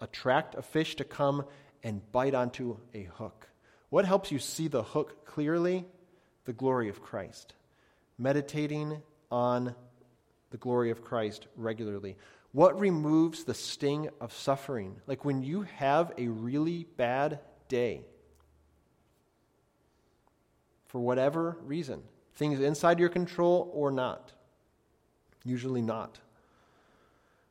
attract 0.00 0.56
a 0.56 0.62
fish 0.62 0.96
to 0.96 1.04
come 1.04 1.44
and 1.84 2.02
bite 2.10 2.34
onto 2.34 2.78
a 2.92 3.04
hook. 3.04 3.46
What 3.90 4.04
helps 4.04 4.32
you 4.32 4.40
see 4.40 4.66
the 4.66 4.82
hook 4.82 5.26
clearly? 5.26 5.84
The 6.44 6.52
glory 6.52 6.88
of 6.88 7.00
Christ. 7.00 7.54
Meditating 8.18 9.00
on 9.30 9.76
the 10.50 10.56
glory 10.56 10.90
of 10.90 11.04
Christ 11.04 11.46
regularly. 11.54 12.16
What 12.50 12.80
removes 12.80 13.44
the 13.44 13.54
sting 13.54 14.08
of 14.20 14.32
suffering? 14.32 14.96
Like 15.06 15.24
when 15.24 15.44
you 15.44 15.62
have 15.76 16.10
a 16.18 16.26
really 16.26 16.88
bad 16.96 17.38
day, 17.68 18.00
for 20.88 20.98
whatever 20.98 21.58
reason, 21.62 22.02
things 22.34 22.58
inside 22.58 22.98
your 22.98 23.08
control 23.08 23.70
or 23.72 23.92
not. 23.92 24.32
Usually 25.44 25.82
not. 25.82 26.18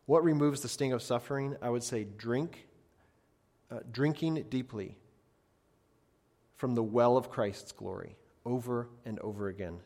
What 0.06 0.24
removes 0.24 0.62
the 0.62 0.68
sting 0.68 0.92
of 0.92 1.02
suffering? 1.02 1.56
I 1.62 1.70
would 1.70 1.84
say 1.84 2.04
drink, 2.04 2.68
uh, 3.72 3.80
drinking 3.92 4.46
deeply 4.50 4.98
from 6.58 6.76
the 6.76 6.84
well 6.84 7.18
of 7.18 7.30
Christ's 7.30 7.72
glory 7.72 8.18
over 8.46 8.90
and 9.06 9.20
over 9.20 9.48
again. 9.48 9.80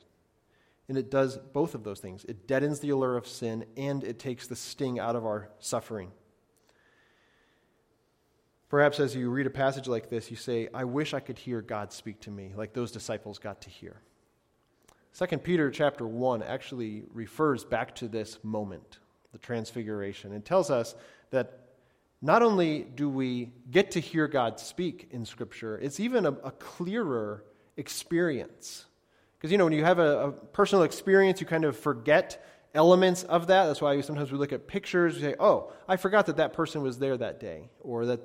And 0.89 0.97
it 0.97 1.11
does 1.11 1.37
both 1.37 1.75
of 1.75 1.83
those 1.83 1.99
things. 1.99 2.23
It 2.25 2.47
deadens 2.47 2.79
the 2.79 2.89
allure 2.91 3.17
of 3.17 3.27
sin 3.27 3.65
and 3.75 4.03
it 4.03 4.19
takes 4.19 4.47
the 4.47 4.55
sting 4.55 4.99
out 4.99 5.15
of 5.15 5.25
our 5.25 5.49
suffering. 5.59 6.11
Perhaps 8.69 8.99
as 8.99 9.15
you 9.15 9.29
read 9.29 9.47
a 9.47 9.51
passage 9.51 9.87
like 9.87 10.09
this, 10.09 10.29
you 10.29 10.37
say, 10.37 10.67
I 10.73 10.83
wish 10.83 11.13
I 11.13 11.19
could 11.19 11.37
hear 11.37 11.61
God 11.61 11.93
speak 11.93 12.19
to 12.21 12.31
me, 12.31 12.53
like 12.55 12.73
those 12.73 12.91
disciples 12.91 13.39
got 13.39 13.61
to 13.61 13.69
hear. 13.69 14.01
2 15.17 15.25
Peter 15.39 15.71
chapter 15.71 16.05
1 16.05 16.43
actually 16.43 17.03
refers 17.11 17.65
back 17.65 17.95
to 17.95 18.07
this 18.07 18.37
moment, 18.43 18.99
the 19.31 19.39
transfiguration, 19.39 20.31
and 20.31 20.45
tells 20.45 20.69
us 20.69 20.93
that 21.31 21.61
not 22.21 22.43
only 22.43 22.83
do 22.83 23.09
we 23.09 23.51
get 23.71 23.89
to 23.91 23.99
hear 23.99 24.27
God 24.27 24.59
speak 24.59 25.07
in 25.09 25.25
Scripture, 25.25 25.79
it's 25.79 25.99
even 25.99 26.27
a, 26.27 26.31
a 26.31 26.51
clearer 26.51 27.43
experience. 27.77 28.85
Because, 29.37 29.51
you 29.51 29.57
know, 29.57 29.63
when 29.63 29.73
you 29.73 29.83
have 29.83 29.97
a, 29.97 30.27
a, 30.27 30.31
personal 30.31 30.83
experience, 30.83 31.41
you 31.41 31.47
kind 31.47 31.65
of 31.65 31.75
forget 31.75 32.45
elements 32.75 33.23
of 33.23 33.47
that. 33.47 33.65
That's 33.65 33.81
why 33.81 33.99
sometimes 34.01 34.31
we 34.31 34.37
look 34.37 34.53
at 34.53 34.67
pictures, 34.67 35.15
we 35.15 35.21
say, 35.21 35.35
oh, 35.39 35.71
I 35.87 35.95
forgot 35.95 36.27
that 36.27 36.37
that 36.37 36.53
person 36.53 36.83
was 36.83 36.99
there 36.99 37.17
that 37.17 37.39
day, 37.39 37.69
or 37.79 38.05
that 38.05 38.19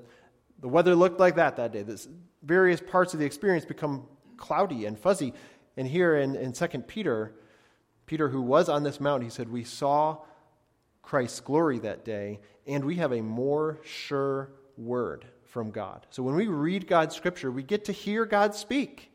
the 0.60 0.68
weather 0.68 0.94
looked 0.94 1.18
like 1.18 1.36
that 1.36 1.56
that 1.56 1.72
day. 1.72 1.84
This, 1.84 2.06
various 2.42 2.82
parts 2.82 3.14
of 3.14 3.20
the 3.20 3.24
experience 3.24 3.64
become 3.64 4.06
cloudy 4.42 4.86
and 4.86 4.98
fuzzy. 4.98 5.32
And 5.76 5.86
here 5.86 6.16
in, 6.16 6.36
in 6.36 6.52
2 6.52 6.66
Peter, 6.80 7.34
Peter, 8.06 8.28
who 8.28 8.42
was 8.42 8.68
on 8.68 8.82
this 8.82 9.00
mountain, 9.00 9.28
he 9.28 9.30
said, 9.30 9.50
We 9.50 9.64
saw 9.64 10.18
Christ's 11.02 11.40
glory 11.40 11.78
that 11.80 12.04
day, 12.04 12.40
and 12.66 12.84
we 12.84 12.96
have 12.96 13.12
a 13.12 13.20
more 13.20 13.80
sure 13.84 14.50
word 14.76 15.26
from 15.44 15.70
God. 15.70 16.06
So 16.10 16.22
when 16.22 16.34
we 16.34 16.46
read 16.46 16.86
God's 16.86 17.14
scripture, 17.14 17.50
we 17.50 17.62
get 17.62 17.84
to 17.86 17.92
hear 17.92 18.24
God 18.24 18.54
speak. 18.54 19.10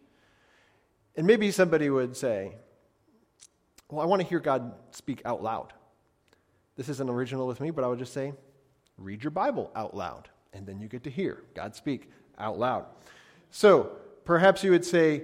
And 1.16 1.26
maybe 1.26 1.52
somebody 1.52 1.90
would 1.90 2.16
say, 2.16 2.56
Well, 3.90 4.02
I 4.02 4.06
want 4.06 4.22
to 4.22 4.28
hear 4.28 4.40
God 4.40 4.74
speak 4.92 5.22
out 5.26 5.44
loud. 5.44 5.74
This 6.76 6.90
isn't 6.90 7.10
original 7.10 7.48
with 7.48 7.60
me, 7.60 7.72
but 7.72 7.84
I 7.84 7.88
would 7.88 8.00
just 8.00 8.14
say, 8.14 8.34
Read 8.98 9.24
your 9.24 9.32
Bible 9.32 9.72
out 9.76 9.96
loud 9.96 10.30
and 10.58 10.66
then 10.66 10.80
you 10.80 10.88
get 10.88 11.04
to 11.04 11.10
hear 11.10 11.44
God 11.54 11.76
speak 11.76 12.10
out 12.38 12.58
loud. 12.58 12.86
So 13.52 13.92
perhaps 14.26 14.64
you 14.64 14.72
would 14.72 14.86
say, 14.86 15.24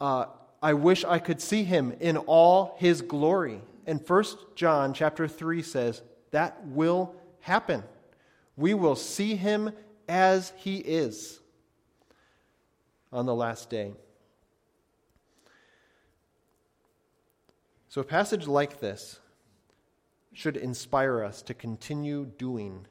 uh, 0.00 0.26
I 0.62 0.74
wish 0.74 1.04
I 1.04 1.18
could 1.18 1.40
see 1.40 1.64
him 1.64 1.94
in 2.00 2.16
all 2.16 2.76
his 2.78 3.02
glory. 3.02 3.60
And 3.86 4.04
First 4.04 4.38
John 4.54 4.92
chapter 4.92 5.28
3 5.28 5.62
says 5.62 6.02
that 6.30 6.66
will 6.66 7.14
happen. 7.40 7.84
We 8.56 8.74
will 8.74 8.96
see 8.96 9.36
him 9.36 9.70
as 10.08 10.52
he 10.56 10.78
is 10.78 11.40
on 13.12 13.26
the 13.26 13.34
last 13.34 13.70
day. 13.70 13.94
So, 17.88 18.02
a 18.02 18.04
passage 18.04 18.46
like 18.46 18.80
this 18.80 19.20
should 20.34 20.56
inspire 20.56 21.24
us 21.24 21.40
to 21.42 21.54
continue 21.54 22.26
doing 22.36 22.86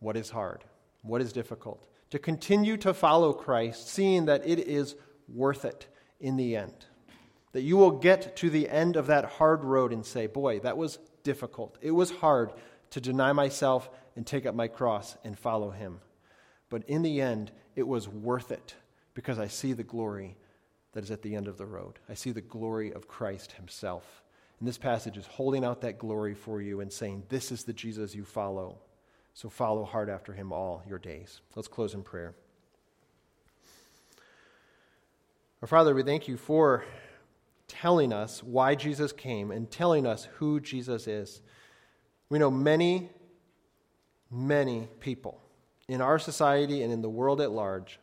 what 0.00 0.16
is 0.16 0.30
hard 0.30 0.64
what 1.02 1.20
is 1.20 1.32
difficult, 1.32 1.84
to 2.10 2.18
continue 2.18 2.76
to 2.78 2.94
follow 2.94 3.32
Christ, 3.32 3.88
seeing 3.88 4.26
that 4.26 4.46
it 4.46 4.60
is 4.60 4.94
worth 5.28 5.64
it 5.64 5.88
in 6.20 6.36
the 6.36 6.56
end. 6.56 6.86
That 7.52 7.62
you 7.62 7.76
will 7.76 7.92
get 7.92 8.36
to 8.36 8.50
the 8.50 8.68
end 8.68 8.96
of 8.96 9.08
that 9.08 9.24
hard 9.24 9.62
road 9.62 9.92
and 9.92 10.04
say, 10.04 10.26
Boy, 10.26 10.60
that 10.60 10.76
was 10.76 10.98
difficult. 11.22 11.78
It 11.80 11.90
was 11.90 12.10
hard 12.10 12.52
to 12.90 13.00
deny 13.00 13.32
myself 13.32 13.90
and 14.16 14.26
take 14.26 14.46
up 14.46 14.54
my 14.54 14.68
cross 14.68 15.16
and 15.24 15.38
follow 15.38 15.70
him. 15.70 16.00
But 16.68 16.84
in 16.88 17.02
the 17.02 17.20
end, 17.20 17.52
it 17.76 17.86
was 17.86 18.08
worth 18.08 18.50
it 18.50 18.74
because 19.14 19.38
I 19.38 19.48
see 19.48 19.72
the 19.72 19.82
glory 19.82 20.36
that 20.92 21.04
is 21.04 21.10
at 21.10 21.22
the 21.22 21.34
end 21.34 21.48
of 21.48 21.58
the 21.58 21.66
road. 21.66 21.98
I 22.08 22.14
see 22.14 22.32
the 22.32 22.40
glory 22.40 22.92
of 22.92 23.08
Christ 23.08 23.52
himself. 23.52 24.22
And 24.58 24.68
this 24.68 24.78
passage 24.78 25.16
is 25.16 25.26
holding 25.26 25.64
out 25.64 25.80
that 25.80 25.98
glory 25.98 26.34
for 26.34 26.62
you 26.62 26.80
and 26.80 26.92
saying, 26.92 27.24
This 27.28 27.50
is 27.50 27.64
the 27.64 27.72
Jesus 27.72 28.14
you 28.14 28.24
follow. 28.24 28.78
So 29.34 29.48
follow 29.48 29.84
hard 29.84 30.10
after 30.10 30.32
him 30.32 30.52
all 30.52 30.82
your 30.86 30.98
days. 30.98 31.40
Let's 31.56 31.68
close 31.68 31.94
in 31.94 32.02
prayer. 32.02 32.34
Our 35.62 35.68
Father, 35.68 35.94
we 35.94 36.02
thank 36.02 36.28
you 36.28 36.36
for 36.36 36.84
telling 37.72 38.12
us 38.12 38.42
why 38.42 38.74
Jesus 38.74 39.12
came 39.12 39.50
and 39.50 39.70
telling 39.70 40.06
us 40.06 40.28
who 40.34 40.60
Jesus 40.60 41.08
is. 41.08 41.40
We 42.28 42.38
know 42.38 42.50
many, 42.50 43.08
many 44.30 44.88
people 45.00 45.40
in 45.88 46.02
our 46.02 46.18
society 46.18 46.82
and 46.82 46.92
in 46.92 47.00
the 47.00 47.08
world 47.08 47.40
at 47.40 47.50
large 47.50 47.98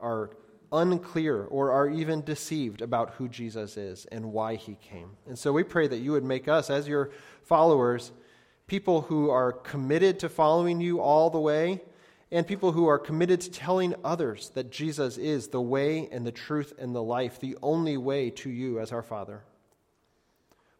are 0.00 0.30
unclear 0.72 1.44
or 1.44 1.70
are 1.70 1.88
even 1.88 2.24
deceived 2.24 2.82
about 2.82 3.10
who 3.10 3.28
Jesus 3.28 3.76
is 3.76 4.06
and 4.06 4.32
why 4.32 4.56
he 4.56 4.74
came. 4.74 5.10
And 5.28 5.38
so 5.38 5.52
we 5.52 5.62
pray 5.62 5.86
that 5.86 5.98
you 5.98 6.12
would 6.12 6.24
make 6.24 6.48
us, 6.48 6.68
as 6.68 6.88
your 6.88 7.10
followers, 7.44 8.10
people 8.66 9.02
who 9.02 9.30
are 9.30 9.52
committed 9.52 10.18
to 10.18 10.28
following 10.28 10.80
you 10.80 11.00
all 11.00 11.30
the 11.30 11.38
way, 11.38 11.80
and 12.32 12.46
people 12.46 12.72
who 12.72 12.86
are 12.86 12.98
committed 12.98 13.42
to 13.42 13.50
telling 13.50 13.94
others 14.02 14.50
that 14.54 14.70
Jesus 14.72 15.18
is 15.18 15.48
the 15.48 15.60
way 15.60 16.08
and 16.10 16.26
the 16.26 16.32
truth 16.32 16.72
and 16.78 16.94
the 16.94 17.02
life, 17.02 17.38
the 17.38 17.58
only 17.62 17.98
way 17.98 18.30
to 18.30 18.48
you 18.48 18.80
as 18.80 18.90
our 18.90 19.02
Father. 19.02 19.44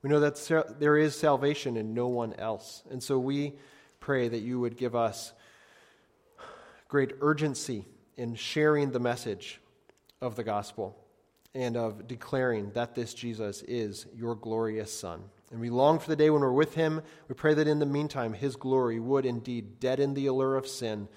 We 0.00 0.08
know 0.08 0.20
that 0.20 0.80
there 0.80 0.96
is 0.96 1.14
salvation 1.14 1.76
in 1.76 1.92
no 1.92 2.08
one 2.08 2.32
else. 2.34 2.82
And 2.90 3.02
so 3.02 3.18
we 3.18 3.52
pray 4.00 4.28
that 4.28 4.38
you 4.38 4.60
would 4.60 4.78
give 4.78 4.96
us 4.96 5.34
great 6.88 7.12
urgency 7.20 7.84
in 8.16 8.34
sharing 8.34 8.90
the 8.90 8.98
message 8.98 9.60
of 10.22 10.36
the 10.36 10.44
gospel 10.44 10.96
and 11.54 11.76
of 11.76 12.08
declaring 12.08 12.70
that 12.70 12.94
this 12.94 13.12
Jesus 13.12 13.62
is 13.68 14.06
your 14.16 14.34
glorious 14.34 14.90
Son. 14.90 15.22
And 15.50 15.60
we 15.60 15.68
long 15.68 15.98
for 15.98 16.08
the 16.08 16.16
day 16.16 16.30
when 16.30 16.40
we're 16.40 16.50
with 16.50 16.74
him. 16.74 17.02
We 17.28 17.34
pray 17.34 17.52
that 17.52 17.68
in 17.68 17.78
the 17.78 17.84
meantime, 17.84 18.32
his 18.32 18.56
glory 18.56 18.98
would 18.98 19.26
indeed 19.26 19.80
deaden 19.80 20.14
the 20.14 20.26
allure 20.26 20.56
of 20.56 20.66
sin 20.66 21.08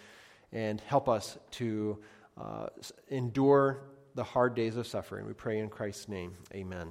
and 0.52 0.82
help 0.82 1.10
us 1.10 1.38
to 1.52 1.98
uh, 2.38 2.68
endure 3.10 3.82
the 4.16 4.24
hard 4.24 4.56
days 4.56 4.78
of 4.78 4.88
suffering. 4.88 5.26
We 5.26 5.34
pray 5.34 5.60
in 5.60 5.70
Christ's 5.70 6.08
name. 6.08 6.34
Amen. 6.54 6.90